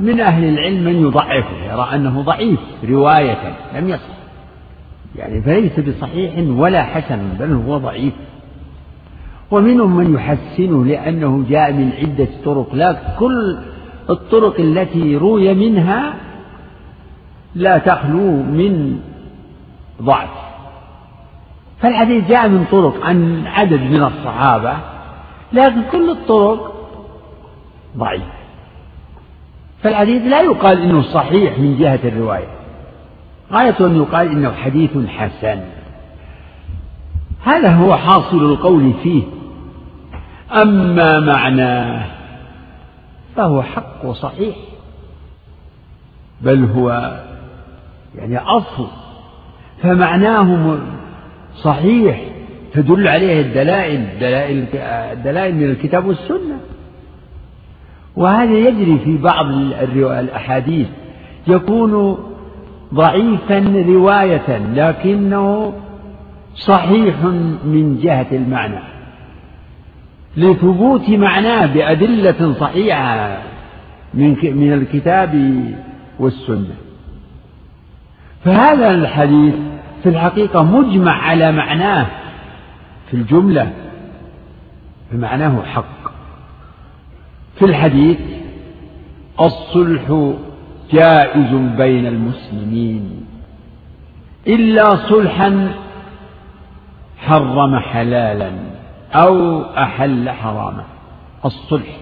من 0.01 0.21
أهل 0.21 0.45
العلم 0.45 0.85
من 0.85 1.03
يضعفه 1.03 1.73
يرى 1.73 1.89
أنه 1.95 2.23
ضعيف 2.23 2.61
رواية 2.89 3.57
لم 3.75 3.89
يصح. 3.89 4.19
يعني 5.17 5.43
فليس 5.43 5.81
بصحيح 5.81 6.33
ولا 6.49 6.83
حسن 6.83 7.19
بل 7.41 7.53
هو 7.53 7.79
ضعيف. 7.79 8.13
ومنهم 9.51 9.97
من 9.97 10.15
يحسنه 10.15 10.85
لأنه 10.85 11.45
جاء 11.49 11.73
من 11.73 11.93
عدة 11.93 12.29
طرق 12.45 12.75
لا 12.75 12.97
كل 13.19 13.59
الطرق 14.11 14.61
التي 14.61 15.17
روي 15.17 15.55
منها 15.55 16.15
لا 17.55 17.79
تخلو 17.79 18.43
من 18.43 19.01
ضعف. 20.03 20.48
فالحديث 21.81 22.29
جاء 22.29 22.49
من 22.49 22.65
طرق 22.73 23.05
عن 23.05 23.47
عدد 23.47 23.81
من 23.81 24.03
الصحابة 24.03 24.77
لكن 25.53 25.83
كل 25.93 26.11
الطرق 26.11 26.75
ضعيف 27.97 28.39
فالحديث 29.83 30.23
لا 30.23 30.41
يقال 30.41 30.83
إنه 30.83 31.03
صحيح 31.03 31.59
من 31.59 31.79
جهة 31.79 32.01
الرواية. 32.05 32.49
غاية 33.53 33.77
أن 33.81 33.97
يقال 33.97 34.31
إنه 34.31 34.53
حديث 34.53 34.99
حسن. 35.09 35.61
هذا 37.45 37.75
هو 37.75 37.97
حاصل 37.97 38.37
القول 38.37 38.93
فيه. 39.03 39.23
أما 40.53 41.21
معناه 41.21 42.07
فهو 43.37 43.63
حق 43.63 44.05
وصحيح. 44.05 44.57
بل 46.41 46.65
هو 46.65 47.19
يعني 48.15 48.39
أصل. 48.39 48.87
فمعناه 49.83 50.79
صحيح 51.63 52.21
تدل 52.73 53.09
عليه 53.09 53.41
الدلائل 53.41 54.01
الدلائل 54.01 54.65
الدلائل 55.13 55.55
من 55.55 55.65
الكتاب 55.65 56.07
والسنة. 56.07 56.61
وهذا 58.17 58.53
يجري 58.53 58.99
في 59.05 59.17
بعض 59.17 59.47
الأحاديث. 59.97 60.87
يكون 61.47 62.19
ضعيفا 62.95 63.85
رواية 63.89 64.61
لكنه 64.75 65.73
صحيح 66.55 67.25
من 67.65 68.01
جهة 68.03 68.27
المعنى. 68.33 68.81
لثبوت 70.37 71.11
معناه 71.11 71.67
بأدلة 71.67 72.53
صحيحة 72.53 73.39
من 74.15 74.37
من 74.43 74.73
الكتاب 74.73 75.63
والسنة. 76.19 76.75
فهذا 78.45 78.91
الحديث 78.91 79.55
في 80.03 80.09
الحقيقة 80.09 80.63
مجمع 80.63 81.13
على 81.13 81.53
معناه 81.53 82.07
في 83.11 83.15
الجملة 83.15 83.73
فمعناه 85.13 85.63
حق. 85.63 86.13
في 87.59 87.65
الحديث 87.65 88.19
الصلح 89.41 90.33
جائز 90.93 91.55
بين 91.77 92.07
المسلمين 92.07 93.27
إلا 94.47 94.97
صلحا 95.09 95.75
حرم 97.19 97.79
حلالا 97.79 98.53
أو 99.15 99.63
أحل 99.63 100.31
حراما. 100.31 100.85
الصلح 101.45 101.97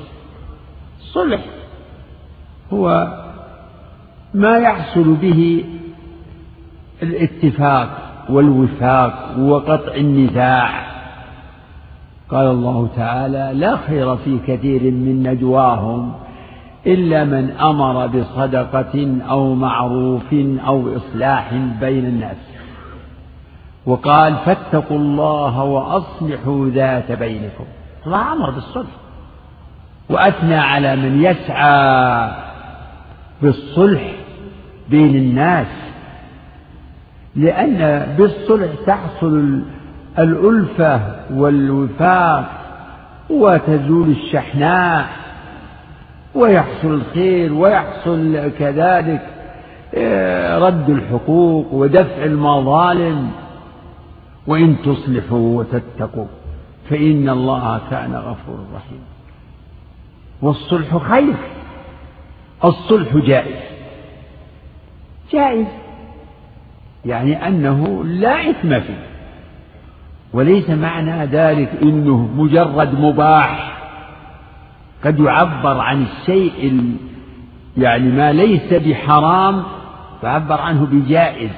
الصلح 1.01 1.41
هو 2.73 3.13
ما 4.35 4.59
يحصل 4.59 5.15
به 5.15 5.65
الاتفاق 7.03 7.89
والوفاق 8.31 9.39
وقطع 9.39 9.95
النزاع 9.95 10.87
قال 12.31 12.47
الله 12.47 12.89
تعالى 12.97 13.51
لا 13.55 13.77
خير 13.77 14.17
في 14.17 14.39
كثير 14.47 14.83
من 14.83 15.23
نجواهم 15.23 16.13
إلا 16.87 17.25
من 17.25 17.51
أمر 17.51 18.07
بصدقة 18.07 19.21
أو 19.29 19.55
معروف 19.55 20.35
أو 20.67 20.97
إصلاح 20.97 21.55
بين 21.81 22.07
الناس. 22.07 22.37
وقال 23.87 24.35
فاتقوا 24.37 24.99
الله 24.99 25.63
وأصلحوا 25.63 26.69
ذات 26.69 27.13
بينكم. 27.13 27.65
الله 28.07 28.33
أمر 28.33 28.51
بالصلح. 28.51 28.91
وأثنى 30.11 30.57
على 30.57 30.97
من 30.97 31.23
يسعى 31.25 32.31
بالصلح 33.43 34.03
بين 34.91 35.17
الناس. 35.17 35.67
لأن 37.37 38.07
بالصلح 38.19 38.71
تحصل 38.87 39.63
الألفة 40.19 41.01
والوفاق 41.31 42.45
وتزول 43.31 44.09
الشحناء 44.11 45.09
ويحصل 46.35 46.95
الخير 46.95 47.53
ويحصل 47.53 48.51
كذلك 48.59 49.27
آه، 49.95 50.59
رد 50.59 50.91
الحقوق 50.91 51.73
ودفع 51.73 52.25
المظالم. 52.25 53.31
وإن 54.47 54.77
تصلحوا 54.83 55.59
وتتقوا 55.59 56.27
فإن 56.91 57.29
الله 57.29 57.81
كان 57.91 58.15
غفورا 58.15 58.65
رحيما 58.75 59.07
والصلح 60.43 60.97
خير 60.97 61.35
الصلح 62.65 63.17
جائز. 63.17 63.57
جائز. 65.33 65.67
يعني 67.07 67.49
أنه 67.49 68.05
لا 68.05 68.51
إثم 68.51 68.81
فيه. 68.81 69.07
وليس 70.33 70.71
معنى 70.71 71.27
ذلك 71.27 71.71
إنه 71.83 72.17
مجرد 72.17 73.01
مباح. 73.01 73.79
قد 75.05 75.21
يعبر 75.21 75.81
عن 75.81 76.03
الشيء 76.03 76.95
يعني 77.77 78.09
ما 78.09 78.33
ليس 78.33 78.75
بحرام 78.75 79.63
فعبر 80.23 80.61
عنه 80.61 80.87
بجائز. 80.87 81.51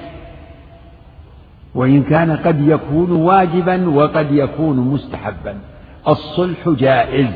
وإن 1.74 2.02
كان 2.02 2.36
قد 2.36 2.68
يكون 2.68 3.10
واجبا 3.10 3.88
وقد 3.88 4.32
يكون 4.32 4.76
مستحبا. 4.76 5.58
الصلح 6.08 6.68
جائز. 6.68 7.32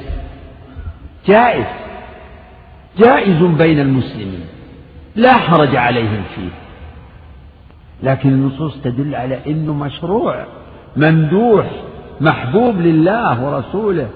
جائز. 1.26 1.66
جائز 2.98 3.42
بين 3.42 3.80
المسلمين. 3.80 4.44
لا 5.16 5.32
حرج 5.32 5.76
عليهم 5.76 6.22
فيه. 6.34 6.61
لكن 8.02 8.28
النصوص 8.28 8.80
تدل 8.84 9.14
على 9.14 9.38
إنه 9.46 9.74
مشروع 9.74 10.44
ممدوح 10.96 11.70
محبوب 12.20 12.76
لله 12.76 13.44
ورسوله 13.44 14.08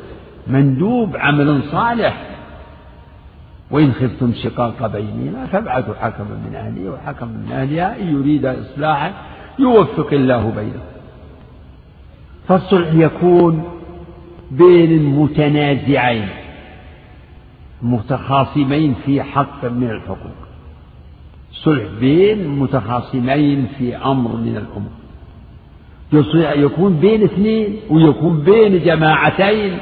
مندوب 0.47 1.17
عمل 1.17 1.63
صالح. 1.63 2.23
وإن 3.71 3.93
خفتم 3.93 4.33
شقاق 4.33 4.87
بينهما 4.87 5.47
فابعثوا 5.47 5.95
حكما 5.95 6.41
من 6.49 6.55
أهله 6.55 6.91
وحكما 6.91 7.29
من 7.29 7.53
أهلها 7.53 8.01
إن 8.01 8.17
يريد 8.17 8.47
إصلاحا 8.47 9.13
يوفق 9.59 10.13
الله 10.13 10.53
بينهم. 10.57 10.87
فالصلح 12.49 12.95
يكون 12.95 13.65
بين 14.51 14.93
المتنازعين 14.93 16.29
متخاصمين 17.83 18.95
في 19.07 19.23
حق 19.23 19.65
من 19.65 19.91
الحقوق. 19.91 20.46
صلح 21.65 21.83
بين 22.01 22.49
متخاصمين 22.49 23.67
في 23.79 23.97
أمر 23.97 24.37
من 24.37 24.57
الأمور. 24.57 24.93
يكون 26.65 26.97
بين 26.97 27.23
اثنين 27.23 27.77
ويكون 27.91 28.41
بين 28.41 28.85
جماعتين. 28.85 29.79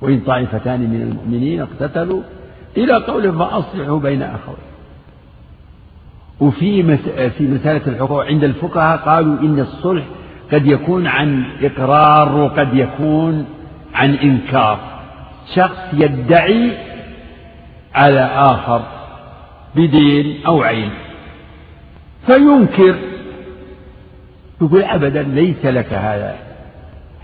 وإن 0.00 0.20
طائفتان 0.20 0.80
من 0.80 1.02
المؤمنين 1.02 1.60
اقتتلوا 1.60 2.22
إلى 2.76 2.94
قوله 2.94 3.32
فأصلحوا 3.32 3.98
بين 3.98 4.22
أخوين 4.22 4.56
وفي 6.40 6.96
في 7.30 7.46
مسألة 7.48 7.86
الحقوق 7.86 8.26
عند 8.26 8.44
الفقهاء 8.44 8.98
قالوا 8.98 9.40
إن 9.40 9.60
الصلح 9.60 10.04
قد 10.52 10.66
يكون 10.66 11.06
عن 11.06 11.44
إقرار 11.62 12.36
وقد 12.36 12.74
يكون 12.74 13.46
عن 13.94 14.14
إنكار. 14.14 14.78
شخص 15.54 15.78
يدعي 15.92 16.72
على 17.94 18.20
آخر 18.20 18.82
بدين 19.74 20.46
أو 20.46 20.62
عين. 20.62 20.90
فينكر. 22.26 22.94
يقول 24.62 24.82
أبدا 24.82 25.22
ليس 25.22 25.64
لك 25.64 25.92
هذا 25.92 26.36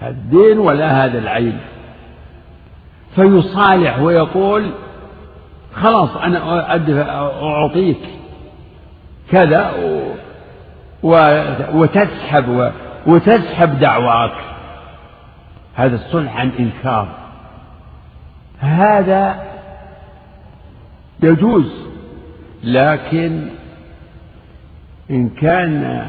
الدين 0.03 0.59
ولا 0.59 1.05
هذا 1.05 1.19
العين. 1.19 1.59
فيصالح 3.15 3.99
ويقول 3.99 4.71
خلاص 5.75 6.17
أنا 6.17 6.71
أعطيك 7.43 8.01
كذا 9.31 9.73
وتسحب 11.73 12.73
وتسحب 13.07 13.79
دعواك. 13.79 14.35
هذا 15.75 15.95
الصلح 15.95 16.37
عن 16.37 16.51
إنكار. 16.59 17.09
هذا 18.61 19.43
يجوز. 21.23 21.88
لكن 22.65 23.47
إن 25.11 25.29
كان 25.29 26.07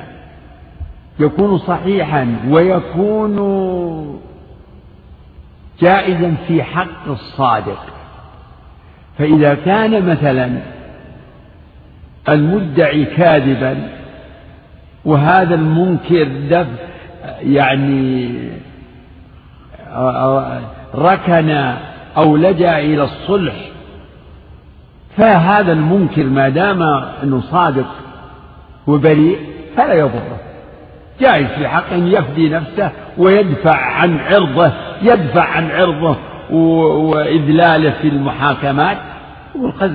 يكون 1.19 1.57
صحيحا 1.57 2.35
ويكون 2.49 3.39
جائزا 5.79 6.35
في 6.47 6.63
حق 6.63 7.07
الصادق 7.07 7.85
فإذا 9.17 9.53
كان 9.53 10.05
مثلا 10.09 10.49
المدعي 12.29 13.05
كاذبا 13.05 13.89
وهذا 15.05 15.55
المنكر 15.55 16.27
دف 16.49 16.67
يعني 17.41 18.39
ركن 20.95 21.49
أو 22.17 22.37
لجأ 22.37 22.79
إلى 22.79 23.03
الصلح 23.03 23.68
فهذا 25.17 25.71
المنكر 25.71 26.23
ما 26.23 26.49
دام 26.49 26.83
أنه 27.23 27.41
صادق 27.41 27.95
وبريء 28.87 29.39
فلا 29.77 29.93
يضره. 29.93 30.39
جائز 31.21 31.47
في 31.47 31.67
حق 31.67 31.93
أن 31.93 32.07
يفدي 32.07 32.49
نفسه 32.49 32.91
ويدفع 33.17 33.75
عن 33.75 34.17
عرضه 34.19 34.71
يدفع 35.01 35.43
عن 35.43 35.71
عرضه 35.71 36.17
وإذلاله 36.51 37.91
في 38.01 38.07
المحاكمات. 38.07 38.97
وخذ 39.55 39.91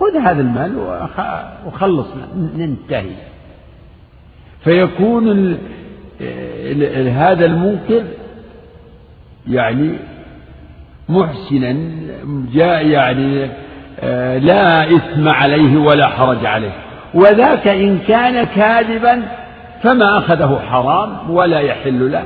خذ 0.00 0.16
هذا 0.16 0.40
المال 0.40 1.00
وخلص 1.66 2.06
ننتهي. 2.56 3.10
فيكون 4.64 5.28
ال 5.28 5.58
ال 6.82 7.08
هذا 7.08 7.46
المنكر 7.46 8.04
يعني 9.48 9.92
محسنا 11.08 11.76
جاء 12.54 12.86
يعني 12.86 13.48
لا 14.38 14.96
إثم 14.96 15.28
عليه 15.28 15.78
ولا 15.78 16.08
حرج 16.08 16.46
عليه. 16.46 16.72
وذاك 17.14 17.68
إن 17.68 17.98
كان 17.98 18.44
كاذبا 18.44 19.22
فما 19.82 20.18
أخذه 20.18 20.60
حرام 20.70 21.30
ولا 21.30 21.60
يحل 21.60 22.12
له. 22.12 22.24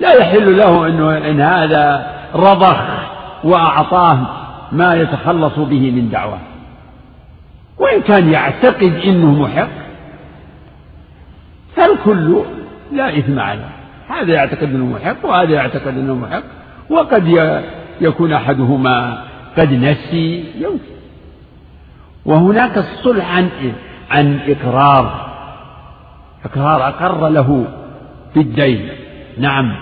لا 0.00 0.12
يحل 0.12 0.58
له 0.58 0.86
إنه 0.86 1.16
إن 1.30 1.40
هذا 1.40 2.06
رضخ 2.34 2.76
وأعطاه 3.44 4.18
ما 4.72 4.94
يتخلص 4.94 5.58
به 5.58 5.90
من 5.90 6.10
دعواه 6.10 6.40
وإن 7.78 8.02
كان 8.02 8.32
يعتقد 8.32 9.00
إنه 9.04 9.42
محق 9.42 9.68
فالكل 11.76 12.42
لا 12.92 13.18
إثم 13.18 13.38
عليه. 13.38 13.68
هذا 14.08 14.32
يعتقد 14.34 14.62
أنه 14.62 14.84
محق 14.84 15.24
وهذا 15.24 15.50
يعتقد 15.50 15.88
أنه 15.88 16.14
محق. 16.14 16.42
وقد 16.90 17.52
يكون 18.00 18.32
أحدهما 18.32 19.18
قد 19.58 19.72
نسي 19.72 20.44
يمكن 20.58 20.92
وهناك 22.24 22.78
الصلح 22.78 23.36
عن 23.36 23.50
عن 24.10 24.38
إقرار. 24.48 25.32
إقرار 26.44 26.88
أقر 26.88 27.28
له 27.28 27.66
بالدين. 28.34 28.88
نعم. 29.38 29.76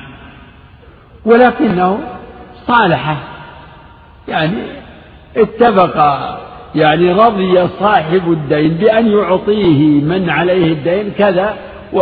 ولكنه 1.24 1.98
صالحه 2.66 3.16
يعني 4.28 4.62
اتفق 5.36 5.96
يعني 6.74 7.12
رضي 7.12 7.68
صاحب 7.80 8.32
الدين 8.32 8.74
بأن 8.74 9.06
يعطيه 9.06 10.00
من 10.00 10.30
عليه 10.30 10.72
الدين 10.72 11.12
كذا 11.18 11.54
و 11.92 12.00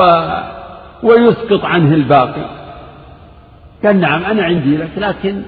ويسقط 1.02 1.64
عنه 1.64 1.94
الباقي. 1.94 2.44
قال 3.84 4.00
نعم 4.00 4.24
أنا 4.24 4.42
عندي 4.42 4.76
لك 4.76 4.90
لكن 4.96 5.42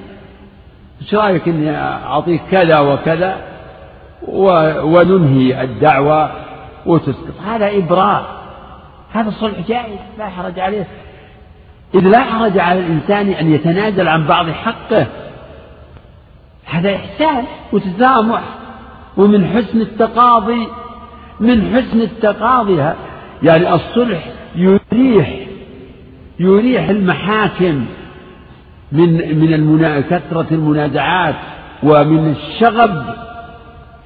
إيش 1.03 1.15
رأيك 1.15 1.49
إني 1.49 1.77
أعطيك 1.77 2.43
كذا 2.51 2.79
وكذا 2.79 3.37
وننهي 4.83 5.63
الدعوة 5.63 6.31
وتسقط؟ 6.87 7.41
هذا 7.47 7.79
إبراء 7.79 8.41
هذا 9.13 9.31
صلح 9.31 9.69
جائز 9.69 9.99
لا 10.19 10.29
حرج 10.29 10.61
عليه. 10.61 10.87
إذ 11.95 12.01
لا 12.01 12.21
حرج 12.21 12.59
على 12.59 12.81
الإنسان 12.81 13.29
أن 13.29 13.53
يتنازل 13.55 14.09
عن 14.09 14.27
بعض 14.27 14.51
حقه. 14.51 15.07
هذا 16.65 16.97
إحسان 16.97 17.45
وتسامح. 17.73 18.43
ومن 19.17 19.47
حسن 19.47 19.81
التقاضي 19.81 20.69
من 21.41 21.77
حسن 21.77 22.01
التقاضي 22.01 22.85
يعني 23.43 23.75
الصلح 23.75 24.25
يريح 24.55 25.47
يريح 26.41 26.89
المحاكم. 26.89 27.87
من 28.93 29.39
من 29.39 29.55
المنا... 29.55 30.01
كثرة 30.01 30.47
المنازعات 30.51 31.35
ومن 31.83 32.31
الشغب 32.31 33.05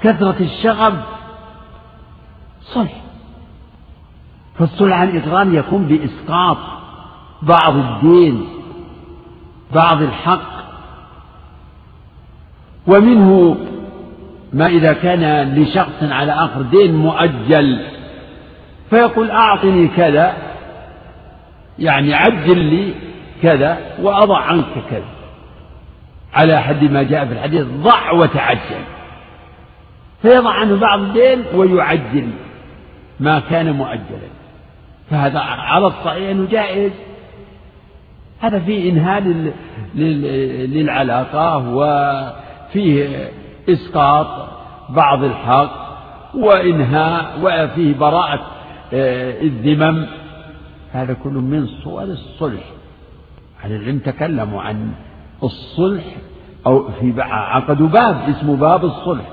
كثرة 0.03 0.37
الشغب. 0.41 0.95
صلح 2.63 2.93
فالصلح 4.59 4.97
عن 4.97 5.09
الإقرار 5.09 5.55
يكون 5.55 5.87
بإسقاط 5.87 6.57
بعض 7.43 7.77
الدين 7.77 8.45
بعض 9.75 10.03
الحق. 10.03 10.55
ومنه 12.87 13.57
ما 14.53 14.67
إذا 14.67 14.93
كان 14.93 15.55
لشخص 15.55 16.03
على 16.03 16.33
آخر 16.33 16.63
دين 16.63 16.95
مؤجل 16.95 17.87
فيقول 18.91 19.31
أعطني 19.31 19.89
كذا 19.89 20.35
يعني 21.79 22.15
عجل 22.15 22.59
لي. 22.59 22.95
كذا 23.43 23.79
وأضع 24.03 24.39
عنك 24.39 24.65
كذا. 24.91 25.05
على 26.35 26.63
حد 26.63 26.85
ما 26.85 27.03
جاء 27.03 27.27
في 27.27 27.33
الحديث 27.33 27.67
ضع 27.67 28.13
وتعجل. 28.13 28.85
فيضع 30.23 30.51
عنه 30.51 30.77
بعض 30.77 31.01
الدين 31.01 31.45
ويعجل 31.55 32.29
ما 33.21 33.41
كان 33.41 33.73
مؤجلا. 33.73 34.29
فهذا 35.11 35.39
على 35.39 35.87
الصحيح 35.87 36.31
أنه 36.31 36.49
جائز. 36.51 36.93
هذا 38.41 38.59
فيه 38.59 38.91
إنهاء 38.91 39.23
للعلاقة 39.95 41.57
وفيه 41.69 43.29
إسقاط 43.69 44.49
بعض 44.89 45.25
الحق 45.25 45.85
وإنهاء 46.35 47.39
وفيه 47.43 47.95
براءة 47.95 48.41
آه، 48.95 49.43
الذمم. 49.43 50.07
هذا 50.93 51.17
كله 51.25 51.41
من 51.41 51.67
صور 51.67 52.03
الصلح. 52.03 52.74
أهل 53.65 53.73
العلم 53.73 53.99
تكلموا 53.99 54.63
عن 54.63 54.91
الصلح 55.43 56.05
أو 56.67 56.89
في 57.01 57.15
عقدوا 57.23 57.89
باب 57.89 58.17
اسمه 58.29 58.57
باب 58.57 58.85
الصلح. 58.85 59.29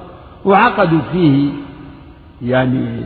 وعقدوا 0.45 0.99
فيه 1.11 1.49
يعني 2.41 3.01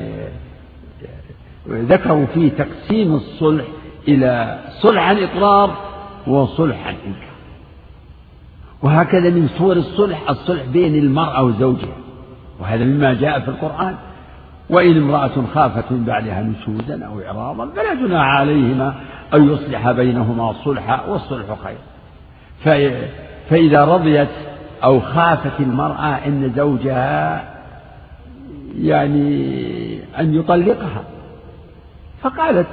ذكروا 1.70 2.26
فيه 2.26 2.50
تقسيم 2.50 3.16
الصلح 3.16 3.66
إلى 4.08 4.60
صلح 4.82 5.10
عن 5.10 5.18
إقرار 5.18 5.78
وصلح 6.28 6.88
عن 6.88 6.96
إنكار 7.08 7.36
وهكذا 8.84 9.30
من 9.30 9.50
صور 9.58 9.76
الصلح 9.76 10.30
الصلح 10.30 10.66
بين 10.66 10.96
المرأة 10.96 11.44
وزوجها. 11.44 11.98
وهذا 12.60 12.86
مما 12.86 13.14
جاء 13.14 13.40
في 13.40 13.48
القرآن. 13.48 13.96
وإن 14.70 14.98
امرأة 14.98 15.32
خافت 15.54 15.92
من 15.92 16.04
بعدها 16.06 16.42
نشوزا 16.42 17.06
أو 17.06 17.22
إعراضا 17.22 17.66
فلا 17.66 17.94
جناح 17.94 18.26
عليهما 18.26 18.96
أن 19.34 19.54
يصلح 19.54 19.92
بينهما 19.92 20.54
صلحا 20.54 21.02
والصلح 21.08 21.46
خير. 21.64 21.78
فإذا 23.50 23.86
رضيت 23.86 24.30
أو 24.84 25.00
خافت 25.00 25.60
المرأة 25.60 26.26
أن 26.26 26.54
زوجها 26.56 27.44
يعني 28.82 30.00
أن 30.20 30.36
يطلقها. 30.36 31.04
فقالت 32.22 32.68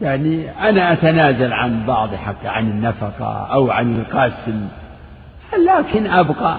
يعني 0.00 0.50
أنا 0.68 0.92
أتنازل 0.92 1.52
عن 1.52 1.86
بعض 1.86 2.14
حق 2.14 2.46
عن 2.46 2.70
النفقة 2.70 3.46
أو 3.52 3.70
عن 3.70 3.96
القاسم 3.96 4.68
لكن 5.66 6.06
أبقى 6.06 6.58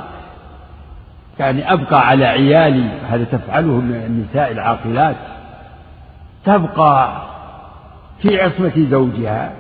يعني 1.40 1.74
أبقى 1.74 2.08
على 2.08 2.26
عيالي. 2.26 2.90
هذا 3.10 3.24
تفعله 3.24 3.80
النساء 3.80 4.52
العاقلات. 4.52 5.16
تبقى 6.46 7.22
في 8.22 8.42
عصمة 8.42 8.88
زوجها 8.92 9.54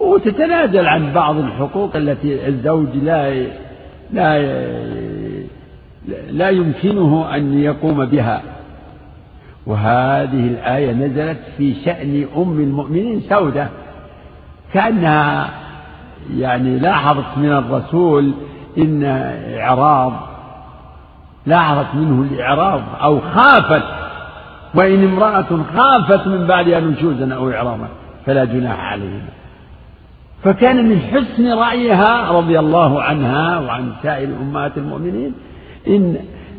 وتتنازل 0.00 0.86
عن 0.86 1.12
بعض 1.12 1.36
الحقوق 1.36 1.96
التي 1.96 2.48
الزوج 2.48 2.88
لا 3.02 3.46
لا 4.12 4.42
لا 6.30 6.50
يمكنه 6.50 7.34
أن 7.34 7.58
يقوم 7.58 8.04
بها. 8.04 8.42
وهذه 9.66 10.46
الآية 10.48 10.92
نزلت 10.92 11.38
في 11.56 11.74
شأن 11.84 12.26
أم 12.36 12.60
المؤمنين 12.60 13.20
سودة 13.20 13.68
كأنها 14.74 15.50
يعني 16.36 16.78
لاحظت 16.78 17.38
من 17.38 17.52
الرسول 17.52 18.34
إن 18.78 19.04
إعراض 19.58 20.12
لاحظت 21.46 21.94
منه 21.94 22.22
الإعراض 22.32 22.82
أو 23.02 23.20
خافت 23.20 23.82
وإن 24.74 25.04
امرأة 25.04 25.62
خافت 25.76 26.26
من 26.26 26.46
بعدها 26.46 26.80
نشوزا 26.80 27.34
أو 27.34 27.50
إعراضا 27.50 27.88
فلا 28.26 28.44
جناح 28.44 28.92
عليهما 28.92 29.28
فكان 30.44 30.88
من 30.88 30.98
حسن 30.98 31.52
رأيها 31.52 32.30
رضي 32.30 32.58
الله 32.58 33.02
عنها 33.02 33.58
وعن 33.58 33.92
سائر 34.02 34.28
أمهات 34.40 34.78
المؤمنين 34.78 35.34
إن 35.88 36.16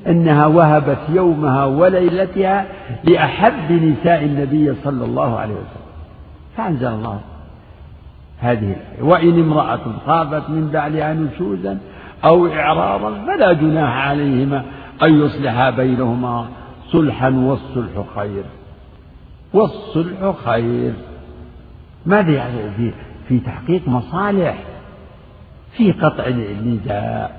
أنها 0.07 0.45
وهبت 0.45 0.97
يومها 1.09 1.65
وليلتها 1.65 2.65
لأحب 3.03 3.71
نساء 3.71 4.23
النبي 4.23 4.73
صلى 4.83 5.05
الله 5.05 5.39
عليه 5.39 5.53
وسلم. 5.53 5.87
فأنزل 6.57 6.87
الله 6.87 7.19
هذه 8.39 8.59
الآية. 8.59 9.03
وإن 9.03 9.39
امرأة 9.39 9.79
خافت 10.07 10.49
من 10.49 10.69
بعدها 10.73 11.13
نشوزا 11.13 11.77
أو 12.25 12.47
إعراضا 12.47 13.11
فلا 13.27 13.53
جناح 13.53 14.07
عليهما 14.07 14.63
أن 15.03 15.25
يصلحا 15.25 15.69
بينهما 15.69 16.45
صلحا 16.91 17.29
والصلح 17.29 18.05
خير. 18.15 18.43
والصلح 19.53 20.35
خير. 20.45 20.93
ماذا 22.05 22.31
يعني 22.31 22.71
في 22.77 22.91
في 23.27 23.39
تحقيق 23.39 23.87
مصالح؟ 23.87 24.57
في 25.77 25.91
قطع 25.91 26.23
النزاع 26.27 27.31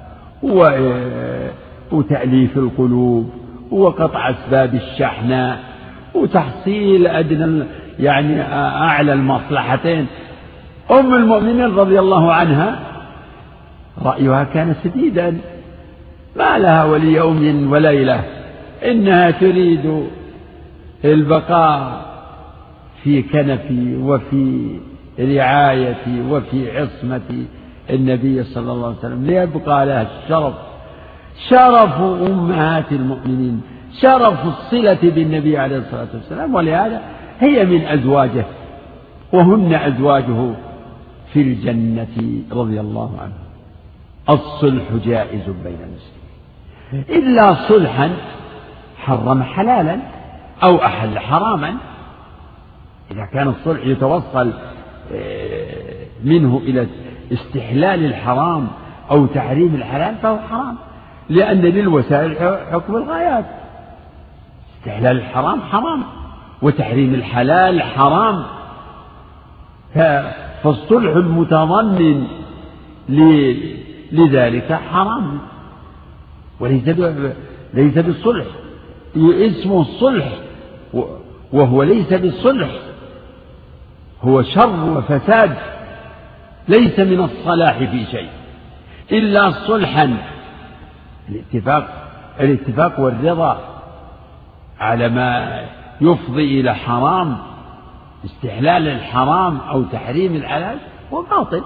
وتأليف 1.92 2.57
القلوب 2.57 3.30
وقطع 3.70 4.30
أسباب 4.30 4.74
الشحناء 4.74 5.61
وتحصيل 6.14 7.07
أدنى 7.07 7.64
يعني 7.99 8.42
أعلى 8.42 9.12
المصلحتين. 9.12 10.07
أم 10.90 11.14
المؤمنين 11.14 11.76
رضي 11.76 11.99
الله 11.99 12.32
عنها 12.32 12.78
رأيها 14.03 14.44
كان 14.44 14.74
سديدا. 14.84 15.38
ما 16.36 16.59
لها 16.59 16.84
وليوم 16.84 17.72
وليلة 17.72 18.24
إنها 18.85 19.31
تريد 19.31 20.07
البقاء 21.05 22.09
في 23.03 23.22
كنفي 23.22 23.97
وفي 23.97 24.79
رعايتي 25.20 26.20
وفي 26.31 26.79
عصمة 26.79 27.45
النبي 27.91 28.45
صلى 28.45 28.72
الله 28.72 28.87
عليه 28.87 28.99
وسلم 28.99 29.26
ليبقى 29.26 29.87
لها 29.87 30.03
الشرف 30.03 30.55
شرف 31.49 32.01
أمهات 32.01 32.93
المؤمنين 32.93 33.61
شرف 34.01 34.47
الصلة 34.47 34.99
بالنبي 35.03 35.59
عليه 35.59 35.76
الصلاة 35.76 36.09
والسلام 36.14 36.55
ولهذا 36.55 37.01
هي 37.41 37.64
من 37.64 37.81
أزواجه 37.87 38.45
وهن 39.33 39.74
أزواجه 39.74 40.51
في 41.33 41.43
الجنة 41.43 42.43
رضي 42.53 42.81
الله 42.81 43.11
عنه. 43.20 43.33
الصلح 44.31 44.83
جائز 45.05 45.43
بين 45.64 45.76
المسلمين. 45.89 47.22
إلا 47.22 47.55
صلحا 47.68 48.11
حرم 49.09 49.42
حلالا 49.42 49.98
أو 50.62 50.84
أحل 50.84 51.18
حراما. 51.18 51.74
إذا 53.11 53.24
كان 53.32 53.48
الصلح 53.48 53.86
يتوصل 53.86 54.52
آه، 55.12 56.06
منه 56.24 56.61
إلى 56.64 56.86
استحلال 57.32 58.04
الحرام 58.04 58.68
أو 59.11 59.26
تحريم 59.26 59.74
الحلال 59.74 60.14
فهو 60.22 60.38
حرام 60.50 60.76
لأن 61.28 61.61
للوسائل 61.61 62.59
حكم 62.72 62.96
الغايات. 62.96 63.44
استحلال 64.78 65.16
الحرام 65.16 65.61
حرام 65.61 66.02
وتحريم 66.62 67.14
الحلال 67.14 67.82
حرام. 67.82 68.42
فالصلح 70.62 71.16
المتضمن 71.16 72.26
لذلك 74.12 74.72
حرام. 74.92 75.38
وليس 76.61 76.88
ليس 77.74 77.98
بالصلح. 77.98 78.46
اسمه 79.26 79.80
الصلح 79.80 80.28
وهو 81.52 81.82
ليس 81.82 82.12
بالصلح 82.12 82.70
هو 84.22 84.42
شر 84.42 84.84
وفساد 84.84 85.54
ليس 86.68 86.98
من 87.00 87.20
الصلاح 87.24 87.78
في 87.78 88.04
شيء 88.10 88.28
إلا 89.12 89.50
صلحا 89.50 90.16
الاتفاق 91.28 92.08
الاتفاق 92.40 93.00
والرضا 93.00 93.58
على 94.80 95.08
ما 95.08 95.60
يفضي 96.00 96.60
إلى 96.60 96.74
حرام 96.74 97.36
استحلال 98.24 98.88
الحرام 98.88 99.58
أو 99.70 99.82
تحريم 99.82 100.34
الحلال 100.34 100.76
هو 101.12 101.22
باطل 101.22 101.62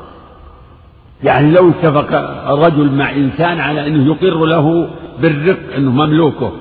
يعني 1.25 1.51
لو 1.51 1.71
اتفق 1.71 2.15
الرجل 2.51 2.93
مع 2.93 3.11
إنسان 3.11 3.61
على 3.61 3.87
أنه 3.87 4.07
يقر 4.07 4.45
له 4.45 4.91
بالرق 5.21 5.75
أنه 5.77 5.91
مملوكه 5.91 6.53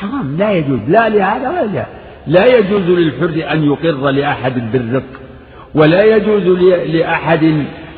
حرام 0.00 0.36
لا 0.36 0.52
يجوز. 0.52 0.80
لا 0.88 1.08
لهذا 1.08 1.48
ولا 1.48 1.66
لهذا 1.66 1.86
لا 2.26 2.58
يجوز 2.58 2.82
للحر 2.82 3.52
أن 3.52 3.64
يقر 3.64 4.10
لأحد 4.10 4.72
بالرق 4.72 5.20
ولا 5.74 6.16
يجوز 6.16 6.42
لأحد 6.94 7.44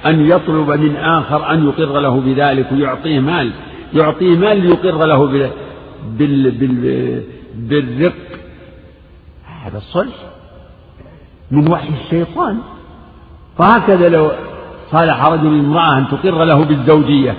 أن 0.07 0.27
يطلب 0.27 0.71
من 0.71 0.97
آخر 0.97 1.53
أن 1.53 1.67
يقر 1.67 2.01
له 2.01 2.21
بذلك 2.21 2.73
ويعطيه 2.73 3.21
مال. 3.21 3.53
يعطيه 3.95 4.37
مال 4.37 4.67
ليقر 4.67 5.07
له 5.07 5.27
بال 5.27 6.51
بال 6.51 7.23
بالرق. 7.55 8.13
هذا 9.65 9.79
الصلح 9.79 10.15
من 11.51 11.73
وحي 11.73 11.89
الشيطان. 12.05 12.59
فهكذا 13.59 14.09
لو 14.09 14.31
صالح 14.91 15.27
رجل 15.27 15.47
امرأة 15.47 15.99
أن 15.99 16.09
تقر 16.09 16.45
له 16.45 16.65
بالزوجية. 16.65 17.37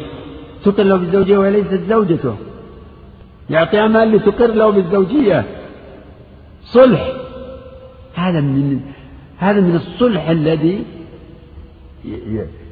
تقر 0.65 0.83
له 0.83 0.95
بالزوجية 0.95 1.37
وهي 1.37 1.51
ليست 1.51 1.81
زوجته. 1.89 2.35
يعطيها 3.51 3.87
مال 3.87 4.11
لتقر 4.11 4.47
له 4.47 4.69
بالزوجية. 4.69 5.45
صلح. 6.63 7.11
هذا 8.15 8.41
من 8.41 8.79
هذا 9.37 9.61
من 9.61 9.75
الصلح 9.75 10.29
الذي 10.29 10.83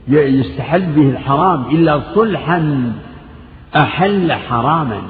يستحل 0.07 0.81
به 0.81 1.09
الحرام. 1.09 1.65
إلا 1.65 2.01
صلحا 2.15 2.93
أحل 3.75 4.33
حراما. 4.33 5.01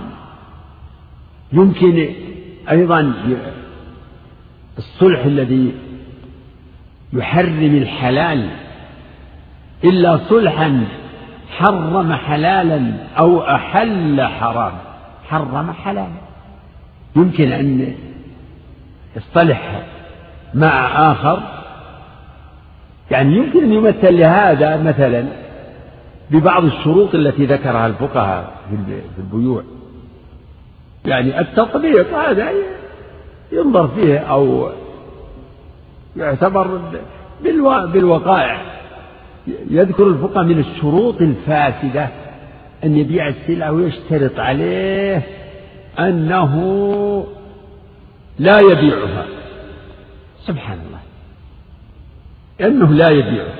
يمكن 1.53 2.09
أيضا 2.71 3.13
الصلح 4.77 5.25
الذي 5.25 5.73
يحرم 7.13 7.75
الحلال. 7.81 8.49
إلا 9.83 10.17
صلحا 10.17 10.83
حرم 11.57 12.13
حلالا 12.13 12.93
أو 13.17 13.41
أحل 13.41 14.21
حرام. 14.21 14.88
حرم 15.29 15.71
حلالا 15.71 16.07
يمكن 17.15 17.51
أن 17.51 17.93
يصطلح 19.15 19.83
مع 20.53 21.11
آخر. 21.11 21.39
يعني 23.11 23.35
يمكن 23.35 23.63
أن 23.63 23.73
يمثل 23.73 24.19
لهذا 24.19 24.83
مثلا 24.83 25.25
ببعض 26.31 26.63
الشروط 26.63 27.15
التي 27.15 27.45
ذكرها 27.45 27.87
الفقهاء 27.87 28.53
في 29.15 29.21
البيوع. 29.21 29.63
يعني 31.05 31.39
التطبيق 31.39 32.17
هذا 32.17 32.49
ينظر 33.51 33.87
فيه 33.87 34.19
أو 34.19 34.69
يعتبر 36.17 36.81
بالوقائع. 37.93 38.61
يذكر 39.69 40.07
الفقهاء 40.07 40.45
من 40.45 40.59
الشروط 40.59 41.21
الفاسدة 41.21 42.07
أن 42.83 42.97
يبيع 42.97 43.27
السلعة 43.27 43.71
ويشترط 43.71 44.39
عليه 44.39 45.23
أنه 45.99 46.53
لا 48.39 48.59
يبيعها. 48.59 49.25
سبحان 50.45 50.77
الله. 50.87 50.99
أنه 52.69 52.93
لا 52.93 53.09
يبيعه 53.09 53.53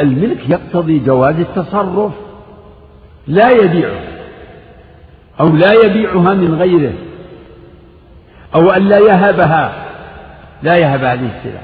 الملك 0.00 0.50
يقتضي 0.50 0.98
جواز 0.98 1.34
التصرف. 1.40 2.12
لا 3.26 3.50
يبيعه 3.50 4.00
أو 5.40 5.48
لا 5.48 5.72
يبيعها 5.72 6.34
من 6.34 6.54
غيره. 6.54 6.92
أو 8.54 8.70
أن 8.70 8.88
لا 8.88 8.98
يهبها. 8.98 9.86
لا 10.62 10.76
يهب 10.76 11.04
هذه 11.04 11.38
السلع. 11.38 11.60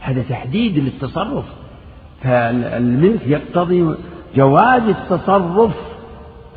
هذا 0.00 0.22
تحديد 0.28 0.78
للتصرف. 0.78 1.44
فالملك 2.22 3.20
يقتضي 3.26 3.94
جواز 4.36 4.82
التصرف 4.82 5.72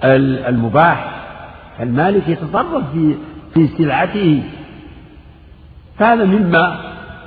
المباح 0.04 1.16
المالك 1.80 2.30
يتصرف 2.30 2.84
في 2.94 3.16
في 3.54 3.68
سلعته. 3.68 4.44
فهذا 6.00 6.26
مما 6.26 6.80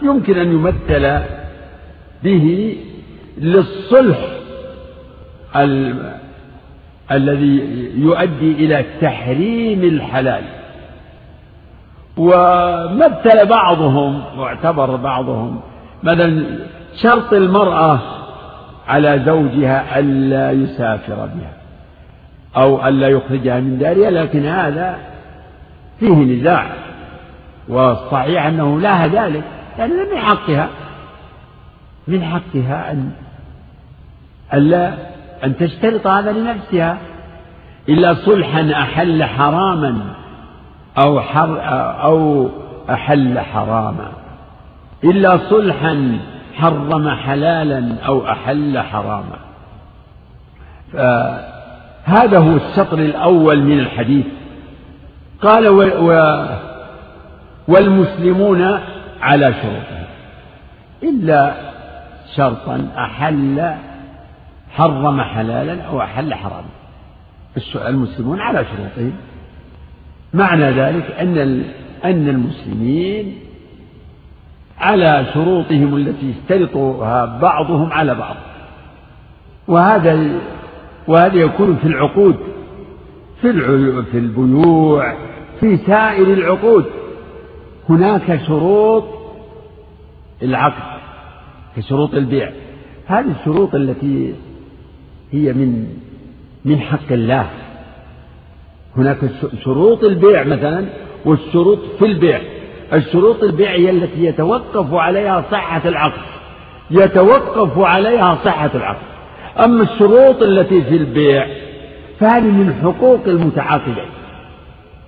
يمكن 0.02 0.38
أن 0.38 0.52
يمثل 0.52 1.20
به 2.24 2.76
للصلح 3.38 4.18
الذي 7.12 7.62
يؤدي 7.96 8.52
إلى 8.52 8.84
تحريم 9.00 9.82
الحلال. 9.84 10.42
ومثل 12.16 13.46
بعضهم 13.46 14.22
واعتبر 14.38 14.96
بعضهم 14.96 15.60
مثلا 16.02 16.44
شرط 17.02 17.32
المرأة 17.32 18.00
على 18.88 19.22
زوجها 19.26 19.98
ألا 19.98 20.50
يسافر 20.50 21.14
بها 21.14 21.52
أو 22.56 22.88
ألا 22.88 23.08
يخرجها 23.08 23.60
من 23.60 23.78
دارها 23.78 24.10
لكن 24.10 24.46
هذا 24.46 24.96
فيه 26.00 26.14
نزاع. 26.14 26.66
والصحيح 27.68 28.46
أنه 28.46 28.80
لا 28.80 29.06
ذلك 29.06 29.42
يعني 29.78 29.92
من 29.92 30.18
حقها 30.18 30.68
من 32.08 32.24
حقها 32.24 32.92
أن 32.92 33.10
ألا 34.54 34.94
أن 35.44 35.56
تشترط 35.56 36.06
هذا 36.06 36.32
لنفسها. 36.32 36.98
إلا 37.88 38.14
صلحا 38.14 38.72
أحل 38.72 39.24
حراما 39.24 40.00
أو 40.98 41.20
حر 41.20 41.58
أو 42.02 42.48
أحل 42.90 43.40
حراما. 43.40 44.08
إلا 45.04 45.38
صلحا 45.50 46.18
حرم 46.58 47.10
حلالا 47.10 47.94
أو 48.06 48.28
أحل 48.28 48.78
حراما. 48.78 49.38
فهذا 50.92 52.38
هو 52.38 52.56
الشطر 52.56 52.98
الأول 52.98 53.62
من 53.62 53.78
الحديث. 53.78 54.26
قال 55.42 55.68
و 55.68 55.82
و 55.82 56.46
والمسلمون 57.68 58.78
على 59.20 59.54
شروطهم. 59.54 60.06
إلا 61.02 61.54
شرطا 62.36 62.88
أحل 62.98 63.74
حرم 64.70 65.20
حلالا 65.20 65.82
أو 65.82 66.02
أحل 66.02 66.34
حراما. 66.34 66.68
المسلمون 67.74 68.40
على 68.40 68.64
شروطهم. 68.64 69.12
معنى 70.34 70.70
ذلك 70.70 71.10
أن 71.20 71.62
أن 72.04 72.28
المسلمين 72.28 73.38
على 74.80 75.26
شروطهم 75.34 75.96
التي 75.96 76.30
يشترطها 76.30 77.38
بعضهم 77.42 77.92
على 77.92 78.14
بعض. 78.14 78.36
وهذا 79.68 80.40
وهذا 81.08 81.36
يكون 81.36 81.76
في 81.76 81.88
العقود 81.88 82.36
في 83.40 83.52
في 84.12 84.18
البيوع 84.18 85.14
في 85.60 85.76
سائر 85.76 86.32
العقود. 86.32 86.84
هناك 87.88 88.40
شروط 88.46 89.04
العقد 90.42 91.00
كشروط 91.76 92.14
البيع. 92.14 92.52
هذه 93.06 93.34
الشروط 93.40 93.74
التي 93.74 94.34
هي 95.32 95.52
من 95.52 95.86
من 96.64 96.80
حق 96.80 97.12
الله. 97.12 97.50
هناك 98.96 99.18
شروط 99.64 100.04
البيع 100.04 100.44
مثلا 100.44 100.84
والشروط 101.24 101.78
في 101.98 102.04
البيع. 102.04 102.40
الشروط 102.92 103.42
البيع 103.42 103.70
هي 103.70 103.90
التي 103.90 104.24
يتوقف 104.24 104.94
عليها 104.94 105.44
صحة 105.50 105.82
العقد. 105.84 106.20
يتوقف 106.90 107.78
عليها 107.78 108.38
صحة 108.44 108.70
العقد. 108.74 109.06
أما 109.64 109.82
الشروط 109.82 110.42
التي 110.42 110.82
في 110.82 110.96
البيع 110.96 111.46
فهذه 112.20 112.42
من 112.42 112.74
حقوق 112.82 113.20
المتعاقدين. 113.26 114.10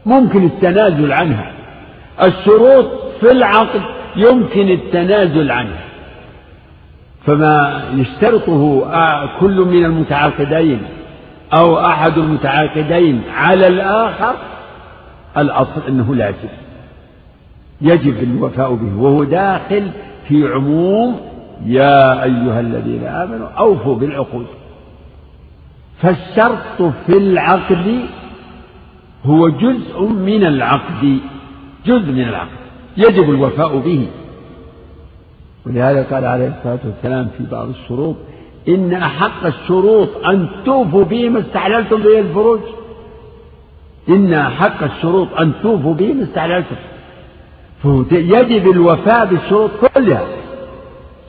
ممكن 0.06 0.44
التنازل 0.44 1.12
عنها. 1.12 1.52
الشروط 2.22 2.90
في 3.20 3.30
العقد 3.30 3.82
يمكن 4.16 4.70
التنازل 4.70 5.50
عنها. 5.50 5.80
فما 7.26 7.82
يشترطه 7.94 8.80
كل 9.40 9.56
من 9.56 9.84
المتعاقدين 9.84 10.82
أو 11.52 11.86
أحد 11.86 12.18
المتعاقدين 12.18 13.22
على 13.34 13.66
الآخر 13.66 14.34
الأصل 15.38 15.80
أنه 15.88 16.14
لازم. 16.14 16.48
يجب 17.82 18.22
الوفاء 18.22 18.74
به 18.74 19.02
وهو 19.02 19.24
داخل 19.24 19.90
في 20.28 20.48
عموم 20.48 21.20
يا 21.66 22.24
أيها 22.24 22.60
الذين 22.60 23.04
آمنوا 23.04 23.48
أوفوا 23.48 23.94
بالعقود. 23.94 24.46
فالشرط 26.02 26.82
في 27.06 27.18
العقد 27.18 28.00
هو 29.24 29.48
جزء 29.48 30.02
من 30.02 30.44
العقد 30.44 31.18
جزء 31.86 32.12
من 32.12 32.28
العقد 32.28 32.60
يجب 32.96 33.30
الوفاء 33.30 33.78
به. 33.78 34.06
ولهذا 35.66 36.02
قال 36.02 36.24
عليه 36.24 36.48
الصلاة 36.58 36.78
والسلام 36.84 37.28
في 37.38 37.44
بعض 37.50 37.68
الشروط 37.68 38.16
إن 38.68 38.92
أحق 38.92 39.46
الشروط 39.46 40.08
أن 40.26 40.48
توفوا 40.64 41.04
به 41.04 41.28
ما 41.28 41.40
استحللتم 41.40 42.02
به 42.02 42.20
الفروج. 42.20 42.60
إن 44.08 44.32
أحق 44.32 44.82
الشروط 44.82 45.28
أن 45.40 45.52
توفوا 45.62 45.94
به 45.94 46.12
ما 46.12 46.22
استحللتم. 46.22 46.76
يجب 48.12 48.70
الوفاء 48.70 49.26
بالشروط 49.26 49.70
كلها. 49.94 50.24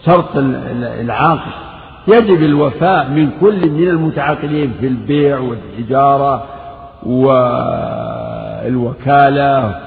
شرط 0.06 0.38
العاقل. 0.38 1.52
يجب 2.08 2.44
الوفاء 2.44 3.10
من 3.10 3.30
كل 3.42 3.70
من 3.70 3.88
المتعاقدين 3.88 4.74
في 4.80 4.88
البيع 4.88 5.40
والتجارة 5.40 6.44
والوكالة 8.66 9.80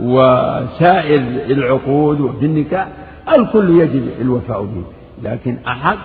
وسائر 0.00 1.22
العقود 1.50 2.20
وفي 2.20 2.46
النكاح. 2.46 2.88
الكل 3.36 3.80
يجب 3.80 4.08
الوفاء 4.20 4.62
به. 4.62 4.84
لكن 5.22 5.58
أحق 5.66 5.98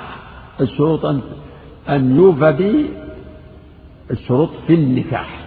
الشروط 0.61 1.06
أن 1.89 2.15
يوفى 2.15 2.52
به 2.52 2.85
الشروط 4.11 4.49
في 4.68 4.73
النكاح. 4.73 5.39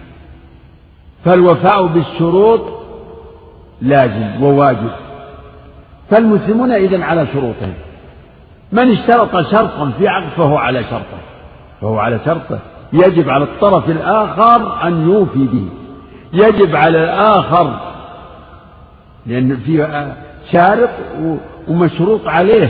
فالوفاء 1.25 1.85
بالشروط 1.85 2.80
لازم 3.81 4.43
وواجب. 4.43 4.91
فالمسلمون 6.09 6.71
إذن 6.71 7.01
على 7.01 7.27
شروطهم. 7.33 7.73
من 8.71 8.91
اشترط 8.91 9.51
شرطا 9.51 9.91
في 9.99 10.07
عقد 10.07 10.29
فهو 10.37 10.57
على 10.57 10.83
شرطه. 10.83 11.17
فهو 11.81 11.99
على 11.99 12.19
شرطه. 12.25 12.59
يجب 12.93 13.29
على 13.29 13.43
الطرف 13.43 13.89
الآخر 13.89 14.87
أن 14.87 15.09
يوفي 15.09 15.45
به. 15.45 15.67
يجب 16.33 16.75
على 16.75 17.03
الآخر 17.03 17.79
لأن 19.25 19.57
في 19.57 20.05
شارط 20.51 20.89
ومشروط 21.67 22.27
عليه. 22.27 22.69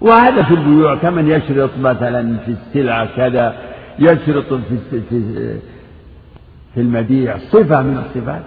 وهذا 0.00 0.42
في 0.42 0.54
البيوع. 0.54 0.94
كمن 0.94 1.30
يشرط 1.30 1.70
مثلا 1.80 2.36
في 2.44 2.50
السلعة 2.50 3.08
كذا 3.16 3.54
يشرط 3.98 4.54
في 4.54 5.00
في 5.00 5.30
في 6.74 6.80
المبيع 6.80 7.38
صفة 7.38 7.82
من 7.82 8.04
الصفات. 8.06 8.42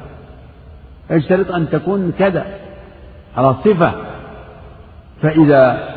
يشترط 1.10 1.52
أن 1.52 1.70
تكون 1.70 2.14
كذا 2.20 2.46
على 3.38 3.56
صفة. 3.66 3.92
فإذا 5.22 5.90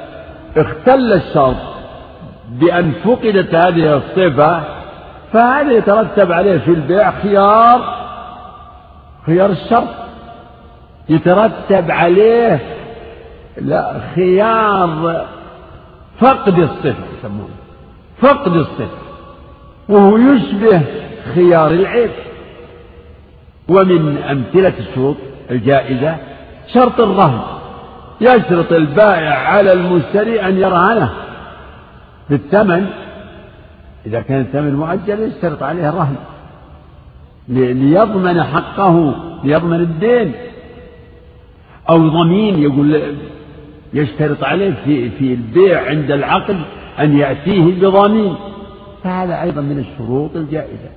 اختل 0.57 1.13
الشرط 1.13 1.57
بأن 2.51 2.93
فقدت 3.05 3.55
هذه 3.55 3.97
الصفة 3.97 4.63
فهذا 5.33 5.73
يترتب 5.73 6.33
عليه 6.33 6.59
في 6.59 6.71
البيع 6.71 7.11
خيار 7.11 7.97
خيار 9.27 9.51
الشرط. 9.51 9.89
يترتب 11.09 11.91
عليه 11.91 12.61
لا 13.57 14.01
خيار 14.15 15.25
فقد 16.21 16.59
الصفة 16.59 17.05
يسمونه 17.19 17.57
فقد 18.19 18.53
الصفة. 18.53 18.99
وهو 19.89 20.17
يشبه 20.17 20.83
خيار 21.35 21.71
العيب. 21.71 22.11
ومن 23.69 24.19
أمثلة 24.19 24.73
الشروط 24.79 25.17
الجائزة 25.51 26.17
شرط 26.75 27.01
الرهن. 27.01 27.41
يشرط 28.21 28.73
البائع 28.73 29.35
على 29.35 29.73
المشتري 29.73 30.41
أن 30.41 30.59
يرهنه 30.59 31.11
بالثمن. 32.31 32.87
إذا 34.07 34.21
كان 34.21 34.41
الثمن 34.41 34.75
مؤجل 34.75 35.21
يشترط 35.21 35.63
عليه 35.63 35.89
الرهن. 35.89 36.17
ليضمن 37.49 38.43
حقه 38.43 39.15
ليضمن 39.45 39.81
الدين. 39.81 40.33
أو 41.91 42.09
ضمين 42.09 42.63
يقول 42.63 43.03
يشترط 43.95 44.45
عليه 44.45 44.75
في 44.85 45.11
في 45.11 45.35
البيع 45.35 45.89
عند 45.89 46.11
العقد 46.11 46.57
أن 46.99 47.19
يأتيه 47.19 47.81
بضامين 47.81 48.35
فهذا 49.05 49.43
أيضا 49.43 49.61
من 49.61 49.79
الشروط 49.79 50.37
الجائزة. 50.37 50.91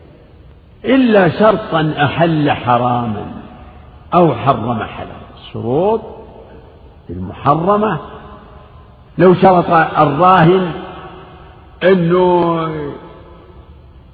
إلا 0.86 1.30
شرطا 1.30 1.94
أحل 1.98 2.52
حراما 2.52 3.26
أو 4.14 4.36
حرم 4.36 4.84
حلالا 4.84 5.30
الشروط 5.38 6.02
المحرمة 7.10 8.00
لو 9.18 9.34
شرط 9.34 9.72
الراهن 9.98 10.72
أنه 11.84 12.70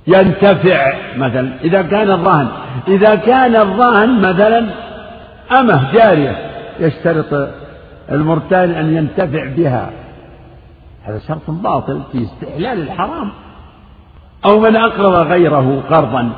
ينتفع 0.08 0.94
مثلا 1.18 1.62
إذا 1.64 1.82
كان 1.82 2.12
الراهن 2.12 2.48
إذا 2.88 3.16
كان 3.16 3.56
الراهن 3.56 4.22
مثلا 4.22 4.66
أمه 5.52 5.94
جارية 5.94 6.52
يشترط 6.80 7.50
المرتهن 8.12 8.72
أن 8.72 8.98
ينتفع 8.98 9.46
بها. 9.58 9.92
هذا 11.04 11.20
شرط 11.28 11.50
باطل 11.50 12.02
في 12.12 12.24
استحلال 12.24 12.82
الحرام. 12.82 13.32
أو 14.46 14.60
من 14.60 14.76
أقرض 14.76 15.28
غيره 15.28 15.84
قرضا. 15.90 16.30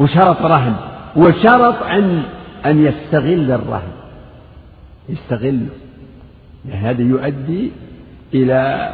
وشرط 0.00 0.42
رهن 0.42 0.74
وشرط 1.16 1.82
أن 1.82 2.22
أن 2.66 2.86
يستغل 2.86 3.52
الرهن. 3.52 3.92
يستغله 5.08 5.66
هذا 6.72 7.02
يؤدي 7.02 7.72
إلى 8.34 8.90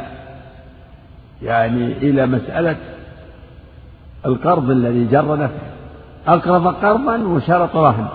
يعني 1.43 1.91
إلى 1.91 2.25
مسألة 2.25 2.75
القرض 4.25 4.69
الذي 4.69 5.07
جر 5.11 5.35
نفعه 5.35 5.49
أقرض 6.27 6.67
قرضا 6.67 7.17
وشرط 7.17 7.75
رهن. 7.75 8.07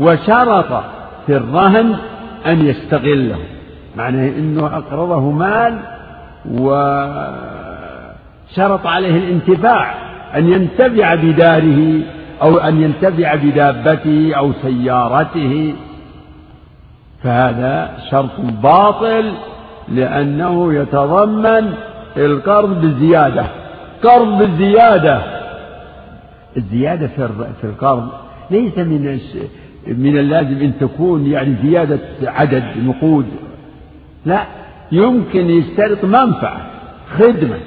وشرط 0.00 0.84
في 1.26 1.36
الرهن 1.36 1.96
أن 2.46 2.66
يستغله. 2.66 3.38
معناه 3.96 4.28
أنه 4.28 4.66
أقرضه 4.66 5.30
مال 5.30 5.78
وشرط 6.50 7.26
عليه 8.86 9.16
الانتفاع 9.16 9.94
أن 10.36 10.52
ينتفع 10.52 11.14
بداره 11.14 12.02
أو 12.42 12.56
أن 12.56 12.82
ينتفع 12.82 13.34
بدابته 13.34 14.34
أو 14.34 14.52
سيارته. 14.62 15.74
فهذا 17.22 17.98
شرط 18.10 18.40
باطل 18.62 19.32
لأنه 19.88 20.74
يتضمن 20.74 21.74
القرض 22.16 22.80
بالزيادة. 22.80 23.46
قرض 24.02 24.38
بالزيادة. 24.38 25.22
الزيادة 26.56 27.06
في 27.60 27.64
القرض 27.64 28.08
ليس 28.50 28.78
من 28.78 29.18
من 29.86 30.18
اللازم 30.18 30.56
أن 30.56 30.72
تكون 30.80 31.26
يعني 31.26 31.56
زيادة 31.62 31.98
عدد 32.22 32.64
نقود. 32.84 33.26
لا 34.26 34.44
يمكن 34.92 35.50
يشترط 35.50 36.04
منفعة 36.04 36.60
خدمة. 37.18 37.58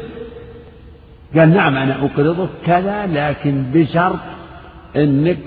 قال 1.38 1.54
نعم 1.54 1.76
أنا 1.76 1.96
أقرضك 2.06 2.50
كذا 2.66 3.06
لكن 3.06 3.64
بشرط 3.74 4.20
أنك 4.96 5.40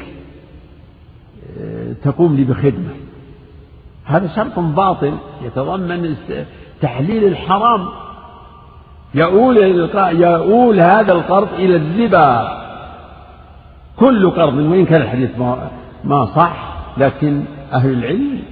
آه، 1.61 1.93
تقوم 2.05 2.37
لي 2.37 2.45
بخدمة. 2.45 2.91
هذا 4.05 4.29
شرط 4.37 4.59
باطل 4.59 5.15
يتضمن 5.45 6.17
تحليل 6.81 7.25
الحرام. 7.25 7.89
يؤول 9.15 9.59
يؤول 9.97 10.81
هذا 10.81 11.13
القرض 11.13 11.49
إلى 11.59 11.77
الربا. 11.77 12.63
كل 13.97 14.31
قرض 14.31 14.57
وإن 14.57 14.87
كان 14.87 15.03
الحديث 15.03 15.39
ما 16.05 16.27
صح 16.27 16.75
لكن 16.99 17.45
أهل 17.73 17.93
العلم 17.93 18.43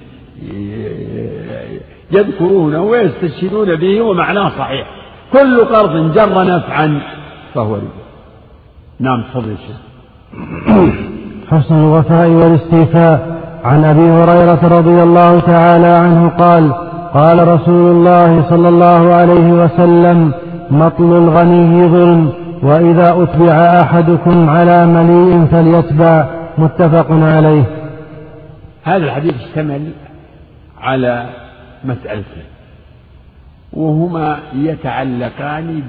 يذكرونه 2.11 2.83
ويستشهدون 2.83 3.77
به 3.77 4.03
ومعناه 4.03 4.49
صحيح. 4.49 4.87
كل 5.33 5.65
قرض 5.65 6.15
جر 6.15 6.45
نفعا 6.45 7.01
فهو 7.55 7.75
ربا. 7.75 7.89
نعم 9.01 9.23
تفضل 9.23 9.51
الشيخ 9.51 9.90
حسن 11.51 11.75
الوفاء 11.75 12.29
والاستيفاء. 12.29 13.41
عن 13.65 13.85
أبي 13.85 14.11
هريرة 14.11 14.79
رضي 14.79 15.03
الله 15.03 15.41
تعالى 15.41 15.87
عنه 15.87 16.29
قال 16.29 16.73
قال 17.15 17.49
رسول 17.49 17.91
الله 17.91 18.49
صلى 18.51 18.69
الله 18.69 19.15
عليه 19.15 19.53
وسلم 19.53 20.33
مطل 20.71 21.17
الغني 21.17 21.89
ظلم 21.89 22.33
وإذا 22.63 23.23
أتبع 23.23 23.53
أحدكم 23.83 24.51
على 24.51 24.87
مليء 24.87 25.47
فليتبع. 25.47 26.29
متفق 26.59 27.07
عليه. 27.11 27.65
هذا 28.85 29.05
الحديث 29.05 29.35
اشتمل 29.35 29.91
على 30.81 31.27
مسألتين 31.85 32.45
وهما 33.73 34.39
يتعلقان 34.55 35.83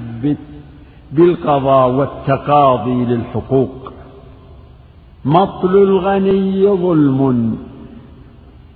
بالقضاء 1.11 1.89
والتقاضي 1.89 3.05
للحقوق. 3.05 3.80
مطل 5.25 5.75
الغني 5.77 6.67
ظلم. 6.67 7.57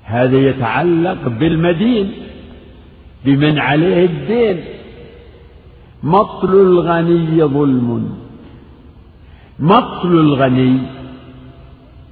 هذا 0.03 0.37
يتعلق 0.37 1.27
بالمدين 1.27 2.11
بمن 3.25 3.59
عليه 3.59 4.05
الدين. 4.05 4.63
مطل 6.03 6.53
الغني 6.53 7.43
ظلم. 7.43 8.09
مطل 9.59 10.11
الغني 10.11 10.77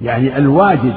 يعني 0.01 0.37
الواجد. 0.37 0.93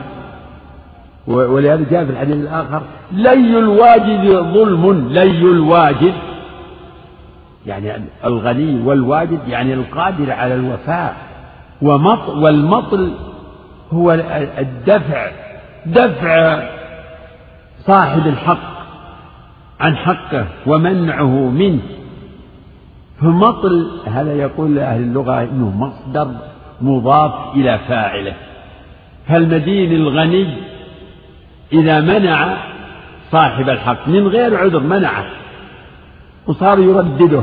ولهذا 1.26 1.86
جاء 1.90 2.04
في 2.04 2.10
الحديث 2.10 2.36
الآخر 2.36 2.82
لي 3.12 3.58
الواجد 3.58 4.30
ظلم 4.54 5.08
لي 5.10 5.40
الواجد. 5.40 6.14
يعني 7.66 7.92
الغني 8.24 8.80
والواجد 8.84 9.38
يعني 9.48 9.74
القادر 9.74 10.32
على 10.32 10.54
الوفاء. 10.54 11.16
ومطل 11.82 12.38
والمطل 12.38 13.12
هو 13.92 14.12
الدفع. 14.58 15.30
دفع 15.86 16.62
صاحب 17.78 18.26
الحق 18.26 18.76
عن 19.80 19.96
حقه 19.96 20.46
ومنعه 20.66 21.50
منه. 21.50 21.82
فمطل 23.20 23.90
هذا 24.06 24.32
يقول 24.32 24.78
أهل 24.78 25.00
اللغة 25.00 25.42
إنه 25.42 25.70
مصدر 25.70 26.34
مضاف 26.80 27.54
إلى 27.54 27.78
فاعله. 27.88 28.34
فالمدين 29.28 29.92
الغني 29.92 30.54
إذا 31.72 32.00
منع 32.00 32.56
صاحب 33.30 33.68
الحق 33.68 34.08
من 34.08 34.28
غير 34.28 34.56
عذر 34.56 34.80
منعه 34.80 35.24
وصار 36.46 36.78
يردده. 36.78 37.42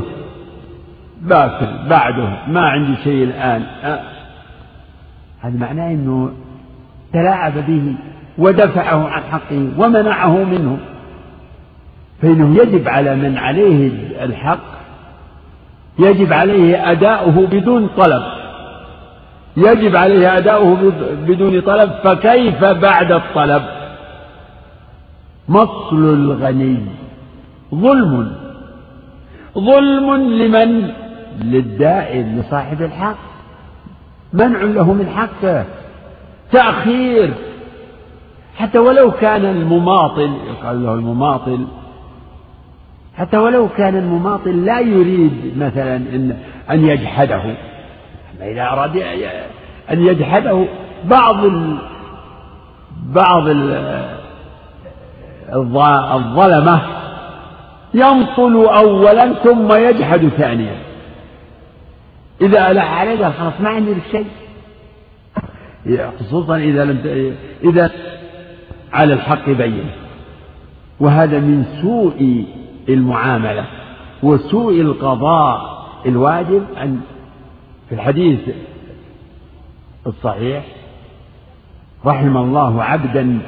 باكل 1.22 1.88
بعده 1.88 2.28
ما 2.48 2.60
عندي 2.60 2.96
شيء 3.04 3.24
الآن. 3.24 3.64
هذا 5.44 5.58
معناه 5.58 5.90
أنه 5.90 6.32
تلاعب 7.12 7.52
به 7.66 7.94
ودفعه 8.38 9.08
عن 9.08 9.22
حقه 9.22 9.68
ومنعه 9.78 10.44
منه. 10.44 10.78
فإنه 12.22 12.56
يجب 12.56 12.88
على 12.88 13.16
من 13.16 13.38
عليه 13.38 13.90
الحق 14.24 14.74
يجب 15.98 16.32
عليه 16.32 16.90
أداؤه 16.90 17.46
بدون 17.46 17.88
طلب. 17.96 18.22
يجب 19.56 19.96
عليه 19.96 20.38
أداؤه 20.38 20.92
بدون 21.26 21.60
طلب 21.60 21.90
فكيف 22.04 22.64
بعد 22.64 23.12
الطلب؟ 23.12 23.62
مصل 25.48 26.14
الغني 26.14 26.80
ظلم. 27.74 28.32
ظلم 29.58 30.16
لمن؟ 30.16 30.90
للدائن 31.42 32.38
لصاحب 32.38 32.82
الحق. 32.82 33.33
منع 34.34 34.62
له 34.62 34.92
من 34.92 35.06
حقه 35.16 35.64
تأخير. 36.52 37.34
حتى 38.56 38.78
ولو 38.78 39.10
كان 39.10 39.44
المماطل 39.44 40.30
يقال 40.50 40.84
له 40.84 40.94
المماطل 40.94 41.66
حتى 43.16 43.36
ولو 43.36 43.68
كان 43.68 43.96
المماطل 43.96 44.64
لا 44.64 44.80
يريد 44.80 45.58
مثلا 45.58 45.96
إن 45.96 46.36
أن 46.70 46.84
يجحده. 46.84 47.42
أما 47.42 48.50
إذا 48.50 48.62
أراد 48.62 48.96
أن 49.90 50.06
يجحده 50.06 50.64
بعض 51.04 51.44
ال 51.44 51.76
بعض 53.06 53.48
ال 53.48 53.94
الظلمة 56.12 56.80
ينطل 57.94 58.66
أولا 58.66 59.32
ثم 59.32 59.72
يجحد 59.72 60.28
ثانيا. 60.28 60.76
إذا 62.40 62.70
ألح 62.70 63.00
عليه 63.00 63.24
قال 63.24 63.34
خلاص 63.34 63.60
ما 63.60 63.68
عندي 63.68 63.94
شيء. 64.10 64.26
خصوصا 66.20 66.56
إذا 66.56 66.84
لم 66.84 66.98
إذا 67.64 67.90
على 68.92 69.14
الحق 69.14 69.50
بين. 69.50 69.90
وهذا 71.00 71.38
من 71.40 71.64
سوء 71.82 72.46
المعاملة 72.88 73.64
وسوء 74.22 74.80
القضاء 74.80 75.84
الواجب 76.06 76.66
أن 76.82 77.00
في 77.88 77.94
الحديث 77.94 78.40
الصحيح 80.06 80.64
رحم 82.06 82.36
الله 82.36 82.82
عبدا 82.82 83.38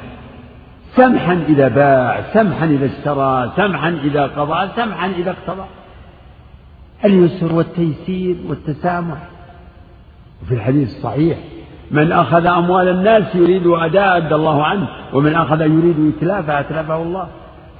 سمحا 0.95 1.43
إذا 1.49 1.67
باع 1.67 2.21
سمحا 2.33 2.65
إذا 2.65 2.85
اشترى 2.85 3.51
سمحا 3.55 3.89
إذا 3.89 4.27
قضى 4.27 4.69
سمحا 4.75 5.07
إذا 5.07 5.31
اقتضى. 5.31 5.65
اليسر 7.05 7.53
والتيسير 7.53 8.35
والتسامح. 8.47 9.17
وفي 10.43 10.53
الحديث 10.53 10.89
الصحيح 10.89 11.37
من 11.91 12.11
أخذ 12.11 12.45
أموال 12.45 12.87
الناس 12.87 13.35
يريد 13.35 13.67
أداء 13.67 14.17
أدى 14.17 14.35
الله 14.35 14.63
عنه 14.63 14.87
ومن 15.13 15.35
أخذ 15.35 15.61
يريد 15.61 16.13
إتلافها 16.17 16.59
أتلفه 16.59 17.01
الله. 17.01 17.27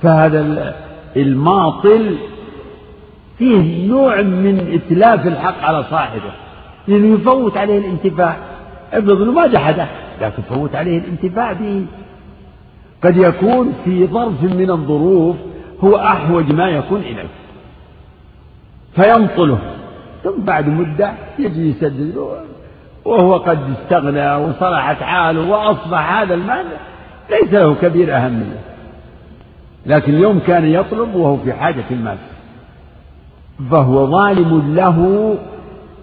فهذا 0.01 0.73
الماطل 1.15 2.17
فيه 3.37 3.87
نوع 3.87 4.21
من 4.21 4.73
إتلاف 4.73 5.27
الحق 5.27 5.63
على 5.63 5.83
صاحبه. 5.83 6.31
لأنه 6.87 7.15
يفوت 7.15 7.57
عليه 7.57 7.77
الانتفاع. 7.77 8.37
افرض 8.93 9.21
ما 9.21 9.47
جحده 9.47 9.87
لكن 10.21 10.43
فوت 10.43 10.75
عليه 10.75 10.97
الانتفاع 10.97 11.53
به. 11.53 11.85
قد 13.03 13.17
يكون 13.17 13.73
في 13.85 14.07
ظرف 14.07 14.43
من 14.43 14.71
الظروف 14.71 15.35
هو 15.83 15.95
أحوج 15.95 16.53
ما 16.53 16.69
يكون 16.69 17.01
إليه. 17.01 17.27
فينطله 18.97 19.59
ثم 20.23 20.43
بعد 20.43 20.67
مدة 20.67 21.11
يجي 21.39 21.69
يسدد 21.69 22.17
وهو 23.05 23.37
قد 23.37 23.59
استغنى 23.71 24.35
وصلحت 24.35 25.03
حاله 25.03 25.49
وأصبح 25.49 26.19
هذا 26.19 26.33
المال 26.33 26.65
ليس 27.29 27.53
له 27.53 27.75
كبير 27.81 28.17
أهمية. 28.17 28.59
لكن 29.85 30.13
اليوم 30.13 30.39
كان 30.39 30.65
يطلب 30.65 31.15
وهو 31.15 31.37
في 31.37 31.53
حاجة 31.53 31.83
المال 31.91 32.17
فهو 33.71 34.07
ظالم 34.07 34.75
له 34.75 35.35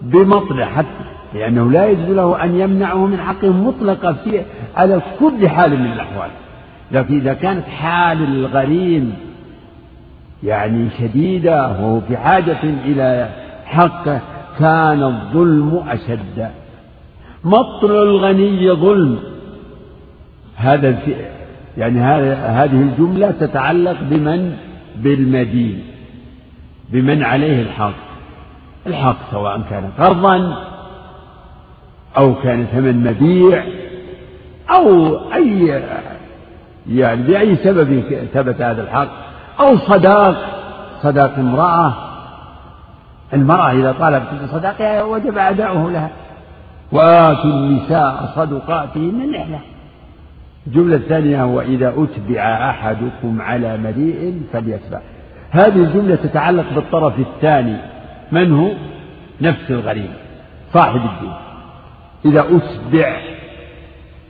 بمطلع 0.03 0.67
حتى 0.67 1.05
لأنه 1.35 1.71
لا 1.71 1.87
يجوز 1.87 2.09
له 2.09 2.45
أن 2.45 2.61
يمنعه 2.61 3.07
من 3.07 3.21
حقه 3.21 3.53
مطلقا 3.53 4.13
في 4.13 4.43
على 4.77 5.01
كل 5.21 5.49
حال 5.49 5.81
من 5.81 5.93
الأحوال. 5.93 6.31
لكن 6.93 7.17
إذا 7.17 7.35
كانت 7.35 7.65
حال 7.69 8.23
الغريم 8.23 9.17
يعني 10.45 10.89
شديدة 10.99 11.69
وهو 11.69 12.01
في 12.01 12.17
حاجة 12.17 12.63
إلى 12.63 13.29
حقه 13.65 14.21
كان 14.59 15.03
الظلم 15.03 15.85
أشد. 15.89 16.51
مطل 17.45 17.91
الغني 17.91 18.71
ظلم. 18.71 19.19
هذا 20.57 20.99
يعني 21.79 22.01
هذه 22.35 22.83
الجملة 22.83 23.31
تتعلق 23.31 23.97
بمن؟ 24.03 24.57
بالمدين. 24.97 25.83
بمن 26.89 27.23
عليه 27.23 27.63
الحق. 27.63 27.95
الحق 28.87 29.17
سواء 29.31 29.63
كان 29.71 29.91
قرضا 29.99 30.65
أو 32.17 32.35
كان 32.35 32.67
ثمن 32.73 33.05
مبيع 33.05 33.65
أو 34.71 35.17
أي 35.33 35.83
يعني 36.91 37.23
بأي 37.23 37.57
سبب 37.57 38.03
ثبت 38.35 38.63
هذا 38.63 38.83
الحق. 38.83 39.24
صداق. 39.59 40.37
صداق 41.03 41.39
امرأة. 41.39 41.95
المرأة 43.33 43.73
إذا 43.73 43.93
طالبت 43.93 44.27
بصداقها 44.43 45.03
وجب 45.03 45.39
أداؤه 45.39 45.91
لها. 45.91 46.11
وآتوا 46.93 47.51
النساء 47.51 48.33
صدقاتهن 48.37 49.31
نحلة 49.31 49.61
الجملة 50.67 50.97
الثانية 50.97 51.45
وإذا 51.45 51.89
أتبع 51.89 52.71
أحدكم 52.71 53.43
على 53.43 53.77
مليء 53.77 54.43
فليتبع. 54.53 55.01
هذه 55.51 55.77
الجملة 55.77 56.15
تتعلق 56.15 56.65
بالطرف 56.75 57.19
الثاني. 57.19 57.77
من 58.33 58.53
هو؟ 58.53 58.71
نفس 59.41 59.71
الغريب. 59.71 60.11
صاحب 60.73 61.01
الدين. 61.01 61.33
إذا 62.25 62.41
أتبع 62.41 63.17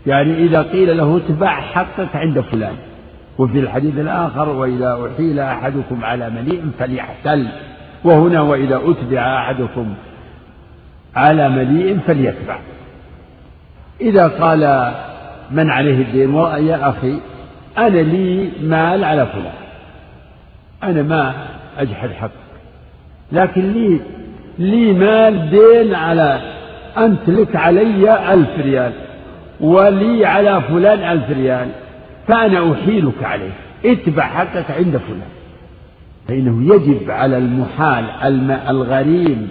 يعني 0.06 0.34
إذا 0.34 0.62
قيل 0.62 0.96
له 0.96 1.16
اتبع 1.16 1.60
حقك 1.60 2.16
عند 2.16 2.40
فلان. 2.40 2.74
وفي 3.39 3.59
الحديث 3.59 3.98
الآخر 3.98 4.48
وإذا 4.48 5.11
أحيل 5.15 5.40
أحدكم 5.40 6.05
على 6.05 6.31
مليء 6.31 6.70
فليحتل. 6.78 7.48
وهنا 8.05 8.40
وإذا 8.40 8.77
أتبع 8.77 9.39
أحدكم 9.39 9.94
على 11.16 11.48
مليء 11.48 11.98
فليتبع. 12.06 12.59
إذا 14.01 14.28
قال 14.28 14.93
من 15.51 15.70
عليه 15.70 16.02
الدين 16.02 16.35
يا 16.69 16.89
أخي 16.89 17.20
أنا 17.78 17.98
لي 17.98 18.51
مال 18.62 19.05
على 19.05 19.27
فلان 19.27 19.52
أنا 20.82 21.02
ما 21.02 21.35
أجحد 21.78 22.11
حقك 22.11 22.31
لكن 23.32 23.73
لي 23.73 24.01
لي 24.59 24.93
مال 24.93 25.51
دين 25.51 25.94
على 25.94 26.40
أنت 26.98 27.28
لك 27.28 27.56
علي 27.56 28.32
ألف 28.32 28.48
ريال 28.59 28.93
ولي 29.61 30.27
على 30.27 30.62
فلان 30.62 30.98
ألف 31.12 31.31
ريال. 31.31 31.69
فأنا 32.28 32.72
أحيلك 32.72 33.22
عليه. 33.22 33.52
اتبع 33.84 34.22
حقك 34.22 34.70
عند 34.70 34.96
فلان. 34.96 35.28
فإنه 36.28 36.74
يجب 36.74 37.10
على 37.10 37.38
المحال 37.38 38.05
الغريم 38.68 39.48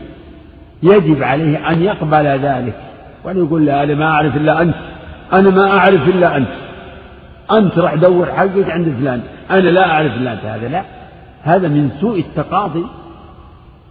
يجب 0.83 1.23
عليه 1.23 1.69
أن 1.71 1.83
يقبل 1.83 2.25
ذلك. 2.25 2.75
وأن 3.23 3.37
يقول 3.37 3.65
لا 3.65 3.83
أنا 3.83 3.95
ما 3.95 4.05
أعرف 4.05 4.37
إلا 4.37 4.61
أنت. 4.61 4.75
أنا 5.33 5.49
ما 5.49 5.71
أعرف 5.71 6.09
إلا 6.09 6.37
أنت. 6.37 6.47
أنت 7.51 7.79
راح 7.79 7.95
دور 7.95 8.25
حقك 8.25 8.69
عند 8.69 8.95
فلان. 8.99 9.21
أنا 9.51 9.69
لا 9.69 9.91
أعرف 9.91 10.17
إلا 10.17 10.33
أنت. 10.33 10.45
هذا 10.45 10.67
لا. 10.67 10.83
هذا 11.43 11.67
من 11.67 11.89
سوء 12.01 12.19
التقاضي. 12.19 12.85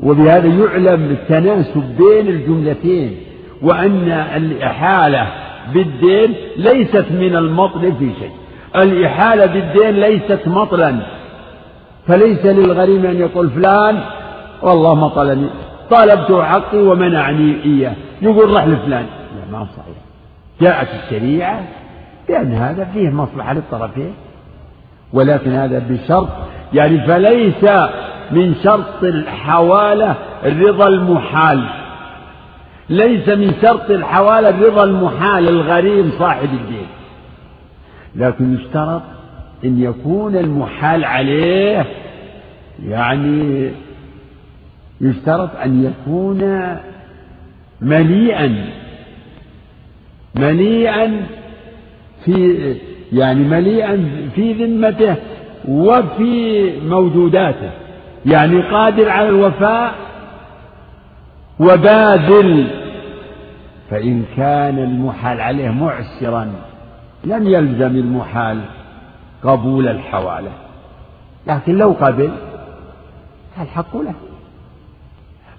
وبهذا 0.00 0.46
يعلم 0.46 1.04
التناسب 1.10 1.84
بين 1.98 2.28
الجملتين. 2.28 3.16
وأن 3.62 4.08
الإحالة 4.36 5.26
بالدين 5.74 6.34
ليست 6.56 7.06
من 7.10 7.36
المطل 7.36 7.92
في 7.98 8.10
شيء. 8.20 8.41
الإحالة 8.76 9.46
بالدين 9.46 9.90
ليست 9.90 10.40
مطلا. 10.46 10.96
فليس 12.06 12.46
للغريم 12.46 13.06
أن 13.06 13.16
يقول 13.16 13.50
فلان 13.50 14.00
والله 14.62 14.94
مطلني 14.94 15.46
طالبته 15.90 16.44
حقي 16.44 16.78
ومنعني 16.78 17.64
إياه. 17.64 17.92
يقول 18.22 18.52
رح 18.52 18.64
لفلان. 18.64 19.06
لا 19.36 19.58
ما 19.58 19.66
صحيح. 19.76 19.96
جاءت 20.60 20.88
الشريعة 21.04 21.60
بأن 22.28 22.52
هذا 22.52 22.84
فيه 22.84 23.10
مصلحة 23.10 23.52
للطرفين. 23.52 24.14
ولكن 25.12 25.52
هذا 25.52 25.78
بشرط. 25.90 26.28
يعني 26.72 27.06
فليس 27.06 27.64
من 28.30 28.54
شرط 28.64 29.02
الحوالة 29.02 30.14
رضا 30.44 30.88
المحال. 30.88 31.64
ليس 32.88 33.28
من 33.28 33.54
شرط 33.62 33.90
الحوالة 33.90 34.66
رضا 34.66 34.84
المحال 34.84 35.48
الغريم 35.48 36.12
صاحب 36.18 36.48
الدين. 36.52 36.86
لكن 38.16 38.54
يشترط 38.54 39.02
أن 39.64 39.82
يكون 39.82 40.36
المحال 40.36 41.04
عليه. 41.04 41.86
يعني 42.88 43.70
يشترط 45.00 45.50
أن 45.64 45.84
يكون 45.84 46.68
مليئا 47.80 48.66
مليئا 50.34 51.26
في 52.24 52.76
يعني 53.12 53.44
مليئا 53.44 54.28
في 54.34 54.52
ذمته 54.52 55.16
وفي 55.68 56.70
موجوداته. 56.80 57.70
يعني 58.26 58.60
قادر 58.62 59.08
على 59.08 59.28
الوفاء 59.28 59.94
وباذل 61.60 62.66
فإن 63.90 64.24
كان 64.36 64.78
المحال 64.78 65.40
عليه 65.40 65.70
معسرا 65.70 66.52
لم 67.24 67.48
يلزم 67.48 67.96
المحال 67.96 68.60
قبول 69.44 69.88
الحوالة. 69.88 70.50
لكن 71.46 71.78
لو 71.78 71.94
قبل 72.00 72.30
فالحق 73.56 73.96
له. 73.96 74.14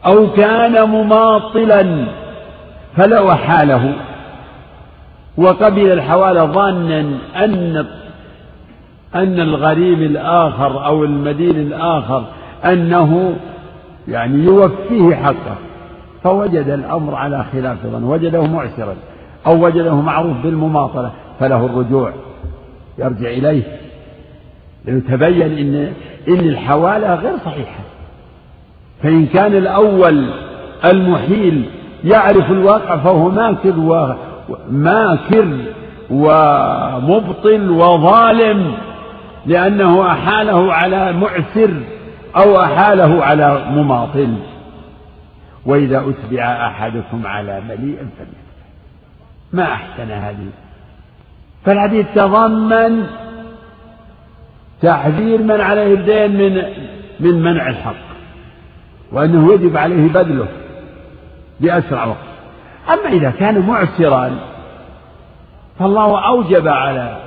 أو 0.05 0.31
كان 0.33 0.89
مماطلا 0.89 2.05
فلو 2.95 3.31
أحاله 3.31 3.93
وقبل 5.37 5.91
الحوالة 5.91 6.45
ظانا 6.45 6.99
أن 7.35 7.85
أن 9.15 9.39
الغريم 9.39 10.01
الآخر 10.01 10.85
أو 10.85 11.03
المدين 11.03 11.55
الآخر 11.55 12.25
أنه 12.65 13.35
يعني 14.07 14.43
يوفيه 14.43 15.15
حقه. 15.15 15.55
فوجد 16.23 16.69
الأمر 16.69 17.15
على 17.15 17.45
خلاف 17.51 17.77
ظن. 17.85 18.03
وجده 18.03 18.47
معسرا 18.47 18.95
أو 19.47 19.65
وجده 19.65 19.95
معروف 19.95 20.37
بالمماطلة. 20.37 21.11
فله 21.39 21.65
الرجوع 21.65 22.13
يرجع 22.97 23.29
إليه 23.29 23.63
لأنه 24.85 25.01
تبين 25.09 25.57
إن 25.57 25.93
إن 26.27 26.39
الحوالة 26.39 27.15
غير 27.15 27.37
صحيحة. 27.45 27.79
فإن 29.03 29.25
كان 29.25 29.55
الأول 29.55 30.29
المحيل 30.85 31.69
يعرف 32.03 32.51
الواقع 32.51 32.97
فهو 32.97 33.29
ماكر 33.29 33.79
وماكر 33.79 35.57
ومبطل 36.11 37.69
وظالم 37.69 38.73
لأنه 39.45 40.11
أحاله 40.11 40.73
على 40.73 41.13
معسر 41.13 41.73
أو 42.35 42.61
أحاله 42.61 43.23
على 43.23 43.65
مماطل. 43.71 44.33
وإذا 45.65 45.97
أتبع 46.09 46.43
أحدكم 46.67 47.27
على 47.27 47.61
مليء 47.61 47.97
فليتبع 47.97 48.63
ما 49.53 49.63
أحسن 49.63 50.11
هذه 50.11 50.47
فالحديث 51.65 52.05
تضمن 52.15 53.03
تحذير 54.81 55.43
من 55.43 55.61
عليه 55.61 55.93
الدين 55.93 56.31
من 56.31 56.63
من 57.19 57.41
منع 57.41 57.69
الحق 57.69 58.03
وأنه 59.11 59.53
يجب 59.53 59.77
عليه 59.77 60.07
بذله 60.09 60.47
بأسرع 61.59 62.05
وقت. 62.05 62.17
أما 62.89 63.09
إذا 63.09 63.29
كان 63.29 63.59
معسرا 63.59 64.31
فالله 65.79 66.27
أوجب 66.27 66.67
على 66.67 67.17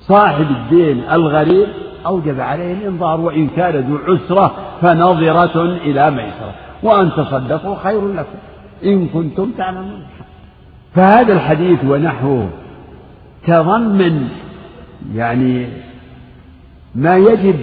صاحب 0.00 0.46
الدين 0.50 1.04
الغريب 1.12 1.68
أوجب 2.06 2.40
عليه 2.40 2.72
الإنظار 2.72 3.20
وإن 3.20 3.48
كان 3.48 3.76
ذو 3.76 3.98
عسرة 4.14 4.54
فنظرة 4.82 5.62
إلى 5.64 6.10
ميسرة. 6.10 6.54
وأن 6.82 7.10
تصدقوا 7.10 7.76
خير 7.76 8.08
لكم 8.08 8.38
إن 8.84 9.08
كنتم 9.08 9.50
تعلمون. 9.58 10.06
فهذا 10.94 11.32
الحديث 11.32 11.84
ونحوه 11.84 12.48
تضمن 13.46 14.28
يعني 15.14 15.66
ما 16.94 17.16
يجب 17.16 17.56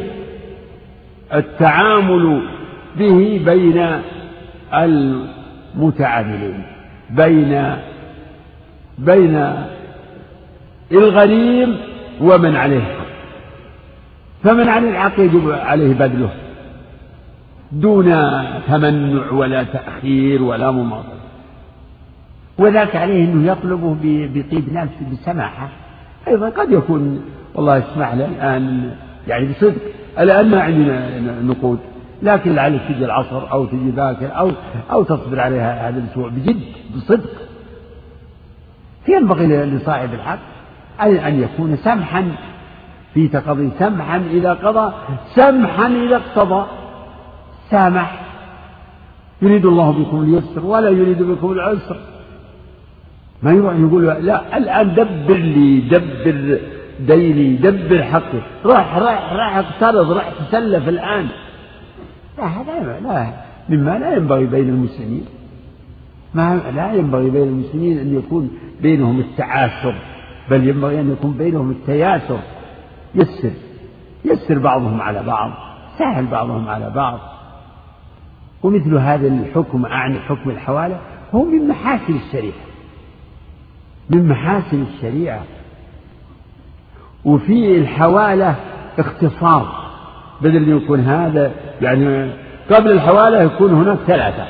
التعامل 1.34 2.42
به 2.98 3.42
بين 3.46 4.02
المتعاملين 4.74 6.64
بين 7.10 7.76
بين 8.98 9.54
الغريم 10.92 11.78
ومن 12.22 12.56
عليه. 12.56 12.78
الحق 12.78 13.06
فمن 14.44 14.70
عليه 14.70 14.90
الحق 14.90 15.20
يجب 15.20 15.52
عليه 15.52 15.94
بذله 15.94 16.30
دون 17.72 18.06
تمنع 18.68 19.32
ولا 19.32 19.64
تأخير 19.64 20.44
ولا 20.44 20.72
مماطلة. 20.72 21.23
وذاك 22.58 22.96
عليه 22.96 23.24
أنه 23.24 23.52
يطلبه 23.52 23.96
بطيب 24.04 24.74
نفس 24.74 24.94
بسماحة. 25.12 25.70
أيضا 26.28 26.50
قد 26.50 26.72
يكون 26.72 27.22
والله 27.56 27.78
اسمح 27.78 28.14
لي 28.14 28.26
الآن 28.26 28.92
يعني 29.28 29.48
بصدق. 29.48 29.82
الآن 30.20 30.50
ما 30.50 30.62
عندنا 30.62 31.42
نقود 31.42 31.80
لكن 32.22 32.56
لعلك 32.56 32.82
تجي 32.90 33.06
العصر 33.06 33.52
أو 33.52 33.66
تجي 33.66 33.92
باكر 33.92 34.38
أو 34.38 34.52
أو 34.92 35.04
تصبر 35.04 35.40
عليها 35.40 35.90
هذا 35.90 36.00
الأسبوع 36.00 36.30
بجد 36.30 36.62
بصدق. 36.96 37.30
ينبغي 39.08 39.66
لصاحب 39.66 40.14
الحق 40.14 40.40
أن 41.02 41.40
يكون 41.40 41.76
سمحا 41.76 42.32
في 43.14 43.28
تقضي 43.28 43.72
سمحا 43.80 44.18
إذا 44.32 44.54
قضى 44.54 44.94
سمحا 45.36 45.88
إذا 45.88 46.16
اقتضى. 46.16 46.66
سامح. 47.70 48.20
يريد 49.42 49.66
الله 49.66 49.92
بكم 49.92 50.22
اليسر 50.22 50.66
ولا 50.66 50.90
يريد 50.90 51.24
بكم 51.24 51.52
العسر. 51.52 51.98
ما 53.44 53.52
يروح 53.52 53.76
يقول 53.76 54.06
لا 54.06 54.58
الآن 54.58 54.94
دبر 54.96 55.38
لي 55.38 55.82
دبر 55.82 56.60
ديني 57.00 57.56
دبر 57.56 58.04
حقي. 58.04 58.42
راح 58.66 58.98
راح 58.98 59.34
راح 59.34 59.58
اقترض 59.58 60.12
راح 60.12 60.30
تسلف 60.30 60.90
الآن. 60.90 61.28
لا 62.38 62.46
هذا 62.46 63.00
لا 63.04 63.34
مما 63.70 64.00
لا 64.00 64.16
ينبغي 64.16 64.46
بين 64.46 64.70
المسلمين. 64.70 65.26
ما 66.34 66.62
لا 66.76 66.94
ينبغي 66.94 67.30
بين 67.30 67.44
المسلمين 67.44 67.98
أن 67.98 68.16
يكون 68.16 68.52
بينهم 68.82 69.20
التعاسر 69.20 69.96
بل 70.50 70.68
ينبغي 70.68 71.00
أن 71.00 71.12
يكون 71.12 71.32
بينهم 71.32 71.72
التياسر. 71.72 72.40
يسر 73.16 73.52
يسر 74.26 74.60
بعضهم 74.60 75.02
على 75.02 75.24
بعض 75.24 75.52
سهل 76.00 76.26
بعضهم 76.26 76.68
على 76.68 76.90
بعض. 76.96 77.20
ومثل 78.64 78.96
هذا 78.96 79.28
الحكم 79.28 79.86
أعني 79.86 80.20
حكم 80.20 80.50
الحوالة 80.50 81.00
هو 81.36 81.46
من 81.46 81.68
محاسن 81.68 82.16
الشريعة. 82.16 82.73
من 84.10 84.28
محاسن 84.28 84.86
الشريعة. 84.94 85.44
وفي 87.26 87.78
الحوالة 87.78 88.56
اختصار. 89.00 89.84
بدل 90.42 90.56
أن 90.56 90.78
يكون 90.78 91.00
هذا 91.00 91.52
يعني 91.82 92.32
قبل 92.72 92.92
الحوالة 92.92 93.42
يكون 93.42 93.74
هناك 93.74 93.98
ثلاثة. 94.08 94.46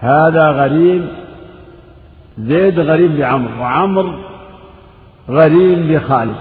هذا 0.00 0.50
غريم 0.50 1.08
زيد 2.38 2.80
غريم 2.80 3.16
لعمر 3.16 3.60
وعمر 3.60 4.18
غريم 5.30 5.92
لخالد. 5.92 6.36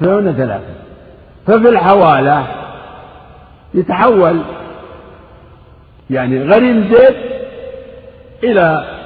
فهنا 0.00 0.32
ثلاثة. 0.32 0.74
ففي 1.46 1.68
الحوالة 1.68 2.46
يتحول 3.74 4.40
يعني 6.10 6.42
غريم 6.42 6.84
زيد 6.84 7.16
إلى 8.44 8.97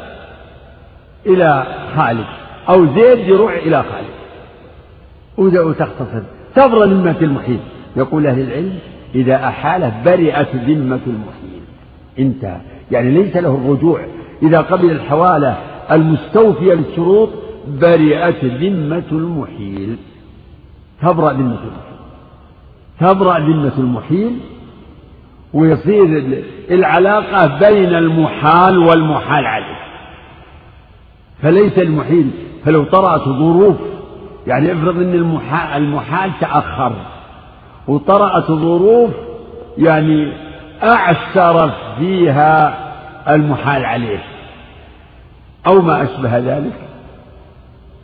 إلى 1.26 1.66
خالد 1.96 2.26
أو 2.68 2.86
زيد 2.86 3.28
يروح 3.28 3.52
إلى 3.52 3.82
خالد. 3.82 4.22
وتختصر 5.38 6.22
تبرى 6.54 6.88
ذمة 6.88 7.16
المحيط. 7.22 7.60
يقول 7.96 8.26
أهل 8.26 8.40
العلم 8.40 8.78
إذا 9.14 9.34
أحاله 9.34 10.02
برئت 10.04 10.56
ذمة 10.56 11.00
المحيل 11.06 11.62
انتهى 12.18 12.60
يعني 12.90 13.10
ليس 13.10 13.36
له 13.36 13.54
الرجوع. 13.54 14.06
إذا 14.42 14.60
قبل 14.60 14.90
الحوالة 14.90 15.56
المستوفية 15.92 16.74
للشروط 16.74 17.28
برئت 17.80 18.44
ذمة 18.44 19.02
المحيل 19.12 19.96
تبرأ 21.02 21.32
ذمة 21.32 21.58
المحيل 21.62 21.92
تبرأ 23.00 23.38
ذمة 23.38 23.72
المحيل 23.78 24.38
ويصير 25.52 26.24
العلاقة 26.70 27.58
بين 27.58 27.94
المحال 27.94 28.78
والمحال 28.78 29.46
عليه. 29.46 29.71
فليس 31.42 31.78
المحيل. 31.78 32.30
فلو 32.64 32.84
طرأت 32.84 33.20
ظروف 33.20 33.76
يعني 34.46 34.72
افرض 34.72 34.96
إن 34.96 35.14
المحال, 35.74 36.30
تأخر 36.40 36.92
وطرأت 37.88 38.46
ظروف 38.46 39.10
يعني 39.78 40.32
أعسر 40.82 41.70
فيها 41.98 42.78
المحال 43.34 43.84
عليه. 43.84 44.22
أو 45.66 45.82
ما 45.82 46.02
أشبه 46.02 46.38
ذلك. 46.38 46.72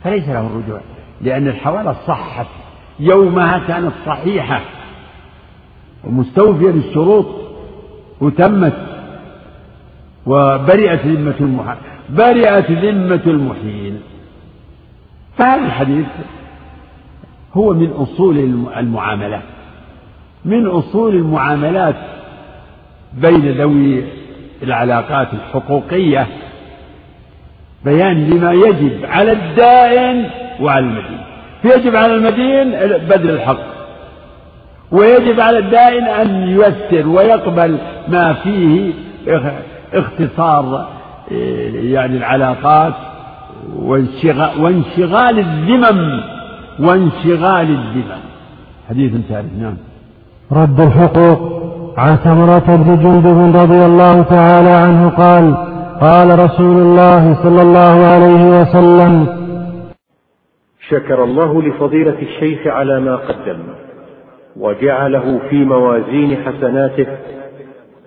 فليس 0.03 0.29
له 0.29 0.47
الرجوع 0.47 0.81
لأن 1.21 1.47
الحوالة 1.47 1.95
صحت. 2.07 2.47
يومها 2.99 3.59
كانت 3.67 3.93
صحيحة. 4.05 4.61
ومستوفية 6.03 6.69
للشروط 6.69 7.25
وتمت 8.21 8.77
وبرئت 10.25 11.05
ذمة 11.05 11.35
المحال 11.39 11.77
برئت 12.09 12.71
ذمة 12.71 13.21
المحيل. 13.27 13.99
فهذا 15.37 15.65
الحديث 15.65 16.05
هو 17.53 17.73
من 17.73 17.91
أصول 17.91 18.37
المعاملات 18.77 19.43
من 20.45 20.67
أصول 20.67 21.15
المعاملات 21.15 21.95
بين 23.13 23.51
ذوي 23.51 24.03
العلاقات 24.63 25.27
الحقوقية 25.33 26.27
بيان 27.85 28.29
لما 28.29 28.51
يجب 28.51 29.05
على 29.05 29.31
الدائن 29.31 30.29
وعلى 30.61 30.85
المدين. 30.85 31.21
فيجب 31.61 31.95
على 31.95 32.15
المدين 32.15 32.71
بذل 33.07 33.29
الحق 33.29 33.59
ويجب 34.91 35.39
على 35.39 35.57
الدائن 35.57 36.03
أن 36.03 36.47
ييسر 36.47 37.07
ويقبل 37.07 37.77
ما 38.07 38.33
فيه 38.33 38.91
اختصار 39.93 40.98
يعني 41.31 42.17
العلاقات 42.17 42.93
وانشغال 44.59 45.39
الذمم 45.39 46.21
وانشغال 46.79 47.69
الذمم. 47.69 48.21
حديث 48.89 49.11
ثالث 49.11 49.53
نعم. 49.59 49.77
رد 50.51 50.81
الحقوق 50.81 51.39
عن 51.97 52.15
ثمرة 52.15 52.75
بن 52.75 53.03
جندب 53.03 53.55
رضي 53.55 53.85
الله 53.85 54.21
تعالى 54.21 54.69
عنه 54.69 55.09
قال 55.09 55.55
قال 56.01 56.39
رسول 56.39 56.77
الله 56.81 57.43
صلى 57.43 57.61
الله 57.61 58.05
عليه 58.05 58.61
وسلم 58.61 59.39
شكر 60.89 61.23
الله 61.23 61.61
لفضيلة 61.61 62.19
الشيخ 62.21 62.67
على 62.67 62.99
ما 62.99 63.15
قدم 63.15 63.59
وجعله 64.57 65.39
في 65.49 65.65
موازين 65.65 66.37
حسناته. 66.37 67.07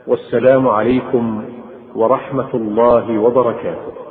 والسلام 0.06 0.68
عليكم 0.68 1.42
ورحمة 1.94 2.54
الله 2.54 3.18
وبركاته. 3.18 4.01